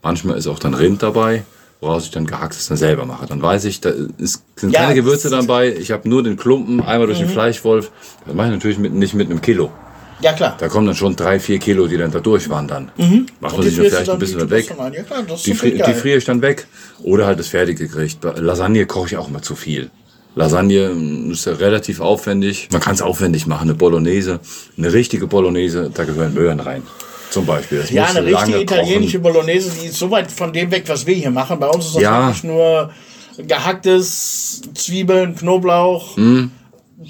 [0.02, 1.44] manchmal ist auch dann Rind dabei,
[1.82, 3.26] woraus ich dann gehacktes dann selber mache.
[3.28, 5.74] Dann weiß ich, da ist, sind Ja, keine Gewürze dabei.
[5.74, 7.26] Ich habe nur den Klumpen einmal durch Mhm.
[7.26, 7.92] den Fleischwolf.
[8.26, 9.72] Das mache ich natürlich mit, nicht mit einem Kilo.
[10.20, 10.56] Ja, klar.
[10.60, 12.92] Da kommen dann schon drei, vier Kilo, die dann da durchwandern.
[13.40, 13.70] Macht man Mhm.
[13.70, 14.66] Sich dann vielleicht dann- ein bisschen weg.
[14.68, 15.84] Ja, klar, Die, fri geil.
[15.88, 16.66] die friere ich dann weg.
[17.04, 18.24] Oder halt das fertige Gericht.
[18.24, 19.92] Lasagne koche ich auch immer zu viel.
[20.34, 22.70] Lasagne mm, ist ja relativ aufwendig.
[22.72, 23.70] Man kann es aufwendig machen.
[23.70, 24.40] Eine Bolognese,
[24.78, 26.82] eine richtige Bolognese, da gehören Möhren rein.
[27.30, 27.80] Zum Beispiel.
[27.82, 29.34] Das Ja, eine richtige italienische kochen.
[29.34, 31.60] Bolognese, die ist so weit von dem weg, was wir hier machen.
[31.60, 32.22] Bei uns ist das Ja.
[32.28, 32.92] wirklich nur
[33.38, 36.18] gehacktes Zwiebeln, Knoblauch,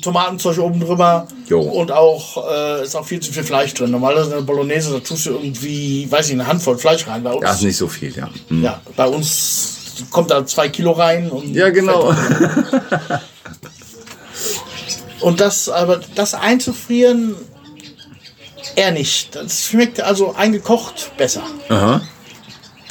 [0.02, 1.28] Tomatenzeug oben drüber.
[1.48, 1.62] Jo.
[1.62, 3.92] und auch äh, ist auch viel zu viel Fleisch drin.
[3.92, 7.24] Normalerweise eine Bolognese, da tust du irgendwie, weiß ich, eine Handvoll Fleisch rein.
[7.24, 8.30] Bei uns, Ja, ist nicht so viel, ja.
[8.50, 8.64] Hm.
[8.64, 9.76] ja, bei uns
[10.12, 11.30] kommt da zwei Kilo rein.
[11.30, 12.14] Und Ja, genau.
[15.20, 17.36] Und das, aber das einzufrieren,
[18.78, 19.36] eher nicht.
[19.36, 21.44] Das schmeckt also eingekocht besser.
[21.70, 22.02] Aha.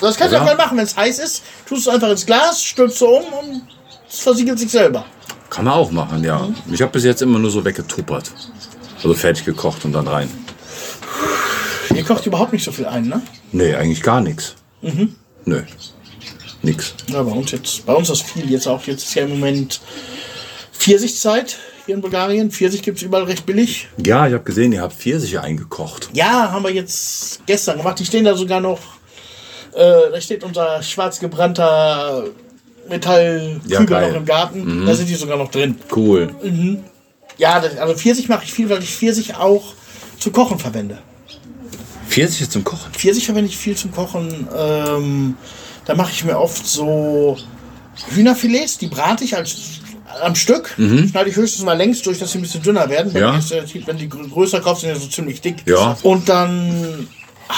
[0.01, 1.43] Das kannst du auch mal machen, wenn es heiß ist.
[1.67, 3.63] Tust es einfach ins Glas, stülpst du um und
[4.09, 5.07] es versiegelt sich selber.
[5.49, 6.49] Kann man auch machen, ja.
[6.71, 8.31] Ich habe bis jetzt immer nur so weggetuppert.
[8.97, 10.29] Also fertig gekocht und dann rein.
[11.95, 13.23] Ihr kocht überhaupt nicht so viel ein, ne?
[13.53, 14.55] Nee, eigentlich gar nichts.
[14.83, 15.15] Mhm.
[15.45, 15.63] Nö.
[16.63, 16.95] Nix.
[17.07, 18.83] Ja, bei uns jetzt, bei uns ist viel jetzt auch.
[18.83, 19.81] Jetzt ist ja im Moment
[20.73, 21.57] Pfirsichzeit
[21.87, 22.51] hier in Bulgarien.
[22.51, 23.89] Pfirsich gibt es überall recht billig.
[24.05, 26.11] Ja, ich habe gesehen, ihr habt Pfirsiche eingekocht.
[26.13, 27.99] Ja, haben wir jetzt gestern gemacht.
[27.99, 28.81] Die stehen da sogar noch.
[29.73, 32.25] Äh, da steht unser schwarz gebrannter
[32.89, 34.87] Metallkübel Ja, noch im Garten.
[34.87, 35.77] Da sind die sogar noch drin.
[35.95, 36.35] Cool.
[37.39, 39.75] Ja, das, also Pfirsich mache ich viel, weil ich Pfirsich auch
[40.19, 40.99] zu kochen verwende.
[42.09, 42.93] Pfirsiche zum Kochen.
[42.93, 44.49] Pfirsich verwende ich viel zum Kochen.
[44.57, 45.37] Ähm,
[45.85, 47.37] da mache ich mir oft so
[48.09, 49.81] Hühnerfilets, die brate ich als
[50.23, 50.75] am Stück.
[50.77, 53.13] Schneide ich höchstens mal längs durch, dass sie ein bisschen dünner werden.
[53.15, 53.41] Wenn, Mhm.
[53.51, 53.63] Ja.
[53.63, 55.57] die, äh, wenn die grö- größer kaufst, sind die so ziemlich dick.
[55.67, 55.97] Ja.
[56.03, 57.09] Und dann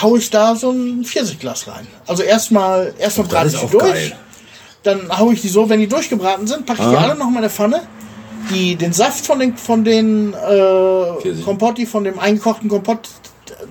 [0.03, 1.87] hau ich da so ein Pfirsichglas rein.
[2.07, 3.85] Also erstmal erstmal brate ich die durch.
[3.85, 4.13] geil.
[4.83, 7.03] Dann hau ich die so, wenn die durchgebraten sind, packe ich die Ah.
[7.03, 7.83] alle noch mal in eine Pfanne.
[8.51, 11.43] Die, den Saft von den, von den äh.
[11.45, 13.09] Kompotti, von dem eingekochten Kompott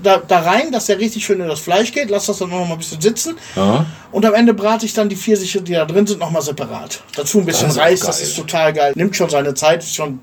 [0.02, 2.10] da, da rein, dass der richtig schön in das Fleisch geht.
[2.10, 3.36] Lass das dann noch mal ein bisschen sitzen.
[3.56, 3.86] Ja.
[4.12, 7.02] Und am Ende brate ich dann die Pfirsiche, die da drin sind, noch mal separat.
[7.16, 8.94] Dazu ein bisschen Das Reis, das ist total geil.
[8.96, 10.20] Nimmt schon seine Zeit, ist schon,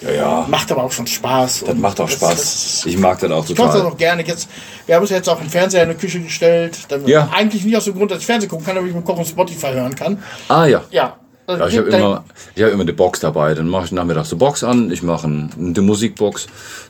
[0.00, 0.46] Ja, ja.
[0.48, 1.64] macht aber auch schon Spaß.
[1.66, 2.84] Das macht auch Spaß.
[2.86, 3.92] Ich mag das auch Ich mache das total.
[3.92, 4.24] auch gerne.
[4.26, 4.48] Jetzt,
[4.86, 6.78] wir haben uns jetzt auch einen Fernseher in die Küche gestellt.
[6.88, 7.28] Damit Ja.
[7.32, 9.72] Eigentlich nicht aus dem Grund, dass ich Fernsehen gucken kann, damit ich mit Kochen Spotify
[9.72, 10.22] hören kann.
[10.48, 10.82] Ah ja.
[10.90, 11.16] Ja.
[11.46, 12.24] Ja, ich habe immer,
[12.54, 13.54] ich hab immer die Box dabei.
[13.54, 16.46] Dann mache ich nachmittags die Box an, ich mache ein, eine Musikbox,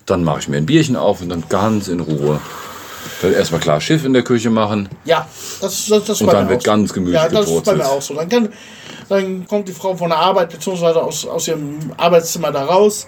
[0.06, 2.40] dann mache ich mir ein Bierchen auf und dann ganz in Ruhe.
[3.20, 4.88] Dann erstmal klar Schiff in der Küche machen.
[5.04, 5.28] Ja,
[5.60, 6.70] das, das, das ist Und dann wird so.
[6.70, 8.14] ganz gemütlich Ja, das ist bei mir auch so.
[8.14, 8.48] Dann kann,
[9.08, 13.06] Dann kommt die Frau von der Arbeit beziehungsweise aus, aus ihrem Arbeitszimmer da raus.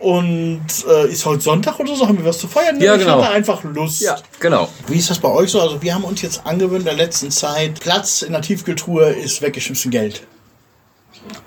[0.00, 2.06] Und äh, ist heute Sonntag oder so?
[2.06, 2.78] Haben wir was zu feiern?
[2.80, 3.22] Ja, ich genau.
[3.22, 4.02] hatte einfach Lust.
[4.38, 4.68] genau.
[4.88, 5.60] Wie ist das bei euch so?
[5.60, 9.40] Also wir haben uns jetzt angewöhnt in der letzten Zeit, Platz in der Tiefkultur ist
[9.40, 10.26] weggeschmissen Geld.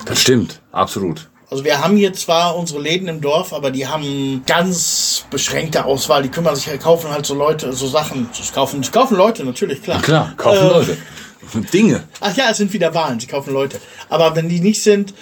[0.05, 1.29] Das stimmt, absolut.
[1.49, 6.21] Also wir haben hier zwar unsere Läden im Dorf, aber die haben ganz beschränkte Auswahl.
[6.21, 8.29] Die kümmern sich, kaufen halt so Leute, so Sachen.
[8.37, 10.01] Das kaufen, das kaufen Leute, natürlich, klar.
[10.01, 10.97] Klar, kaufen Äh, Leute.
[11.73, 12.03] Dinge.
[12.19, 13.79] Ach ja, es sind wieder Wahlen, sie kaufen Leute.
[14.09, 15.13] Aber wenn die nicht sind,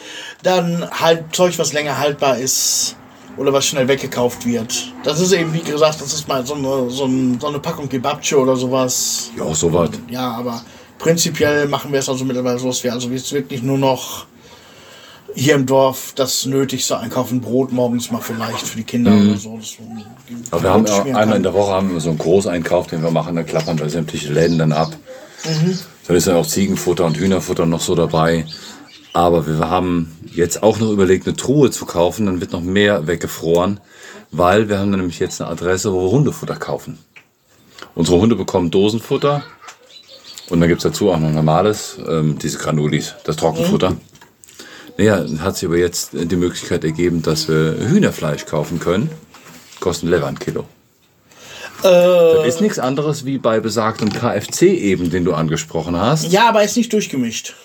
[0.42, 2.96] dann halt Zeug, was länger haltbar ist
[3.38, 4.92] oder was schnell weggekauft wird.
[5.04, 7.88] Das ist eben, wie gesagt, das ist mal so eine, so ein, so eine Packung
[7.88, 9.30] Kebabche oder sowas.
[9.38, 9.92] Ja, soweit.
[10.10, 10.64] Ja, aber
[10.98, 14.26] prinzipiell machen wir es also mittlerweile so, dass wir also jetzt wirklich nur noch
[15.36, 17.42] hier im Dorf das Nötigste einkaufen.
[17.42, 19.58] Brot morgens mal vielleicht für die Kinder oder so.
[19.58, 19.76] Das,
[20.52, 21.38] Aber wir haben ja einmal kann.
[21.38, 24.32] in der Woche haben wir so einen Großeinkauf, den wir machen, da klappern wir sämtliche
[24.32, 24.96] Läden dann ab.
[26.08, 28.46] Dann ist ja auch Ziegenfutter und Hühnerfutter noch so dabei.
[29.14, 33.08] Aber wir haben jetzt auch noch überlegt, eine Truhe zu kaufen, dann wird noch mehr
[33.08, 33.80] weggefroren,
[34.32, 36.98] weil wir haben dann nämlich jetzt eine Adresse, wo wir Hundefutter kaufen.
[37.94, 39.44] Unsere Hunde bekommen Dosenfutter
[40.50, 43.96] und dann gibt's dazu auch noch normales, ähm, diese Granulis, das Trockenfutter.
[44.98, 49.10] Naja, hat sich aber jetzt die Möglichkeit ergeben, dass wir Hühnerfleisch kaufen können.
[49.80, 50.66] Kosten Lever ein Kilo.
[51.82, 56.32] das ist nichts anderes wie bei besagtem KFC eben, den du angesprochen hast.
[56.32, 57.56] Ja, aber ist nicht durchgemischt.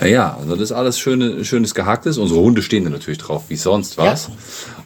[0.00, 2.18] Naja, also das ist alles schöne, schönes Gehacktes.
[2.18, 4.30] Unsere Hunde stehen da natürlich drauf, wie sonst was.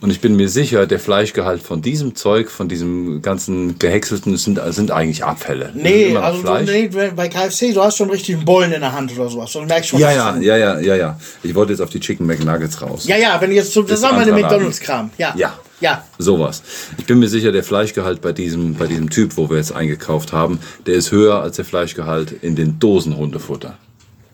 [0.01, 4.61] Und ich bin mir sicher, der Fleischgehalt von diesem Zeug, von diesem ganzen Gehäckselten, sind,
[4.71, 5.71] sind eigentlich Abfälle.
[5.75, 9.13] Nee, also du, nee, bei KFC, du hast schon richtig einen Bollen in der Hand
[9.13, 9.53] oder sowas.
[9.53, 11.21] Du merkst schon, Ja, ja, ja, ja, ja, ja.
[11.43, 13.07] Ich wollte jetzt auf die Chicken McNuggets raus.
[13.07, 14.35] Ja, ja, wenn du jetzt so, das sagen wir den.
[14.35, 15.11] McDonalds-Kram.
[15.19, 15.35] Ja.
[15.37, 15.55] Ja.
[15.81, 16.05] Ja.
[16.17, 16.63] Sowas.
[16.97, 20.33] Ich bin mir sicher, der Fleischgehalt bei diesem, bei diesem Typ, wo wir jetzt eingekauft
[20.33, 23.77] haben, der ist höher als der Fleischgehalt in den Dosen Hundefutter.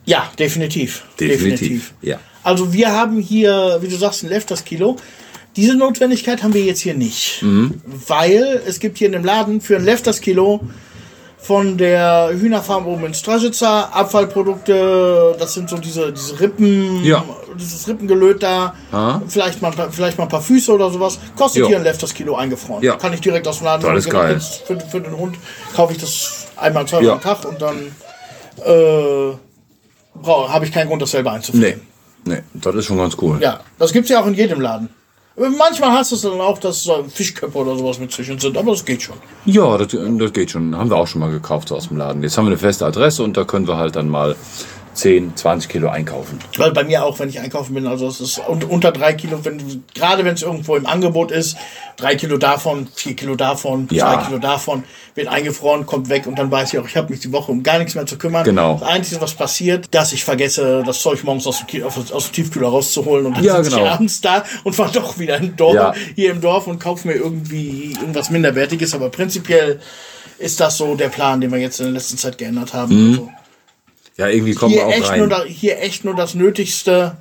[0.08, 1.02] Ja, definitiv.
[1.20, 2.18] Definitiv, ja.
[2.42, 4.96] Also wir haben hier, wie du sagst, ein Lefters Kilo.
[5.54, 7.42] Diese Notwendigkeit haben wir jetzt hier nicht.
[7.42, 7.82] Mhm.
[8.06, 10.60] Weil es gibt hier in dem Laden für ein Lefters Kilo
[11.40, 17.24] von der Hühnerfarm oben in Strasitzer Abfallprodukte, das sind so diese, diese Rippen, Ja.
[17.58, 19.20] dieses Rippengelöt da, Ah.
[19.28, 21.68] vielleicht mal, vielleicht mal ein paar Füße oder sowas, kostet Jo.
[21.68, 22.82] hier ein Lefters Kilo eingefroren.
[22.82, 22.96] Ja.
[22.96, 24.40] Kann ich direkt aus dem Laden Das ist geil.
[24.66, 25.36] Für, für den Hund
[25.76, 27.12] kaufe ich das einmal, zweimal Ja.
[27.14, 27.76] am Tag und dann
[28.64, 29.36] äh,
[30.26, 31.80] habe ich keinen Grund, das selber einzufrieren.
[32.24, 33.38] Nee, nee, das ist schon ganz cool.
[33.40, 34.88] Ja, das gibt's ja auch in jedem Laden.
[35.36, 38.72] Manchmal hast du es dann auch, dass so Fischköpfe oder sowas mit zwischen sind, aber
[38.72, 39.14] das geht schon.
[39.44, 40.76] Ja, das, das geht schon.
[40.76, 42.22] Haben wir auch schon mal gekauft so aus dem Laden.
[42.24, 44.34] Jetzt haben wir eine feste Adresse und da können wir halt dann mal
[44.98, 46.38] 10, 20 Kilo einkaufen.
[46.56, 49.44] Weil bei mir auch, wenn ich einkaufen bin, also es ist un- unter drei Kilo,
[49.44, 51.56] wenn, gerade wenn es irgendwo im Angebot ist,
[51.96, 54.12] drei Kilo davon, vier Kilo davon, Ja.
[54.14, 54.84] zwei Kilo davon,
[55.14, 57.62] wird eingefroren, kommt weg und dann weiß ich auch, ich habe mich die Woche um
[57.62, 58.44] gar nichts mehr zu kümmern.
[58.44, 58.78] Genau.
[58.80, 61.94] Das Einzige, was passiert, dass ich vergesse, das Zeug morgens aus dem, aus,
[62.26, 63.86] dem Tiefkühler rauszuholen und dann Ja, sitze genau.
[63.86, 65.94] ich abends da und war doch wieder im Dorf, Ja.
[66.14, 69.80] hier im Dorf und kaufe mir irgendwie irgendwas Minderwertiges, aber prinzipiell
[70.38, 73.10] ist das so der Plan, den wir jetzt in der letzten Zeit geändert haben.
[73.12, 73.28] Also
[74.18, 75.20] Ja, irgendwie kommen hier wir auch echt, rein.
[75.20, 77.16] nur da, hier echt nur das Nötigste.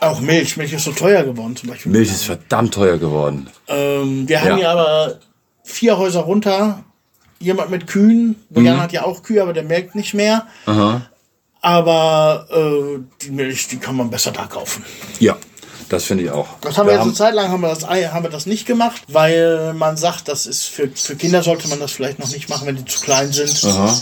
[0.00, 0.56] Auch Milch.
[0.56, 1.92] Milch ist so teuer geworden zum Beispiel.
[1.92, 3.48] Milch ist verdammt teuer geworden.
[3.68, 4.56] Ähm, wir haben Ja.
[4.56, 5.18] hier aber
[5.62, 6.84] vier Häuser runter.
[7.38, 8.36] Jemand mit Kühen.
[8.50, 10.46] Bojan hat ja auch Kühe, aber der merkt nicht mehr.
[11.60, 14.84] Aber äh, die Milch, die kann man besser da kaufen.
[15.18, 15.36] Ja,
[15.88, 16.46] das finde ich auch.
[16.60, 18.66] Das haben wir, Wir jetzt eine Zeit lang haben wir, das, haben wir das nicht
[18.66, 22.48] gemacht, weil man sagt, das ist für, für Kinder sollte man das vielleicht noch nicht
[22.48, 23.62] machen, wenn die zu klein sind.
[23.64, 23.94] Aha.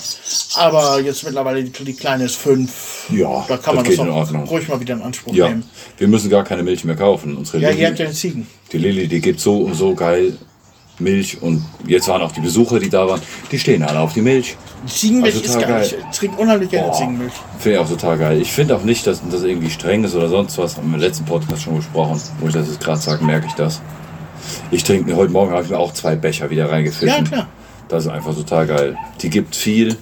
[0.56, 3.06] Aber jetzt mittlerweile, die, die Kleine ist fünf.
[3.10, 4.44] Ja, da kann das man geht das in auch Ordnung.
[4.44, 5.64] ruhig mal wieder in Anspruch Ja, nehmen.
[5.98, 7.36] wir müssen gar keine Milch mehr kaufen.
[7.36, 8.46] Unsere Ja, Lilly, ihr habt ja die Ziegen.
[8.72, 10.36] die Lilly, die gibt so so geil
[10.98, 13.20] Milch und jetzt waren auch die Besucher, die da waren,
[13.50, 14.56] die stehen alle auf die Milch.
[14.86, 15.90] Ziegenmilch Also ist total geil.
[15.90, 16.04] geil.
[16.10, 16.96] Ich trinke unheimlich gerne Boah.
[16.96, 17.32] Ziegenmilch.
[17.58, 18.40] Finde ich auch total geil.
[18.40, 20.76] Ich finde auch nicht, dass das irgendwie streng ist oder sonst was.
[20.76, 22.20] Haben wir im letzten Podcast schon gesprochen.
[22.40, 23.80] Wo ich das jetzt gerade sage, merke ich das.
[24.70, 27.02] Ich trinke heute Morgen habe ich mir auch zwei Becher wieder reingefischt.
[27.18, 27.48] Ja, klar.
[27.88, 28.98] Das ist einfach total geil.
[29.22, 29.96] Die gibt viel.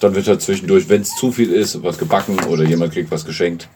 [0.00, 3.24] Dann wird halt zwischendurch, wenn es zu viel ist, was gebacken oder jemand kriegt was
[3.24, 3.68] geschenkt.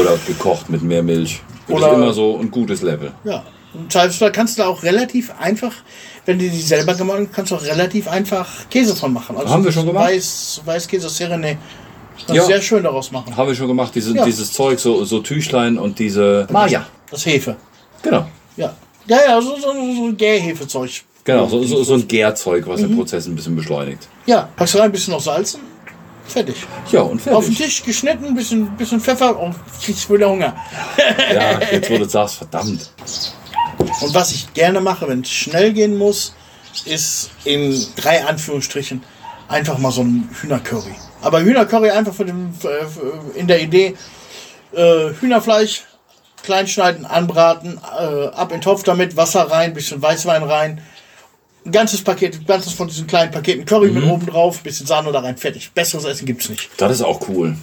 [0.00, 1.40] Oder gekocht mit mehr Milch.
[1.68, 3.12] Oder- ist immer so ein gutes Level.
[3.24, 3.42] Ja.
[3.74, 5.72] Und Zweifelsfall kannst du da auch relativ einfach,
[6.26, 9.36] wenn du die selber gemacht hast, kannst du auch relativ einfach Käse von machen.
[9.36, 10.06] Also Haben wir schon gemacht?
[10.06, 11.58] Weiß, Weißkäse Serene.
[12.28, 12.44] Ja.
[12.44, 13.36] sehr schön daraus machen.
[13.36, 14.24] Haben wir schon gemacht, diese, Ja.
[14.24, 16.46] dieses Zeug, so, so Tüchlein und diese.
[16.50, 16.86] Maja.
[17.10, 17.56] Das Hefe.
[18.02, 18.26] Genau.
[18.56, 18.72] Ja.
[19.06, 20.90] Ja, ja, so, so, so ein Gärhefezeug.
[21.24, 22.88] Genau, so, so, so ein Gärzeug, was Mhm.
[22.88, 24.06] den Prozess ein bisschen beschleunigt.
[24.26, 25.60] Ja, packst du rein, ein bisschen noch salzen.
[26.26, 26.54] Fertig.
[26.92, 27.58] Ja, und Auf den fertig.
[27.58, 30.54] Tisch geschnitten, ein bisschen, bisschen Pfeffer und kriegst wieder Hunger.
[31.34, 32.90] Ja, jetzt wo du sagst, verdammt.
[33.78, 36.34] Und was ich gerne mache, wenn es schnell gehen muss,
[36.84, 39.02] ist in drei Anführungsstrichen
[39.48, 40.94] einfach mal so ein Hühnercurry.
[41.22, 42.88] Aber Hühnercurry einfach für den, für,
[43.34, 43.96] in der Idee,
[44.74, 45.84] äh, Hühnerfleisch
[46.42, 50.82] klein schneiden, anbraten, äh, ab in den Topf damit, Wasser rein, bisschen Weißwein rein.
[51.64, 55.10] Ein ganzes Paket, ein ganzes von diesen kleinen Paketen Curry mit oben drauf, bisschen Sahne
[55.12, 55.70] da rein, fertig.
[55.72, 56.68] Besseres Essen gibt's nicht.
[56.76, 57.56] Das ist auch cool.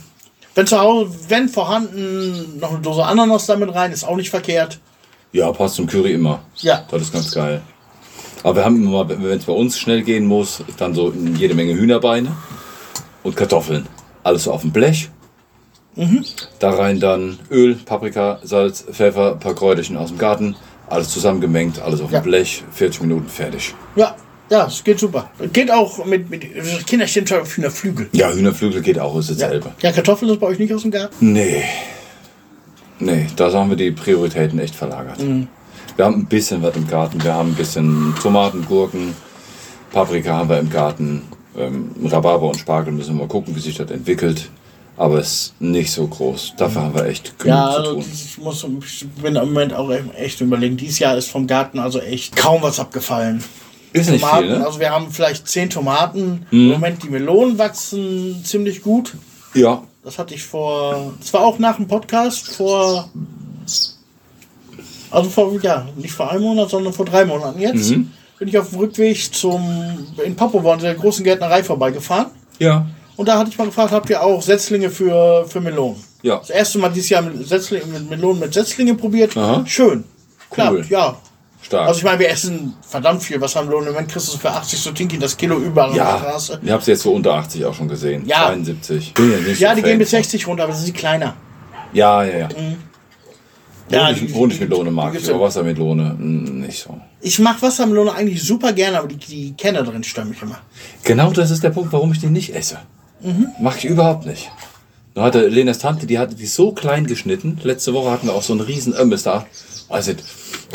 [0.55, 4.79] Wenn zu Hause, wenn vorhanden, noch eine Dose Ananas damit rein, ist auch nicht verkehrt.
[5.33, 6.41] Ja, passt zum Curry immer.
[6.57, 6.83] Ja.
[6.91, 7.61] Das ist ganz geil.
[8.43, 11.73] Aber wir haben immer, wenn es bei uns schnell gehen muss, dann so jede Menge
[11.73, 12.35] Hühnerbeine
[13.23, 13.87] und Kartoffeln.
[14.23, 15.09] Alles so auf dem Blech.
[16.59, 20.55] Da rein dann Öl, Paprika, Salz, Pfeffer, paar Kräuterchen aus dem Garten.
[20.87, 22.19] Alles zusammengemengt, alles auf Ja.
[22.19, 22.63] dem Blech.
[22.71, 23.73] 40 Minuten fertig.
[23.95, 24.15] Ja,
[24.49, 25.29] ja, es geht super.
[25.53, 26.41] Geht auch mit, mit
[26.87, 28.09] Kinder stehen schon auf Hühnerflügel.
[28.13, 29.35] Ja, Hühnerflügel geht auch, ist Ja.
[29.35, 29.71] dasselbe.
[29.81, 31.31] ja, Kartoffeln ist bei euch nicht aus dem Garten?
[31.33, 31.63] Nee.
[33.01, 35.19] Nee, da haben wir die Prioritäten echt verlagert.
[35.19, 35.47] Mhm.
[35.95, 37.21] Wir haben ein bisschen was im Garten.
[37.23, 39.13] Wir haben ein bisschen Tomaten, Gurken,
[39.91, 41.23] Paprika haben wir im Garten.
[41.57, 44.49] Ähm, Rhabarber und Spargel müssen wir mal gucken, wie sich das entwickelt.
[44.95, 46.53] Aber es ist nicht so groß.
[46.57, 48.05] Dafür haben wir echt genug Ja, zu also tun.
[48.13, 50.77] ich muss ich bin im Moment auch echt überlegen.
[50.77, 53.43] Dieses Jahr ist vom Garten also echt kaum was abgefallen.
[53.93, 54.59] Ist nicht Tomaten, viel, ne?
[54.59, 54.65] Mhm.
[54.65, 56.45] also wir haben vielleicht zehn Tomaten.
[56.51, 59.13] Im Moment die Melonen wachsen ziemlich gut.
[59.53, 63.09] Ja, Das hatte ich vor, das war auch nach dem Podcast vor,
[65.11, 67.91] also vor, ja, nicht vor einem Monat, sondern vor drei Monaten jetzt.
[67.91, 68.11] Mhm.
[68.39, 72.27] Bin ich auf dem Rückweg zum, in Popowa, der großen Gärtnerei vorbeigefahren.
[72.57, 76.03] ja, Und da hatte ich mal gefragt, habt ihr auch Setzlinge für, für Melonen?
[76.23, 76.37] ja.
[76.37, 79.37] Das erste Mal dieses Jahr mit, Setzlinge, mit Melonen mit Setzlinge probiert.
[79.37, 79.63] Aha.
[79.67, 80.03] Schön.
[80.49, 81.17] Klappt, ja.
[81.61, 81.87] Stark.
[81.87, 83.39] Also ich meine, wir essen verdammt viel.
[83.39, 83.87] Was haben Melonen?
[83.89, 86.59] Im Moment kriegst du für 80 so Tinky das Kilo überall ja, auf der Straße.
[86.63, 88.25] ich habe es jetzt so unter 80 auch schon gesehen.
[88.25, 88.47] Ja.
[88.47, 89.13] 72.
[89.13, 90.17] Bin ja, Ja, die gehen bis von.
[90.19, 91.35] 60 runter, aber sie sind kleiner.
[91.93, 92.47] Ja, ja, ja.
[93.89, 96.97] Ja, Honig, die- Honigmelone die- mag die ich, aber ja- Wassermelone mm, nicht so.
[97.19, 100.59] Ich mache Wassermelone eigentlich super gerne, aber die, die Kerne drin stören mich immer.
[101.03, 102.77] Genau das ist der Punkt, warum ich die nicht esse.
[103.59, 104.49] Mach ich überhaupt nicht.
[105.13, 107.59] Da hatte Lenas Tante, die hatte die so klein geschnitten.
[107.63, 109.45] Letzte Woche hatten wir auch so einen riesen Ömmes da.
[109.95, 110.23] Nicht,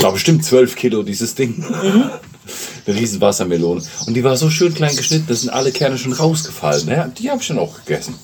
[0.03, 1.65] war bestimmt 12 Kilo dieses Ding.
[2.87, 3.83] Eine riesen Wassermelone.
[4.07, 6.87] Und die war so schön klein geschnitten, da sind alle Kerne schon rausgefallen.
[6.89, 8.15] Ja, die habe ich dann auch gegessen.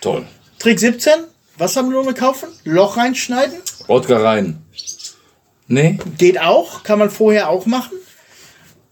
[0.00, 0.26] Toll.
[0.58, 1.12] Trick 17,
[1.58, 3.56] Wassermelone kaufen, Loch reinschneiden.
[3.86, 4.62] Wodka rein.
[5.68, 5.98] Nee?
[6.18, 7.92] Geht auch, kann man vorher auch machen.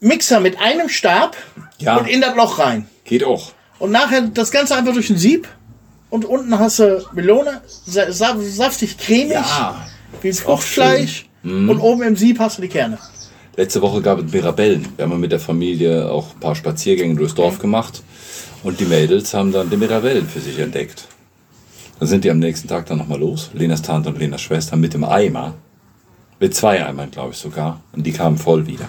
[0.00, 1.36] Mixer mit einem Stab
[1.78, 1.96] Ja.
[1.96, 2.86] und in das Loch rein.
[3.04, 3.50] Geht auch.
[3.80, 5.48] Und nachher das Ganze einfach durch ein Sieb.
[6.10, 9.86] Und unten hast du Melone, sa saftig cremig, Ja.
[10.22, 11.26] Wie Fruchtfleisch.
[11.44, 12.98] Und oben im Sieb hast du die Kerne.
[13.56, 14.86] Letzte Woche gab es Mirabellen.
[14.96, 18.02] Wir haben mit der Familie auch ein paar Spaziergänge durchs Dorf gemacht.
[18.62, 21.08] Und die Mädels haben dann die Mirabellen für sich entdeckt.
[21.98, 23.50] Dann sind die am nächsten Tag dann nochmal los.
[23.54, 25.54] Lenas Tante und Lenas Schwester mit dem Eimer.
[26.40, 27.80] Mit zwei Eimern, glaube ich sogar.
[27.92, 28.86] Und die kamen voll wieder.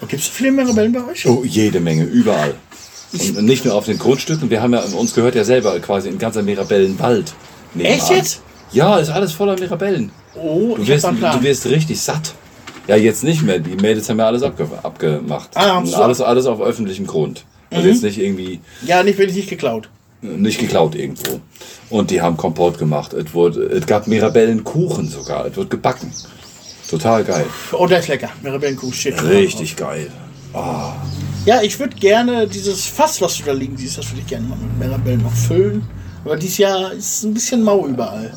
[0.00, 1.26] Gibt es so viele Mirabellen bei euch?
[1.26, 2.54] Oh, jede Menge, überall.
[3.12, 4.50] Und nicht nur auf den Grundstücken.
[4.50, 7.32] Wir haben ja, uns gehört ja selber quasi ein ganzer Mirabellenwald.
[7.78, 8.42] Echt jetzt?
[8.72, 10.10] Ja, ist alles voller Mirabellen.
[10.36, 12.34] Oh, Du wirst, du wirst richtig satt.
[12.86, 13.58] Ja, jetzt nicht mehr.
[13.58, 15.50] Die Mädels haben ja alles abge abgemacht.
[15.54, 15.96] Ah, so.
[15.96, 16.02] Mhm.
[16.02, 17.44] alles, alles auf öffentlichem Grund.
[17.70, 19.88] Also jetzt nicht irgendwie ja, nicht, bin ich nicht geklaut.
[20.20, 21.40] nicht geklaut irgendwo.
[21.90, 23.12] Und die haben Kompott gemacht.
[23.14, 25.46] Es, wurde, es gab Mirabellenkuchen sogar.
[25.46, 26.12] Es wird gebacken.
[26.88, 27.46] Total geil.
[27.72, 28.28] Oh, der ist lecker.
[28.42, 29.28] Mirabellenkuchen steht drauf.
[29.30, 30.10] Richtig geil.
[31.46, 34.46] Ja, ich würde gerne dieses Fass, was du da liegen siehst, das würde ich gerne
[34.46, 35.82] mal mit Mirabellen noch füllen.
[36.24, 38.32] Aber dieses Jahr ist es ein bisschen mau überall.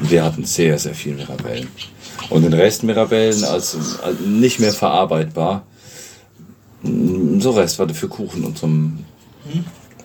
[0.00, 1.68] Wir hatten sehr, sehr viel Mirabellen.
[2.30, 5.64] Und den Rest Mirabellen als, als nicht mehr verarbeitbar.
[6.82, 8.98] Mm, So Rest, was du für Kuchen und zum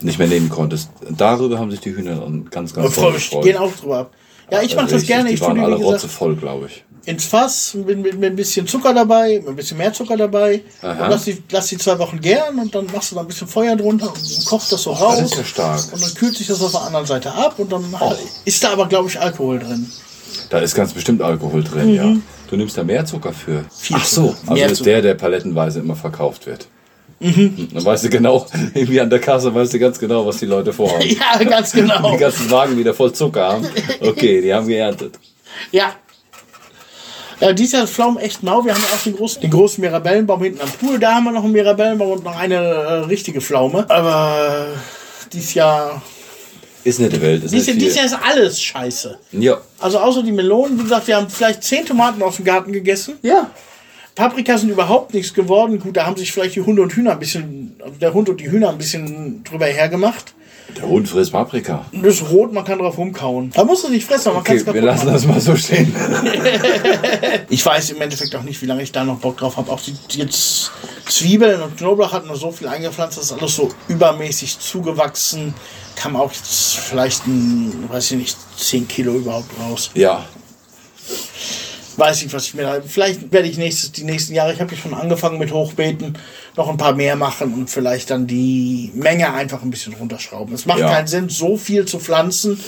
[0.01, 0.89] nicht mehr nehmen konntest.
[1.09, 4.13] Darüber haben sich die Hühner dann ganz, ganz doll Frösch, die gehen auch drüber ab.
[4.51, 5.29] Ja, ich mache das Richtig, gerne.
[5.29, 6.83] Die Ich waren alle wie gesagt, rotzevoll, glaube ich.
[7.05, 10.61] Ins Fass mit, mit, mit ein bisschen Zucker dabei, mit ein bisschen mehr Zucker dabei.
[10.81, 11.03] Aha.
[11.03, 13.47] Und lass die, lass die zwei Wochen gären und dann machst du da ein bisschen
[13.47, 15.19] Feuer drunter und kochst das so raus.
[15.19, 15.93] Das ist ja stark.
[15.93, 17.83] Und dann kühlt sich das auf der anderen Seite ab und dann
[18.45, 19.89] ist da aber, glaube ich, Alkohol drin.
[20.49, 22.15] Da ist ganz bestimmt Alkohol drin, ja.
[22.49, 23.63] Du nimmst da mehr Zucker für.
[23.75, 24.51] Viel Ach so, Zucker.
[24.51, 26.67] also ist der, der palettenweise immer verkauft wird.
[27.21, 30.73] Dann weißt du genau, irgendwie an der Kasse weißt du ganz genau, was die Leute
[30.73, 31.05] vorhaben.
[31.07, 32.11] Ja, ganz genau.
[32.11, 33.67] Die ganzen Wagen wieder voll Zucker haben.
[34.01, 35.19] Okay, die haben geerntet.
[35.71, 35.93] Ja.
[37.41, 38.63] Ja, dieses Jahr ist Pflaumen echt mau.
[38.63, 40.99] Wir haben ja auch den großen, den großen Mirabellenbaum hinten am Pool.
[40.99, 43.89] Da haben wir noch einen Mirabellenbaum und noch eine äh, richtige Pflaume.
[43.89, 46.01] Aber äh, dieses Jahr,
[46.83, 47.43] Ist nicht die Welt.
[47.43, 48.09] Ist dieses, Jahr- nicht dieses viel.
[48.11, 49.17] Jahr ist alles scheiße.
[49.31, 49.59] Ja.
[49.79, 53.15] Also außer die Melonen, wie gesagt, wir haben vielleicht zehn Tomaten aus dem Garten gegessen.
[53.23, 53.49] Ja.
[54.13, 55.79] Paprika sind überhaupt nichts geworden.
[55.79, 58.39] Gut, da haben sich vielleicht die Hunde und Hühner ein bisschen, also der Hund und
[58.39, 60.33] die Hühner ein bisschen drüber hergemacht.
[60.77, 61.85] Der Hund frisst Paprika.
[61.91, 63.51] Das ist rot, man kann drauf rumkauen.
[63.53, 65.13] Da musst du nicht fressen, aber man kann Okay, es wir lassen machen.
[65.13, 65.93] das mal so stehen.
[67.49, 69.69] Ich weiß im Endeffekt auch nicht, wie lange ich da noch Bock drauf habe.
[69.71, 70.71] Auch die, jetzt
[71.07, 75.53] Zwiebeln und Knoblauch hatten wir so viel eingepflanzt, das ist alles so übermäßig zugewachsen.
[75.95, 79.91] Kam auch jetzt vielleicht ein, weiß ich nicht, 10 Kilo überhaupt raus.
[79.95, 80.23] Ja.
[81.97, 82.81] Weiß ich, was ich mir da.
[82.85, 86.17] Vielleicht werde ich nächstes, die nächsten Jahre, ich habe ja schon angefangen mit Hochbeeten,
[86.55, 90.53] noch ein paar mehr machen und vielleicht dann die Menge einfach ein bisschen runterschrauben.
[90.53, 90.89] Es macht Ja.
[90.89, 92.59] keinen Sinn, so viel zu pflanzen,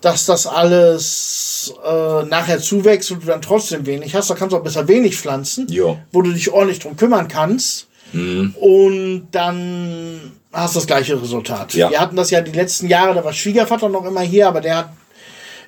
[0.00, 4.28] dass das alles äh, nachher zuwächst und du dann trotzdem wenig hast.
[4.28, 5.96] Da kannst du auch besser wenig pflanzen, Ja.
[6.12, 7.86] wo du dich ordentlich drum kümmern kannst.
[8.12, 11.74] Und dann hast du das gleiche Resultat.
[11.74, 11.90] Ja.
[11.90, 14.76] Wir hatten das ja die letzten Jahre, da war Schwiegervater noch immer hier, aber der
[14.76, 14.90] hat,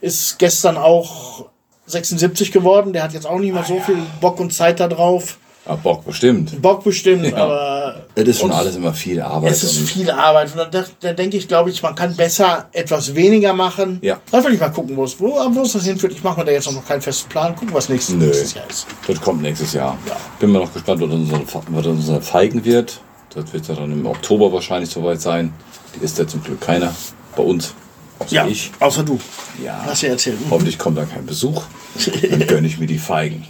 [0.01, 1.47] ist gestern auch
[1.87, 2.93] 76 geworden.
[2.93, 5.39] Der hat jetzt auch nicht mehr so viel Bock und Zeit da drauf.
[5.69, 6.63] Ah, Bock bestimmt.
[6.63, 7.37] Bock bestimmt, Ja.
[7.39, 9.51] aber Es ist schon alles immer viel Arbeit.
[9.51, 10.53] es ist viel Arbeit.
[10.57, 13.99] Und da, da denke ich, glaube ich, man kann besser etwas weniger machen.
[14.01, 14.21] Ja.
[14.31, 16.13] Dann will ich mal gucken, wo es, wo, wo es das hinführt.
[16.13, 17.57] Ich mache mir da jetzt noch keinen festen Plan.
[17.57, 18.27] Gucken, was nächstes, Nö.
[18.27, 18.87] nächstes Jahr ist.
[19.09, 19.99] Das kommt nächstes Jahr.
[20.07, 20.17] Ja.
[20.39, 21.41] Bin mir noch gespannt, was unsere,
[21.71, 23.01] was unsere Feigen wird.
[23.35, 25.53] Das wird ja dann im Oktober wahrscheinlich soweit sein.
[25.99, 26.95] Die ist ja zum Glück keiner
[27.37, 27.75] bei uns.
[28.19, 28.71] Außer Ja, ich.
[28.81, 29.19] außer du.
[29.63, 29.83] Ja.
[29.85, 30.41] Hast du ja erzählt.
[30.41, 30.51] Mhm.
[30.51, 31.63] Hoffentlich kommt dann kein Besuch.
[32.31, 33.45] Dann gönne ich mir die Feigen.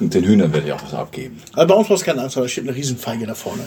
[0.00, 1.42] Und den Hühnern werde ich auch was abgeben.
[1.54, 3.66] Aber bei uns war es keine Angst, weil da steht eine Riesenfeige da vorne.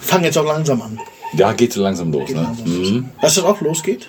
[0.00, 0.98] Fang jetzt auch langsam an.
[1.34, 2.42] Da geht so langsam los, ne?
[2.42, 2.66] Langsam.
[2.66, 3.10] Mhm.
[3.20, 4.08] Weißt du, was auch losgeht?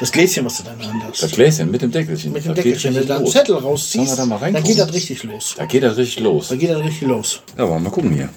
[0.00, 1.22] Das Gläschen, was du in deiner Hand hast.
[1.22, 2.32] Das Gläschen mit dem Deckelchen.
[2.32, 2.94] mit dem das geht Deckelchen.
[2.94, 3.26] Wenn du da einen.
[3.26, 5.54] Zettel rausziehst, da mal dann geht das richtig los.
[5.56, 6.48] Da geht das richtig los.
[6.48, 7.40] Dann geht das richtig los.
[7.56, 8.28] Ja, wollen wir mal gucken hier.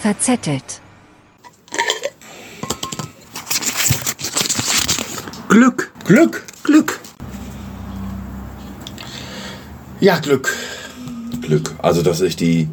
[0.00, 0.80] Verzettelt.
[5.50, 5.90] Glück.
[6.04, 6.44] Glück.
[6.62, 7.00] Glück.
[9.98, 10.56] Ja, Glück.
[11.42, 11.74] Glück.
[11.82, 12.68] Also, dass ich die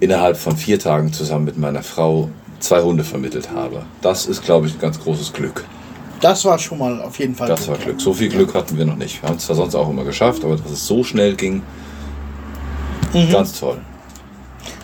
[0.00, 3.82] innerhalb von vier Tagen zusammen mit meiner Frau zwei Hunde vermittelt habe.
[4.00, 5.66] Das ist, glaube ich, ein ganz großes Glück.
[6.22, 8.00] Das war schon mal auf jeden Fall Das war Glück.
[8.00, 9.20] So viel Glück hatten wir noch nicht.
[9.20, 11.62] Wir haben es zwar sonst auch immer geschafft, aber dass es so schnell ging,
[13.30, 13.76] ganz toll.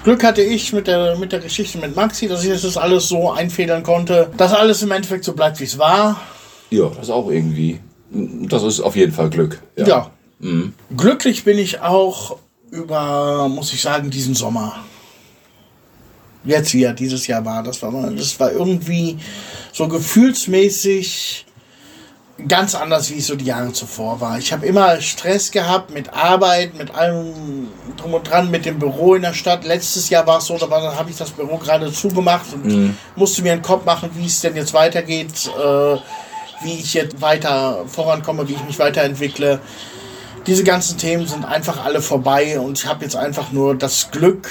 [0.04, 3.32] Glück hatte ich mit der, mit der Geschichte mit Maxi, dass ich das alles so
[3.32, 6.20] einfädeln konnte, dass alles im Endeffekt so bleibt, wie es war.
[6.70, 7.80] Ja, das ist auch irgendwie,
[8.10, 9.60] das ist auf jeden Fall Glück.
[9.76, 10.10] Ja.
[10.96, 12.36] Glücklich bin ich auch
[12.70, 14.76] über, muss ich sagen, diesen Sommer.
[16.44, 17.62] Jetzt wie er dieses Jahr war.
[17.62, 19.18] Das war, das war irgendwie
[19.72, 21.44] so gefühlsmäßig
[22.46, 24.38] ganz anders, wie es so die Jahre zuvor war.
[24.38, 27.66] Ich habe immer Stress gehabt mit Arbeit, mit allem
[27.96, 29.64] drum und dran, mit dem Büro in der Stadt.
[29.64, 33.52] Letztes Jahr war es so, da habe ich das Büro gerade zugemacht und musste mir
[33.52, 35.96] einen Kopf machen, wie es denn jetzt weitergeht, äh,
[36.62, 39.60] wie ich jetzt weiter vorankomme, wie ich mich weiterentwickle
[40.48, 44.48] diese ganzen Themen sind einfach alle vorbei und ich habe jetzt einfach nur das Glück,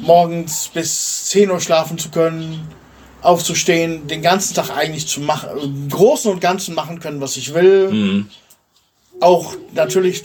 [0.00, 2.68] morgens bis 10 Uhr schlafen zu können,
[3.22, 7.54] aufzustehen, den ganzen Tag eigentlich zu machen, im Großen und Ganzen machen können, was ich
[7.54, 8.26] will.
[9.18, 10.22] Auch natürlich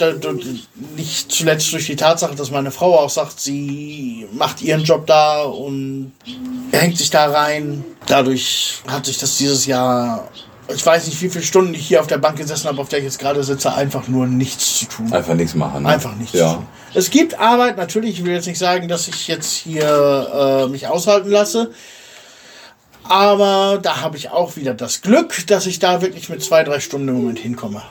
[0.98, 5.42] nicht zuletzt durch die Tatsache, dass meine Frau auch sagt, sie macht ihren Job da
[5.44, 6.12] und
[6.72, 7.84] hängt sich da rein.
[8.06, 10.30] Dadurch hat sich das dieses Jahr,
[10.74, 13.00] ich weiß nicht, wie viele Stunden ich hier auf der Bank gesessen habe, auf der
[13.00, 15.12] ich jetzt gerade sitze, einfach nur nichts zu tun.
[15.14, 15.84] Einfach nichts machen.
[15.84, 15.90] Ne?
[15.90, 16.54] Einfach nichts zu Ja.
[16.56, 16.68] tun.
[16.94, 20.88] Es gibt Arbeit, natürlich, ich will jetzt nicht sagen, dass ich jetzt hier äh, mich
[20.88, 21.72] aushalten lasse.
[23.04, 26.80] Aber da habe ich auch wieder das Glück, dass ich da wirklich mit zwei, drei
[26.80, 27.82] Stunden im Moment hinkomme.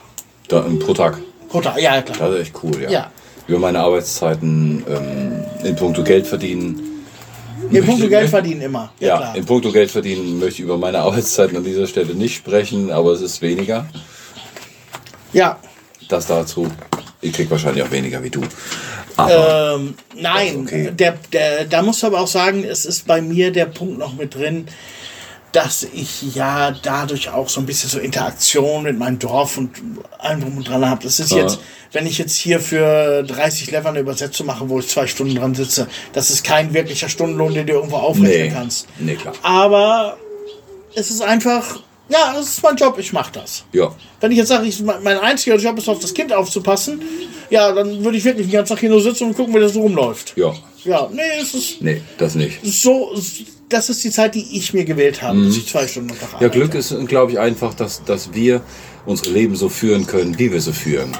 [0.47, 1.17] Da, pro Tag.
[1.49, 2.29] Pro Tag, ja, klar.
[2.29, 2.89] Das ist echt cool, ja.
[2.89, 3.11] Ja.
[3.47, 6.90] Über meine Arbeitszeiten ähm, in puncto Geld verdienen.
[7.79, 8.91] Im Punkt möchte- Geld verdienen immer.
[8.99, 9.35] Ja, Ja, klar.
[9.35, 13.11] in puncto Geld verdienen möchte ich über meine Arbeitszeiten an dieser Stelle nicht sprechen, aber
[13.11, 13.87] es ist weniger.
[15.33, 15.59] ja.
[16.09, 16.67] Das dazu.
[17.21, 18.41] Ich krieg wahrscheinlich auch weniger wie du.
[19.17, 20.91] Ähm, nein, okay.
[20.91, 24.13] der, der, da musst du aber auch sagen, es ist bei mir der Punkt noch
[24.15, 24.67] mit drin,
[25.51, 29.69] dass ich ja dadurch auch so ein bisschen so Interaktion mit meinem Dorf und
[30.19, 31.03] allem drum und dran habe.
[31.03, 31.39] Das ist Ja.
[31.39, 31.59] jetzt,
[31.91, 35.53] wenn ich jetzt hier für 30 Lever eine Übersetzung mache, wo ich zwei Stunden dran
[35.53, 38.87] sitze, das ist kein wirklicher Stundenlohn, den du irgendwo aufrechnen nee, kannst.
[38.99, 39.33] nee, klar.
[39.43, 40.17] Aber
[40.95, 43.63] es ist einfach, ja, es ist mein Job, ich mache das.
[43.73, 47.01] Ja, Wenn ich jetzt sage, ich, mein einziger Job ist, auf das Kind aufzupassen,
[47.49, 49.73] ja, dann würde ich wirklich den ganzen Tag hier nur sitzen und gucken, wie das
[49.73, 50.33] so rumläuft.
[50.37, 50.53] ja.
[50.83, 52.57] Ja, nee, es ist Nee, das nicht.
[52.63, 53.11] so,
[53.73, 56.33] das ist die Zeit, die ich mir gewählt habe, dass ich zwei Stunden am Tag
[56.39, 56.43] Mhm.
[56.43, 56.47] Ja.
[56.49, 58.61] Glück ist, glaube ich, einfach, dass, dass wir
[59.05, 61.11] unsere Leben so führen können, wie wir sie führen.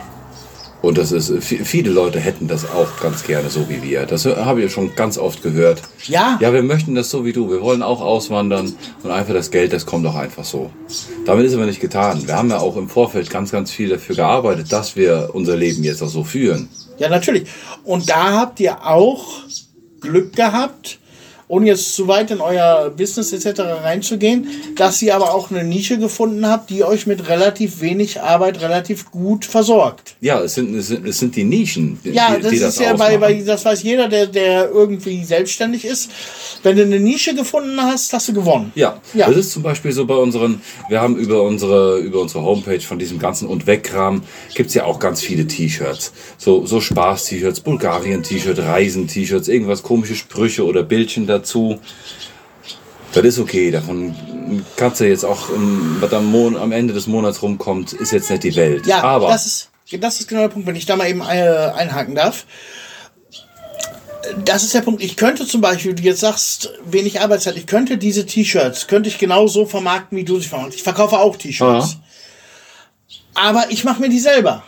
[0.82, 4.08] Und das ist, vi- viele Leute hätten das auch ganz gerne so wie wir.
[4.08, 5.80] Das habe ich schon ganz oft gehört.
[6.08, 6.40] Ja.
[6.42, 7.52] Ja, wir möchten das so wie du.
[7.52, 8.74] Wir wollen auch auswandern
[9.04, 10.72] und einfach das Geld, das kommt auch einfach so.
[11.28, 12.26] Damit ist aber nicht getan.
[12.26, 15.84] Wir haben ja auch im Vorfeld ganz, ganz viel dafür gearbeitet, dass wir unser Leben
[15.84, 16.68] jetzt auch so führen.
[16.98, 17.48] Ja, natürlich.
[17.84, 19.24] Und da habt ihr auch
[20.00, 20.98] Glück gehabt
[21.52, 23.60] ohne jetzt zu weit in euer Business etc.
[23.84, 24.48] reinzugehen,
[24.78, 29.12] dass ihr aber auch eine Nische gefunden habt, die euch mit relativ wenig Arbeit relativ
[29.12, 30.16] gut versorgt.
[30.22, 32.80] Ja, es sind, es sind, es sind die Nischen, die, Ja, das die ist das
[32.80, 33.20] ja ausmachen.
[33.20, 36.10] bei, das weiß jeder, der, der irgendwie selbstständig ist.
[36.64, 38.72] Wenn du eine Nische gefunden hast, hast du gewonnen.
[38.76, 39.28] Ja, Ja.
[39.28, 42.98] das ist zum Beispiel so bei unseren, wir haben über unsere, über unsere Homepage von
[42.98, 44.22] diesem ganzen und Wegkram
[44.56, 46.14] gibt's ja auch ganz viele T-Shirts.
[46.38, 51.80] So, so Spaß-T-Shirts, Bulgarien-T-Shirt, Reisen-T-Shirts, irgendwas komische Sprüche oder Bildchen dazu.
[53.14, 54.16] Das ist okay, davon
[54.76, 58.56] kannst du jetzt auch, ähm, was am, Ende des Monats rumkommt, ist jetzt nicht die
[58.56, 58.86] Welt.
[58.86, 59.70] Ja, aber das ist,
[60.00, 62.46] das ist genau der Punkt, wenn ich da mal eben äh, einhaken darf.
[64.46, 65.02] Das ist der Punkt.
[65.04, 69.18] Ich könnte zum Beispiel, du jetzt sagst, wenig Arbeitszeit, ich könnte diese T-Shirts, könnte ich
[69.18, 70.78] genauso vermarkten, wie du sie vermarktest.
[70.78, 71.98] Ich verkaufe auch T-Shirts.
[73.34, 74.64] Aber ich mache mir die selber.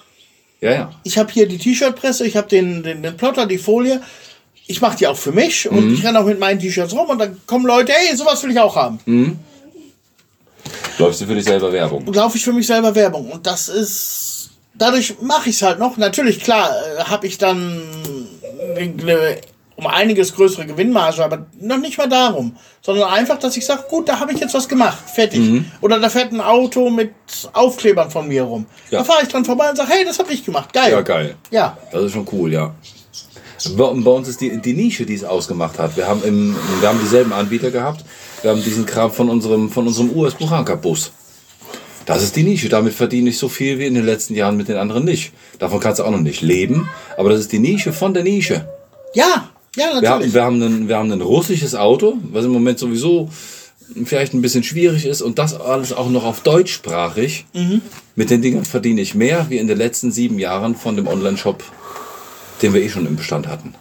[0.59, 0.91] ja, ja.
[1.03, 4.01] Ich habe hier die T-Shirt-Presse, ich habe den, den, den Plotter, die Folie.
[4.67, 5.93] Ich mache die auch für mich und Mhm.
[5.95, 8.59] ich renne auch mit meinen T-Shirts rum und dann kommen Leute, hey, sowas will ich
[8.59, 8.99] auch haben.
[9.05, 9.39] Mhm.
[10.97, 12.05] Läufst du für dich selber Werbung?
[12.13, 13.29] laufe ich für mich selber Werbung.
[13.31, 14.29] Und das ist.
[14.75, 15.97] Dadurch mache ich es halt noch.
[15.97, 16.69] Natürlich, klar,
[17.05, 17.81] habe ich dann
[18.75, 19.37] eine,
[19.75, 22.55] um einiges größere Gewinnmarge, aber noch nicht mal darum.
[22.81, 24.97] Sondern einfach, dass ich sage, gut, da habe ich jetzt was gemacht.
[25.13, 25.39] Fertig.
[25.41, 25.65] Mhm.
[25.81, 27.11] Oder da fährt ein Auto mit
[27.53, 28.65] Aufklebern von mir rum.
[28.89, 28.99] Ja.
[28.99, 30.73] Da fahre ich dran vorbei und sage, hey, das habe ich gemacht.
[30.73, 30.91] Geil.
[30.91, 31.35] Ja, geil.
[31.51, 31.77] Ja.
[31.91, 32.73] Das ist schon cool, ja.
[33.77, 35.95] Bei, uns ist die, die Nische, die es ausgemacht hat.
[35.97, 38.03] Wir haben, im, wir haben dieselben Anbieter gehabt.
[38.41, 41.11] Wir haben diesen Kram von unserem, von unserem US Buchanka Bus.
[42.05, 42.69] Das ist die Nische.
[42.69, 45.31] Damit verdiene ich so viel wie in den letzten Jahren mit den anderen nicht.
[45.59, 46.89] Davon kannst du auch noch nicht leben.
[47.17, 48.67] Aber das ist die Nische von der Nische.
[49.13, 50.33] Ja, ja, Wir haben, natürlich.
[50.33, 53.29] wir haben, ein, wir haben ein russisches Auto, was im Moment sowieso
[54.05, 57.45] vielleicht ein bisschen schwierig ist und das alles auch noch auf deutschsprachig.
[58.15, 61.63] Mit den Dingern verdiene ich mehr wie in den letzten sieben Jahren von dem Online-Shop,
[62.63, 63.75] den wir eh schon im Bestand hatten.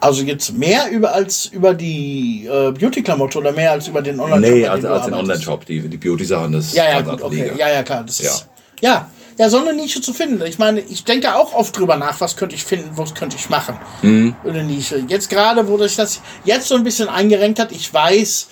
[0.00, 4.54] Also jetzt mehr über als über die äh, Beauty-Klamotte oder mehr als über den Online-Shop?
[4.54, 5.14] Nee, als, als den?
[5.14, 5.66] Online-Shop.
[5.66, 7.42] Die, die Beauty-Sachen, das Ja, ja, gut, okay.
[7.42, 7.56] Liga.
[7.56, 8.04] Ja, ja, klar.
[8.04, 8.30] Das Ja.
[8.30, 8.48] ist,
[8.80, 9.10] ja.
[9.38, 10.42] Ja, so eine Nische zu finden.
[10.44, 13.48] Ich meine, ich denke auch oft drüber nach, was könnte ich finden, was könnte ich
[13.48, 13.78] machen.
[14.02, 14.34] Mhm.
[14.44, 15.02] Eine Nische.
[15.08, 18.48] Jetzt gerade, wo sich das jetzt so ein bisschen eingerenkt hat, ich weiß,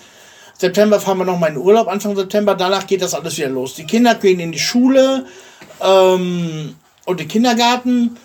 [0.57, 3.75] September fahren wir noch mal in Urlaub, Anfang September, danach geht das alles wieder los.
[3.75, 5.25] Die Kinder gehen in die Schule
[5.81, 6.75] ähm,
[7.09, 8.17] und den Kindergarten.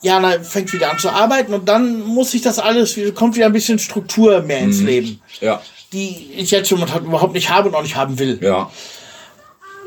[0.00, 3.52] Jana fängt wieder an zu arbeiten und dann muss sich das alles, kommt wieder ein
[3.52, 4.86] bisschen Struktur mehr ins Mhm.
[4.86, 5.62] Leben, Ja,
[5.92, 8.38] die ich jetzt schon überhaupt nicht habe und auch nicht haben will.
[8.42, 8.70] ja.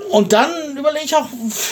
[0.09, 1.27] Und dann überlege ich auch,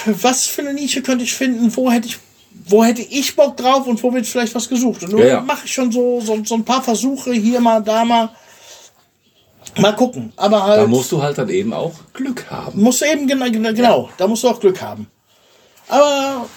[0.06, 2.18] was für eine Nische könnte ich finden, wo hätte ich,
[2.65, 5.03] wo hätte ich Bock drauf und wo wird vielleicht was gesucht.
[5.03, 5.40] Und nun Ja, ja.
[5.41, 8.30] mache ich schon so, so, so ein paar Versuche, hier mal, da mal.
[9.80, 10.34] Mal gucken.
[10.35, 12.81] Aber Da halt, musst du halt dann eben auch Glück haben.
[12.81, 15.07] musst du eben, genau, genau, genau, da musst du auch Glück haben.
[15.94, 16.49] Aber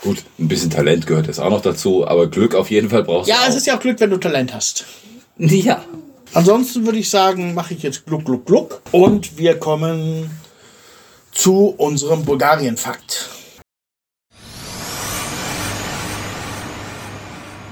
[0.00, 3.28] Gut, ein bisschen Talent gehört jetzt auch noch dazu, aber Glück auf jeden Fall brauchst
[3.28, 3.48] ja, du auch.
[3.48, 4.86] es ist ja auch Glück, wenn du Talent hast.
[5.36, 5.84] ja.
[6.32, 8.80] Ansonsten würde ich sagen, mache ich jetzt Gluck, Gluck, Gluck.
[8.92, 10.30] Und wir kommen
[11.32, 13.28] zu unserem Bulgarien-Fakt.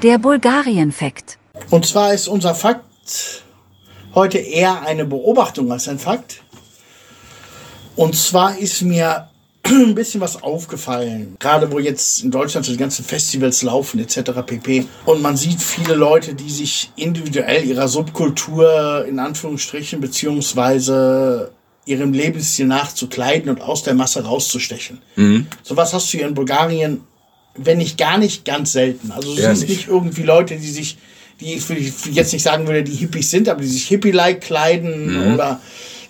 [0.02, 1.38] Der Bulgarien-Fakt.
[1.70, 3.42] Und zwar ist unser Fakt
[4.14, 6.42] heute eher eine Beobachtung als ein Fakt.
[7.94, 9.30] Und zwar ist mir
[9.70, 14.32] ein bisschen was aufgefallen, gerade wo jetzt in Deutschland so die ganzen Festivals laufen etc.
[14.44, 14.86] pp.
[15.04, 21.50] Und man sieht viele Leute, die sich individuell ihrer Subkultur in Anführungsstrichen beziehungsweise
[21.84, 25.00] ihrem Lebensstil nachzukleiden und aus der Masse rauszustechen.
[25.62, 27.02] Sowas hast du hier in Bulgarien,
[27.54, 29.12] wenn nicht gar nicht, ganz selten.
[29.12, 29.88] Also du Eher siehst nicht.
[29.88, 30.98] irgendwie Leute, die sich,
[31.40, 31.68] die ich
[32.12, 35.60] jetzt nicht sagen würde, die Hippies sind, aber die sich Hippie-like kleiden oder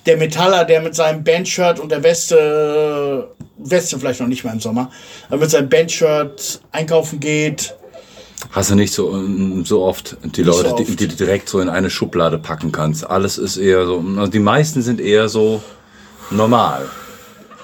[0.07, 3.29] der Metaller, der mit seinem Bandshirt und der Weste,
[3.59, 4.91] Weste vielleicht noch nicht mal im Sommer,
[5.29, 7.75] aber mit seinem Bandshirt einkaufen geht.
[8.51, 11.01] Hast du nicht so, ähm, so oft die so Leute, die, oft.
[11.01, 13.09] die du direkt so in eine Schublade packen kannst.
[13.09, 15.63] Alles ist eher so, also die meisten sind eher so
[16.31, 16.87] normal.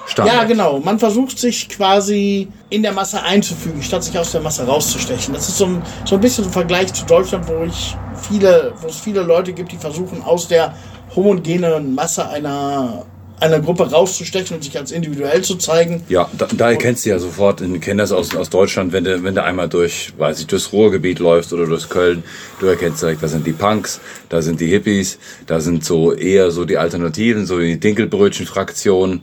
[0.06, 0.36] Standard.
[0.36, 0.81] Ja, genau.
[0.81, 5.32] Man versucht sich quasi in der Masse einzufügen, statt sich aus der Masse rauszustechen.
[5.32, 7.97] Das ist so ein, so ein bisschen ein Vergleich zu Deutschland, wo ich
[8.28, 10.74] viele, wo es viele Leute gibt, die versuchen, aus der
[11.14, 13.06] homogenen Masse einer,
[13.43, 16.02] einer Gruppe rauszustechen und sich als individuell zu zeigen.
[16.09, 19.35] Ja, da, da erkennst du ja sofort, kenne das aus, aus Deutschland, wenn du, wenn
[19.35, 22.23] du einmal durch, weiß ich, durchs Ruhrgebiet läufst oder durch Köln,
[22.60, 26.51] du erkennst direkt, da sind die Punks, da sind die Hippies, da sind so eher
[26.51, 29.23] so die Alternativen, so die Dinkelbrötchen-Fraktion.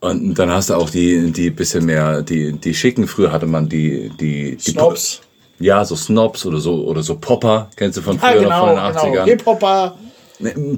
[0.00, 3.06] Und dann hast du auch die, die bisschen mehr, die, die schicken.
[3.06, 5.20] Früher hatte man die, die, die Snobs.
[5.58, 8.94] Ja, so Snobs oder so, oder so Popper, kennst du von Ja, früher genau, noch
[8.94, 9.22] von den genau.
[9.22, 9.24] 80ern.
[9.26, 9.98] Hip-Hopper.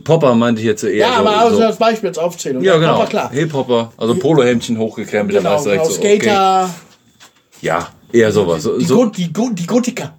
[0.05, 2.63] Popper meinte ich jetzt eher Ja, so, aber also so als Beispiel als Aufzählung.
[2.63, 2.95] ja, genau.
[2.95, 3.31] Aber klar.
[3.33, 5.95] Hip-Hopper, also Polohemdchen hochgekrempelt, dann Genau, direkt genau.
[5.95, 6.21] so, okay.
[6.21, 6.71] Skater,
[7.61, 8.63] Ja, eher sowas.
[8.65, 10.15] So, die, so, die, Gut, die Gotiker.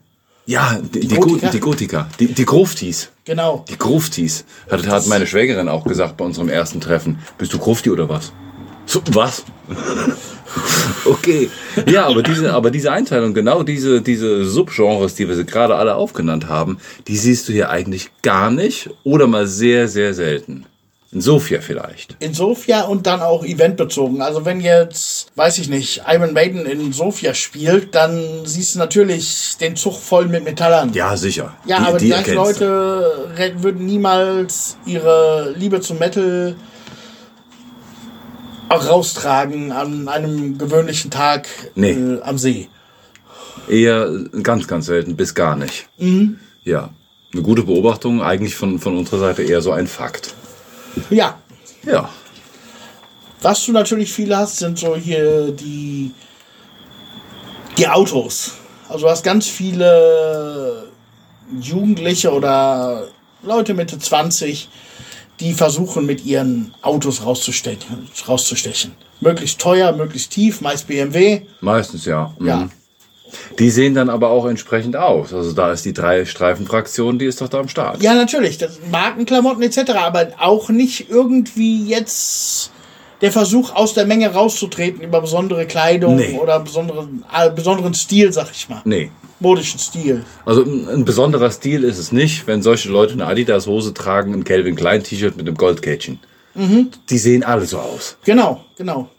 [0.45, 1.25] Ja, die, die, Gotika?
[1.29, 1.49] Gotika.
[1.51, 2.07] die Gotika.
[2.19, 3.09] Die, die Gruftis.
[3.23, 3.63] Genau.
[3.69, 4.43] Die Gruftis.
[4.69, 7.19] Hat, hat meine Schwägerin auch gesagt bei unserem ersten Treffen.
[7.37, 8.33] Bist du Grufti oder was?
[8.85, 9.43] So, was?
[11.05, 11.49] okay.
[11.87, 15.95] Ja, aber diese, aber diese Einteilung, genau diese, diese Subgenres, die wir sie gerade alle
[15.95, 16.77] aufgenannt haben,
[17.07, 20.65] die siehst du hier eigentlich gar nicht oder mal sehr, sehr selten.
[21.13, 22.15] In Sofia vielleicht.
[22.19, 24.23] In Sofia und dann auch eventbezogen.
[24.23, 29.55] Also wenn jetzt, weiß ich nicht, Iron Maiden in Sofia spielt, dann siehst du natürlich
[29.61, 30.91] den Zug voll mit Metallern.
[30.93, 31.53] Ja, sicher.
[31.67, 32.65] Ja, aber die, gleichen erkennst du.
[32.65, 36.55] Leute würden niemals ihre Liebe zum Metal
[38.73, 41.91] auch raustragen an einem gewöhnlichen Tag Nee.
[41.91, 42.67] äh, am See.
[43.69, 44.09] Eher
[44.41, 45.87] ganz, ganz selten bis gar nicht.
[45.97, 46.39] Mhm.
[46.63, 46.89] Ja.
[47.33, 50.33] Eine gute Beobachtung, eigentlich von, von unserer Seite eher so ein Fakt.
[51.09, 51.39] Ja,
[51.83, 52.09] Ja.
[53.41, 56.11] was du natürlich viele hast, sind so hier die,
[57.77, 58.53] die Autos.
[58.87, 60.91] Also du hast ganz viele
[61.59, 63.07] Jugendliche oder
[63.41, 64.69] Leute Mitte 20,
[65.43, 68.07] die versuchen mit ihren Autos rauszustechen.
[68.27, 68.93] rauszustechen.
[69.19, 71.41] Möglichst teuer, möglichst tief, meist BMW.
[71.59, 72.33] Meistens ja.
[72.39, 72.47] Mhm.
[72.47, 72.69] Ja.
[73.59, 75.33] Die sehen dann aber auch entsprechend aus.
[75.33, 78.01] Also da ist die drei Streifenfraktion, die ist doch da am Start.
[78.01, 78.57] Ja, natürlich.
[78.57, 79.91] Das Markenklamotten etc.
[79.95, 82.71] Aber auch nicht irgendwie jetzt
[83.23, 86.37] der Versuch, aus der Menge rauszutreten über besondere Kleidung Nee.
[86.37, 88.81] oder besonderen, äh, besonderen Stil, sag ich mal.
[88.83, 89.11] Nee.
[89.39, 90.25] Modischen Stil.
[90.45, 94.75] Also ein, besonderer Stil ist es nicht, wenn solche Leute eine Adidas-Hose tragen, ein Calvin
[94.75, 96.19] Klein T-Shirt mit einem Goldkettchen.
[96.53, 96.89] Mhm.
[97.09, 98.17] Die sehen alle so aus.
[98.25, 99.09] Genau, genau.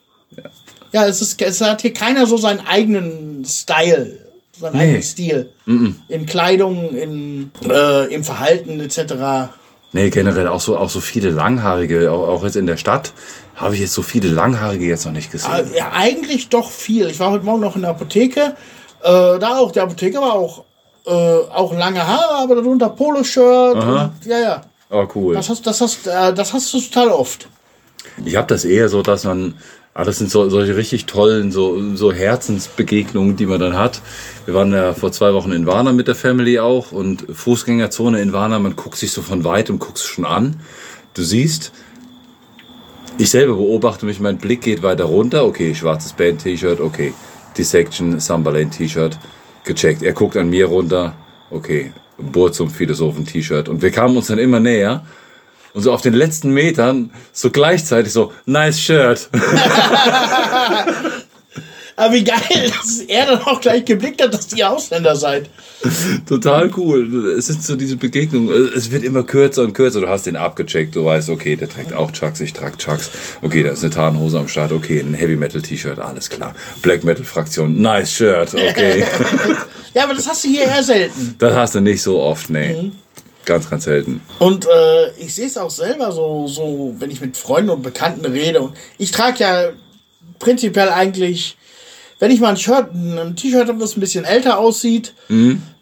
[0.93, 4.19] Ja, es, ist, es hat hier keiner so seinen eigenen Style,
[4.61, 5.49] seinen eigenen Stil.
[5.67, 9.51] In Kleidung, in, äh, im Verhalten etc.
[9.95, 13.13] Nee, generell auch so, auch so viele Langhaarige, auch, auch jetzt in der Stadt,
[13.55, 15.51] habe ich jetzt so viele Langhaarige jetzt noch nicht gesehen.
[15.53, 17.09] Äh, Ja, eigentlich doch viel.
[17.09, 18.57] Ich war heute Morgen noch in der Apotheke.
[19.03, 20.65] Äh, da auch, der Apotheker war auch,
[21.07, 23.77] äh, auch lange Haare, aber darunter Poloshirt.
[24.25, 24.63] Ja, ja.
[24.91, 25.35] Oh, cool.
[25.35, 27.49] Das hast, das, hast, äh, das hast du total oft.
[28.25, 29.55] Ich habe das eher so, dass man,
[29.95, 34.01] ah, das sind so, solche richtig tollen, so, so Herzensbegegnungen, die man dann hat.
[34.47, 38.33] Wir waren ja vor zwei Wochen in Warna mit der Family auch und Fußgängerzone in
[38.33, 40.61] Warna, man guckt sich so von weit und guckt schon an.
[41.15, 41.73] Du siehst,
[43.19, 45.45] ich selber beobachte mich, mein Blick geht weiter runter.
[45.45, 47.13] Okay, schwarzes Band-T-Shirt, okay.
[47.57, 49.19] Dissection, Summerlane T-Shirt,
[49.65, 50.03] gecheckt.
[50.03, 51.15] Er guckt an mir runter,
[51.51, 51.93] okay.
[52.19, 53.69] Burzum Philosophen-T-Shirt.
[53.69, 55.05] Und wir kamen uns dann immer näher.
[55.73, 59.29] Und so auf den letzten Metern, so gleichzeitig so, nice Shirt.
[61.97, 65.49] Aber wie geil, dass er dann auch gleich geblickt hat, dass ihr Ausländer seid.
[66.27, 67.35] Total cool.
[67.39, 68.73] Es sind so diese Begegnungen.
[68.75, 70.01] Es wird immer kürzer und kürzer.
[70.01, 70.97] Du hast den abgecheckt.
[70.97, 73.11] Du weißt, okay, der trägt auch Chucks, ich trage Chucks.
[73.43, 74.73] Okay, da ist eine Tarnhose am Start.
[74.73, 76.55] Okay, ein Heavy Metal T-Shirt, alles klar.
[76.83, 78.55] Black Metal Fraktion, nice Shirt.
[78.55, 79.05] Okay.
[79.95, 81.37] Ja, aber das hast du hier eher selten.
[81.39, 82.91] das hast du nicht so oft, nee.
[83.45, 84.21] Ganz, ganz selten.
[84.41, 88.25] Und äh, ich sehe es auch selber so, so, wenn ich mit Freunden und Bekannten
[88.25, 88.61] rede.
[88.61, 89.69] Und ich trage ja
[90.41, 91.57] prinzipiell eigentlich,
[92.19, 95.15] wenn ich mal ein Shirt, ein T-Shirt habe, das ein bisschen älter aussieht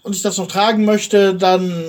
[0.02, 1.84] und ich das noch tragen möchte, dann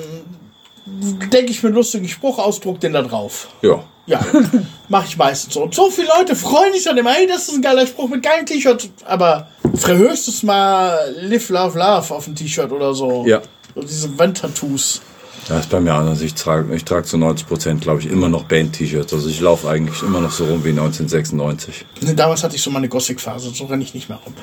[0.85, 3.49] denke ich mir einen lustigen Spruch, ausdruck den da drauf.
[3.61, 3.83] Ja.
[4.05, 4.19] Ja,
[4.89, 5.63] mache ich meistens so.
[5.63, 8.21] Und so viele Leute freuen sich dann immer, hey, das ist ein geiler Spruch mit
[8.21, 8.89] geilen T-Shirt.
[9.05, 9.47] Aber
[9.85, 13.23] höchstens mal Live, Love, Love auf ein T-Shirt oder so.
[13.25, 13.41] Ja.
[13.75, 15.01] So diese Wandtattoos.
[15.47, 16.21] Das ist bei mir anders.
[16.21, 19.13] Ich trage, ich trage zu 90 Prozent, glaube ich, immer noch Band-T-Shirts.
[19.13, 21.85] Also ich laufe eigentlich immer noch so rum wie 1996.
[22.01, 24.33] Ne, Damals hatte ich so meine Gothic-Phase, so renne ich nicht mehr rum.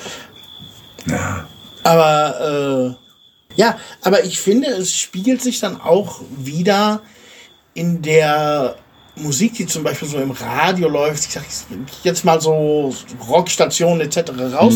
[1.06, 1.46] Ja.
[1.82, 7.00] Aber äh, ja, aber ich finde, es spiegelt sich dann auch wieder
[7.72, 8.76] in der
[9.16, 11.24] Musik, die zum Beispiel so im Radio läuft.
[11.24, 11.44] Ich sag
[12.04, 12.94] jetzt mal so
[13.28, 14.32] Rockstationen etc.
[14.52, 14.74] raus.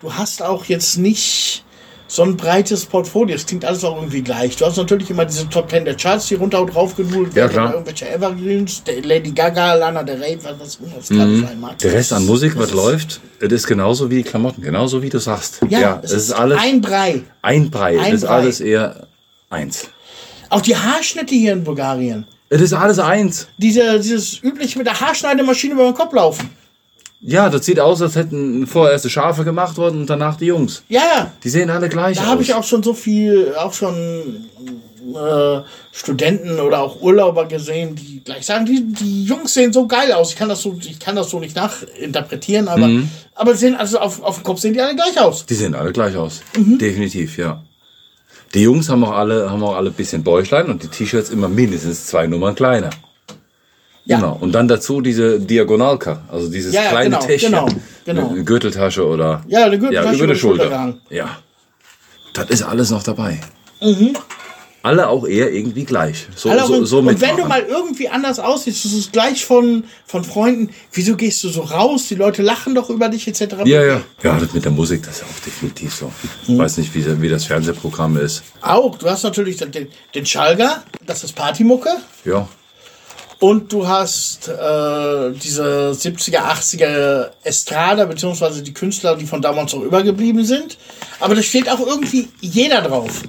[0.00, 1.64] Du hast auch jetzt nicht
[2.08, 3.34] so ein breites Portfolio.
[3.36, 4.56] Es klingt alles auch irgendwie gleich.
[4.56, 7.44] Du hast natürlich immer diese Top 10 der Charts, die runter und drauf genudelt Ja,
[7.44, 7.58] werden.
[7.64, 11.60] oder Irgendwelche Evergreens, der Lady Gaga, Lana Del Rey, was was immer es gerade sein
[11.60, 11.78] mag.
[11.78, 15.02] Der Rest an Musik, Das was ist- läuft, das ist genauso wie die Klamotten, genauso
[15.02, 15.60] wie du sagst.
[15.68, 17.22] Ja, es ist alles ein Brei.
[17.42, 17.98] ein Brei.
[18.00, 18.34] ein Es ist Brei.
[18.36, 19.06] alles eher
[19.50, 19.88] eins.
[20.48, 22.24] Auch die Haarschnitte hier in Bulgarien.
[22.48, 23.48] Es ist alles eins.
[23.58, 26.48] Diese, dieses übliche mit der Haarschneidemaschine über den Kopf laufen.
[27.28, 30.46] Ja, das sieht aus, als hätten vorher erst die Schafe gemacht worden und danach die
[30.46, 30.82] Jungs.
[30.88, 31.32] Ja, ja.
[31.42, 32.28] Die sehen alle gleich Da aus.
[32.28, 34.46] habe ich auch schon so viel, auch schon
[35.12, 35.60] äh,
[35.92, 40.30] Studenten oder auch Urlauber gesehen, die gleich sagen, die, die Jungs sehen so geil aus.
[40.30, 43.10] Ich kann das so, ich kann das so nicht nachinterpretieren, aber, Mhm.
[43.34, 45.46] aber sehen also auf, auf dem Kopf sehen die alle gleich aus.
[45.46, 46.42] Die sehen alle gleich aus.
[46.56, 46.78] Mhm.
[46.78, 47.60] Definitiv, ja.
[48.54, 51.48] Die Jungs haben auch alle, haben auch alle ein bisschen Bäuchlein und die T-Shirts immer
[51.48, 52.90] mindestens zwei Nummern kleiner.
[54.06, 54.16] Ja.
[54.18, 54.38] Genau.
[54.40, 57.50] Und dann dazu diese Diagonalka, also dieses Ja, ja, kleine genau, Täschchen.
[57.52, 57.68] genau,
[58.04, 58.30] genau.
[58.30, 60.94] Eine Gürteltasche oder Ja, eine Gürteltasche ja, über die Schulter.
[61.10, 61.38] Ja.
[62.32, 63.40] Das ist alles noch dabei.
[64.82, 66.28] Alle auch eher irgendwie gleich.
[66.36, 66.52] So, Mhm.
[66.58, 70.22] Alle so, so und wenn du mal irgendwie anders aussiehst, das ist gleich von, von
[70.22, 72.06] Freunden, wieso gehst du so raus?
[72.08, 73.56] Die Leute lachen doch über dich etc.
[73.64, 74.00] Ja, ja.
[74.22, 76.12] Ja, das mit der Musik, das ist auch definitiv so.
[76.44, 76.58] Ich Mhm.
[76.58, 78.44] weiß nicht, wie, wie das Fernsehprogramm ist.
[78.60, 81.90] Auch, du hast natürlich den, den Schalger, das ist Partymucke.
[82.24, 82.46] Ja.
[83.38, 89.82] Und du hast äh, diese 70er, 80er Estrada, beziehungsweise die Künstler, die von damals noch
[89.82, 90.78] übergeblieben sind.
[91.20, 93.22] Aber da steht auch irgendwie jeder drauf.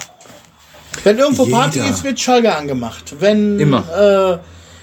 [1.03, 1.91] Wenn irgendwo Party Jeder.
[1.91, 3.15] ist, wird Schalger angemacht.
[3.19, 4.39] Wenn Immer.
[4.39, 4.39] Äh,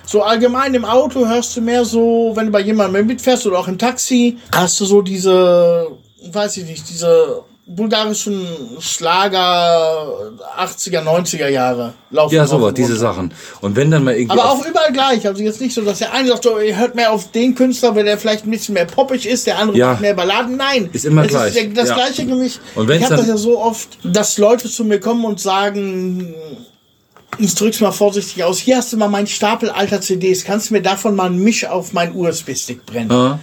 [0.07, 3.69] so allgemein im Auto hörst du mehr so, wenn du bei jemandem mitfährst oder auch
[3.69, 5.89] im Taxi, hast du so diese,
[6.31, 8.47] weiß ich nicht, diese bulgarischen
[8.79, 12.35] Schlager 80er, 90er Jahre laufen.
[12.35, 12.97] Ja, sowas, diese.
[12.97, 13.33] Sachen.
[13.61, 14.39] Und wenn dann mal irgendwie.
[14.39, 15.27] Aber auch überall gleich.
[15.27, 17.97] Also jetzt nicht so, dass der eine sagt, so, ihr hört mehr auf den Künstler,
[17.97, 19.99] weil der vielleicht ein bisschen mehr poppig ist, der andere Ja.
[20.01, 20.57] mehr Balladen.
[20.57, 20.91] Nein.
[20.93, 21.57] Ist immer es gleich.
[21.57, 21.95] Ist das Ja.
[21.95, 22.61] gleiche Gemisch.
[22.75, 26.35] Und wenn's ich habe das ja so oft, dass Leute zu mir kommen und sagen,
[27.39, 30.75] ich drück's mal vorsichtig aus, hier hast du mal meinen Stapel alter CDs, kannst du
[30.75, 33.11] mir davon mal ein Misch auf meinen USB-Stick brennen?
[33.11, 33.39] Ja.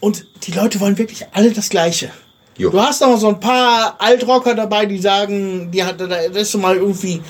[0.00, 2.10] Und die Leute wollen wirklich alle das Gleiche.
[2.56, 2.70] Jo.
[2.70, 6.58] Du hast aber so ein paar Altrocker dabei, die sagen, die hat, da ist so
[6.58, 7.20] mal irgendwie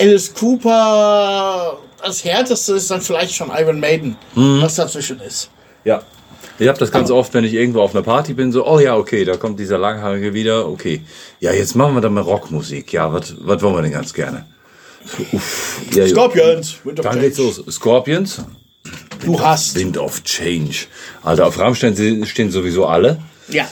[0.00, 1.78] Alice Cooper.
[2.02, 4.60] Das härteste ist dann vielleicht schon Iron Maiden, Mhm.
[4.62, 5.50] was dazwischen ist.
[5.84, 6.02] Ja.
[6.58, 8.96] Ich habe das ganz oft, wenn ich irgendwo auf einer Party bin, so, oh ja,
[8.96, 11.02] okay, da kommt dieser Langhaarige wieder, okay.
[11.40, 12.92] Ja, jetzt machen wir dann mal Rockmusik.
[12.92, 14.46] Ja, was wollen wir denn ganz gerne?
[15.32, 16.06] Uff, ja.
[16.06, 17.26] Scorpions, Wind of Dann Change.
[17.26, 17.62] geht's los.
[17.74, 18.42] Scorpions,
[19.24, 19.76] Du hast.
[19.76, 20.86] Wind of Change.
[21.22, 23.18] Alter, auf Rammstein stehen sowieso alle.
[23.48, 23.66] Ja.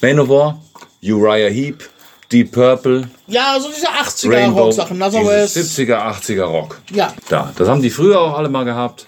[0.00, 0.60] Manowar,
[1.02, 1.88] Uriah Heep,
[2.32, 5.00] Deep Purple, Ja, so diese 80er Rainbow, Rocksachen.
[5.02, 6.80] Also dieses es, 70er, 80er Rock.
[6.92, 7.12] ja.
[7.28, 9.06] Da, das haben die früher auch alle mal gehabt.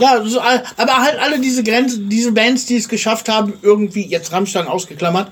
[0.00, 4.32] Ja, so, aber halt alle diese Grenzen, diese Bands, die es geschafft haben, irgendwie, jetzt
[4.32, 5.30] Rammstein ausgeklammert,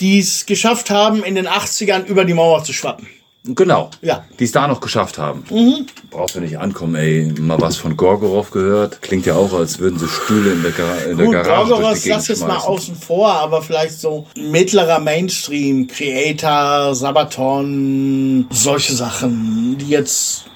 [0.00, 3.06] die es geschafft haben, in den 80ern über die Mauer zu schwappen.
[3.48, 3.90] Genau.
[4.02, 4.24] Ja.
[4.38, 5.44] Die es da noch geschafft haben.
[5.50, 5.86] Mhm.
[6.10, 7.32] Brauchst du nicht ankommen, ey.
[7.38, 9.00] Mal was von Gorgorow gehört.
[9.02, 11.82] Klingt ja auch, als würden sie Stühle in der, Gar in der Gut, Garage Gorgoroth
[11.82, 18.46] durch die Gegend lass jetzt mal außen vor, aber vielleicht so mittlerer Mainstream, Creator, Sabaton,
[18.50, 20.46] solche Sachen, die jetzt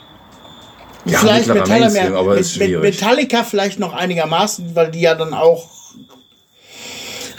[1.04, 2.82] Ja, vielleicht Metallica, Mainstream, aber mit, ist schwierig.
[2.82, 5.66] Metallica vielleicht noch einigermaßen, weil die ja dann auch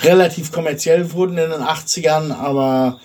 [0.04, 3.00] relativ kommerziell wurden in den 80ern, aber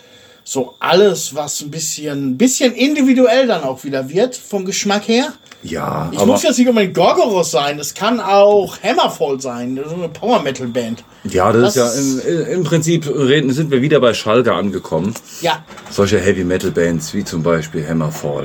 [0.48, 5.32] so alles, was ein bisschen, bisschen individuell dann auch wieder wird, vom Geschmack her.
[5.64, 10.08] Ja, Ich muss jetzt nicht unbedingt Gorgoroth sein, es kann auch Hammerfall sein, so eine
[10.08, 11.02] Power Metal Band.
[11.24, 15.12] ja, das, das ist ja im, im Prinzip reden, sind wir wieder bei Schalke angekommen.
[15.40, 18.44] Ja, Solche Heavy Metal Bands wie zum Beispiel Hammerfall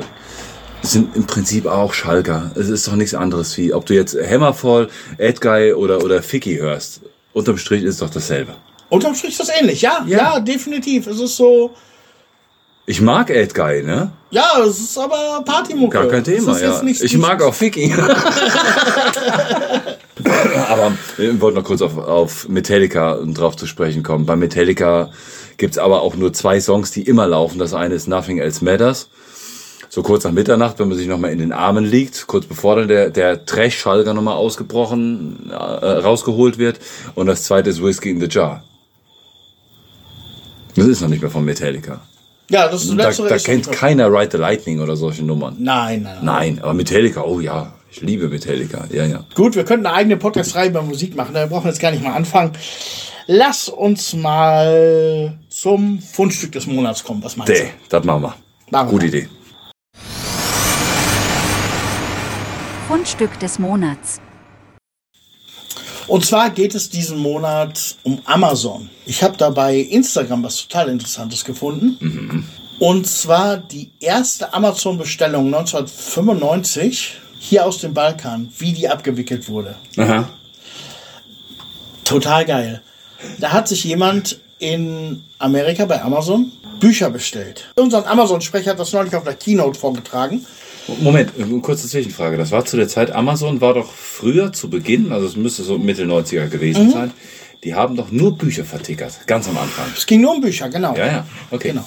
[0.82, 2.50] sind im Prinzip auch Schalker.
[2.56, 4.88] Es ist doch nichts anderes wie, ob du jetzt Hammerfall,
[5.20, 7.02] Edguy oder, oder Ficky hörst.
[7.34, 8.56] Unterm Strich ist es doch dasselbe.
[8.90, 10.40] unterm Strich ist das ähnlich, ja, ja, Ja.
[10.40, 11.06] definitiv.
[11.06, 11.70] Es ist so,
[12.88, 14.12] Ich mag Edguy, ne?
[14.32, 15.98] ja, es ist aber Partymucke.
[15.98, 16.82] Gar kein Thema, ja.
[16.84, 17.94] nicht- Ich mag auch Ficky.
[20.70, 24.26] aber ich wollte noch kurz auf, auf Metallica drauf zu sprechen kommen.
[24.26, 25.12] Bei Metallica
[25.58, 27.60] gibt's aber auch nur zwei Songs, die immer laufen.
[27.60, 29.10] Das eine ist Nothing Else Matters.
[29.90, 32.88] So kurz nach Mitternacht, wenn man sich nochmal in den Armen liegt, kurz bevor dann
[32.88, 36.80] der, der Trash-Schalger nochmal ausgebrochen, äh, rausgeholt wird.
[37.14, 38.64] Und das zweite ist Whiskey in the Jar.
[40.76, 42.00] Das ist noch nicht mehr von Metallica.
[42.52, 45.56] Ja, das Da, letztere da ist kennt keiner Ride the Lightning oder solche Nummern.
[45.58, 46.26] Nein, nein, nein.
[46.26, 49.26] Nein, aber Metallica, oh ja, ich liebe Metallica, ja, ja.
[49.36, 52.04] Gut, wir könnten eine eigene Podcast-Reihe über Musik machen, da brauchen wir jetzt gar nicht
[52.04, 52.52] mal anfangen.
[53.28, 57.24] Lass uns mal zum Fundstück des Monats kommen.
[57.24, 58.36] Was meinst Nee, das machen wir.
[58.70, 58.92] Machen wir.
[58.92, 59.30] Gute Idee.
[62.88, 64.20] Fundstück des Monats.
[66.12, 68.90] Und zwar geht es diesen Monat um Amazon.
[69.06, 72.46] Ich habe da bei Instagram was total Interessantes gefunden.
[72.80, 79.76] Und zwar die erste Amazon-Bestellung 1995 hier aus dem Balkan, wie die abgewickelt wurde.
[79.96, 80.28] Aha.
[82.04, 82.82] Total geil.
[83.40, 86.52] Da hat sich jemand in Amerika bei Amazon
[86.82, 87.72] Bücher bestellt.
[87.76, 90.46] Unser Amazon-Sprecher hat das neulich auf der Keynote vorgetragen.
[90.88, 92.38] Moment, eine kurze Zwischenfrage.
[92.38, 95.78] Das war zu der Zeit, Amazon war doch früher zu Beginn, also es müsste so
[95.78, 96.92] Mitte 90er gewesen Mhm.
[96.92, 97.12] sein,
[97.64, 99.86] die haben doch nur Bücher vertickert, ganz am Anfang.
[99.96, 100.96] Es ging nur um Bücher, genau.
[100.96, 101.70] Ja, ja, okay.
[101.70, 101.86] Genau.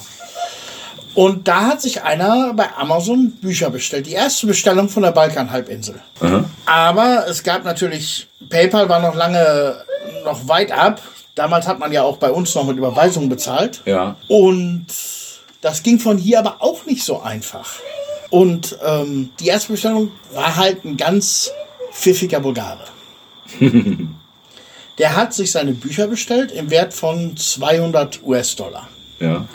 [1.13, 4.05] Und da hat sich einer bei Amazon Bücher bestellt.
[4.05, 6.01] Die erste Bestellung von der Balkanhalbinsel.
[6.19, 6.43] Aha.
[6.65, 9.77] Aber es gab natürlich, PayPal war noch lange
[10.25, 11.01] noch weit ab.
[11.35, 13.81] Damals hat man ja auch bei uns noch mit Überweisungen bezahlt.
[13.85, 14.17] Ja.
[14.27, 14.87] Und
[15.61, 17.75] das ging von hier aber auch nicht so einfach.
[18.29, 21.51] Und ähm, die erste Bestellung war halt ein ganz
[21.91, 22.85] pfiffiger Bulgare.
[24.97, 28.87] Der hat sich seine Bücher bestellt im Wert von 200 US-Dollar.
[29.19, 29.47] Ja.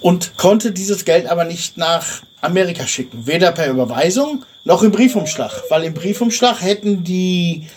[0.00, 3.26] und konnte dieses Geld aber nicht nach Amerika schicken.
[3.26, 7.68] Weder per Überweisung noch im Briefumschlag, weil im Briefumschlag hätten die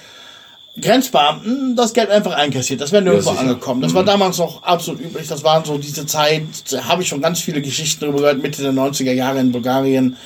[0.80, 2.82] Grenzbeamten das Geld einfach einkassiert.
[2.82, 3.42] Das wäre nirgendwo sicher.
[3.42, 3.82] angekommen.
[3.82, 5.28] Das war damals noch absolut üblich.
[5.28, 8.62] Das waren so diese Zeit, da habe ich schon ganz viele Geschichten darüber gehört, Mitte
[8.62, 10.18] der 90er Jahre in Bulgarien.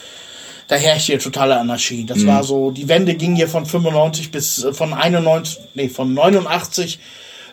[0.67, 2.05] Da herrschte hier totale Anarchie.
[2.05, 6.13] Das war so, die Wende ging hier von 95 bis, äh, von 91, nee, von
[6.13, 6.99] 89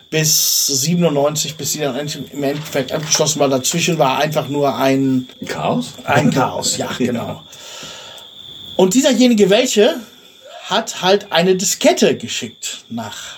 [0.09, 3.49] bis 97, bis sie dann im Endeffekt abgeschlossen war.
[3.49, 5.93] Dazwischen war einfach nur ein, Chaos?
[6.03, 7.41] ein Chaos, ja, genau.
[8.75, 9.95] Und dieserjenige welche
[10.69, 13.37] hat halt eine Diskette geschickt nach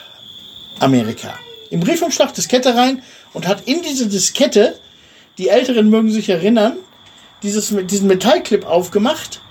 [0.79, 1.37] Amerika.
[1.69, 3.03] Im Briefumschlag Diskette rein
[3.33, 4.79] und hat in diese Diskette,
[5.37, 6.77] die Älteren mögen sich erinnern,
[7.43, 9.41] dieses, diesen Metallclip aufgemacht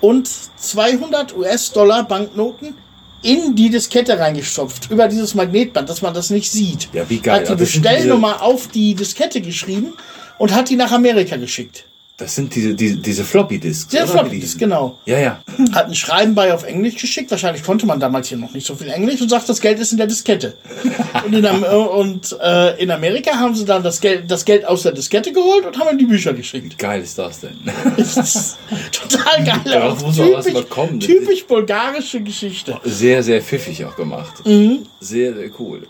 [0.00, 2.76] und 200 US-Dollar Banknoten
[3.22, 6.88] in die Diskette reingestopft, über dieses Magnetband, dass man das nicht sieht.
[6.92, 7.40] Ja, wie geil.
[7.40, 9.94] Hat die Also Bestellnummer auf die Diskette geschrieben
[10.38, 11.84] und hat die nach Amerika geschickt.
[12.16, 13.88] Das sind diese, diese, diese Floppy-Disks.
[13.88, 14.12] Der oder?
[14.12, 14.98] Floppy Wie Disk, die- genau.
[15.04, 15.40] Ja, ja.
[15.72, 17.28] Hat ein Schreiben bei auf Englisch geschickt.
[17.32, 19.90] Wahrscheinlich konnte man damals hier noch nicht so viel Englisch und sagt, das Geld ist
[19.90, 20.54] in der Diskette.
[21.26, 24.92] und in, und äh, in Amerika haben sie dann das Geld, das Geld aus der
[24.92, 26.78] Diskette geholt und haben ihm die Bücher geschickt.
[26.78, 27.58] Geil ist das denn?
[27.96, 28.58] Das ist
[28.92, 29.60] total geil.
[29.64, 31.00] Darauf muss typisch, kommen.
[31.00, 32.78] typisch bulgarische Geschichte.
[32.84, 34.46] Sehr, sehr pfiffig auch gemacht.
[34.46, 34.80] Mhm.
[35.00, 35.86] Sehr, sehr cool.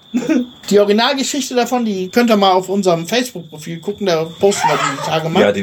[0.70, 4.06] Die Originalgeschichte davon, die könnt ihr mal auf unserem Facebook-Profil gucken.
[4.06, 5.40] Da posten wir die, die Tage mal.
[5.40, 5.62] Ja, die,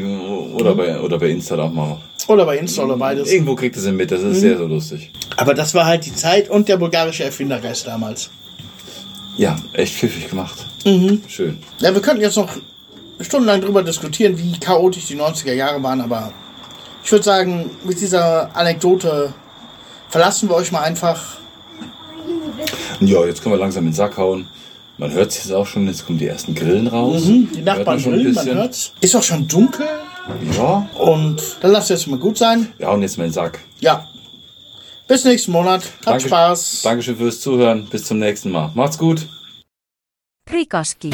[0.53, 1.97] oder, bei, oder bei Insta auch mal.
[2.27, 3.31] Oder bei Insta oder beides.
[3.31, 4.39] Irgendwo kriegt ihr sie mit, das ist Mhm.
[4.41, 5.11] sehr, sehr lustig.
[5.37, 8.29] Aber das war halt die Zeit und der bulgarische Erfindergeist damals.
[9.37, 10.65] Ja, echt pfiffig gemacht.
[10.85, 11.21] Mhm.
[11.27, 11.57] Schön.
[11.79, 12.49] Ja, wir könnten jetzt noch
[13.19, 16.31] stundenlang drüber diskutieren, wie chaotisch die 90er Jahre waren, aber
[17.03, 19.33] ich würde sagen, mit dieser Anekdote
[20.09, 21.37] verlassen wir euch mal einfach.
[22.99, 24.47] Ja, jetzt können wir langsam in den Sack hauen.
[24.97, 27.23] Man hört es jetzt auch schon, jetzt kommen die ersten Grillen raus.
[27.25, 28.57] Die Hört Nachbarn man grillen, man bisschen.
[28.57, 28.91] hört's.
[29.01, 29.87] Ist auch schon dunkel
[30.57, 32.71] Ja, und dann lasst es mal gut sein.
[32.77, 33.59] wir hauen jetzt mal in den Sack.
[33.79, 34.07] Ja.
[35.07, 35.83] Bis nächsten Monat.
[35.83, 36.81] Habt Danke- Spaß.
[36.83, 37.87] Dankeschön fürs Zuhören.
[37.89, 38.71] Bis zum nächsten Mal.
[38.75, 39.27] Macht's gut.
[40.45, 41.11] Prikoski.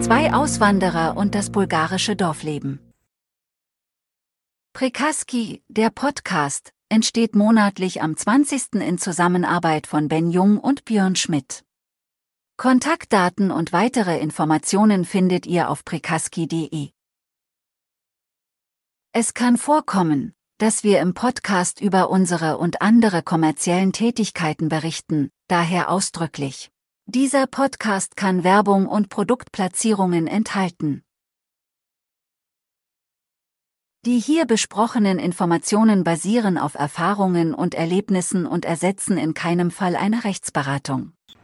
[0.00, 2.78] Zwei Auswanderer und das bulgarische Dorfleben.
[4.74, 8.74] Prikaski, der Podcast, entsteht monatlich am 20.
[8.74, 11.62] in Zusammenarbeit von Ben Jung und Björn Schmidt.
[12.56, 16.90] Kontaktdaten und weitere Informationen findet ihr auf prikaski.de.
[19.12, 25.90] Es kann vorkommen, dass wir im Podcast über unsere und andere kommerziellen Tätigkeiten berichten, daher
[25.90, 26.70] ausdrücklich.
[27.06, 31.02] Dieser Podcast kann Werbung und Produktplatzierungen enthalten.
[34.06, 40.22] Die hier besprochenen Informationen basieren auf Erfahrungen und Erlebnissen und ersetzen in keinem Fall eine
[40.22, 41.14] Rechtsberatung.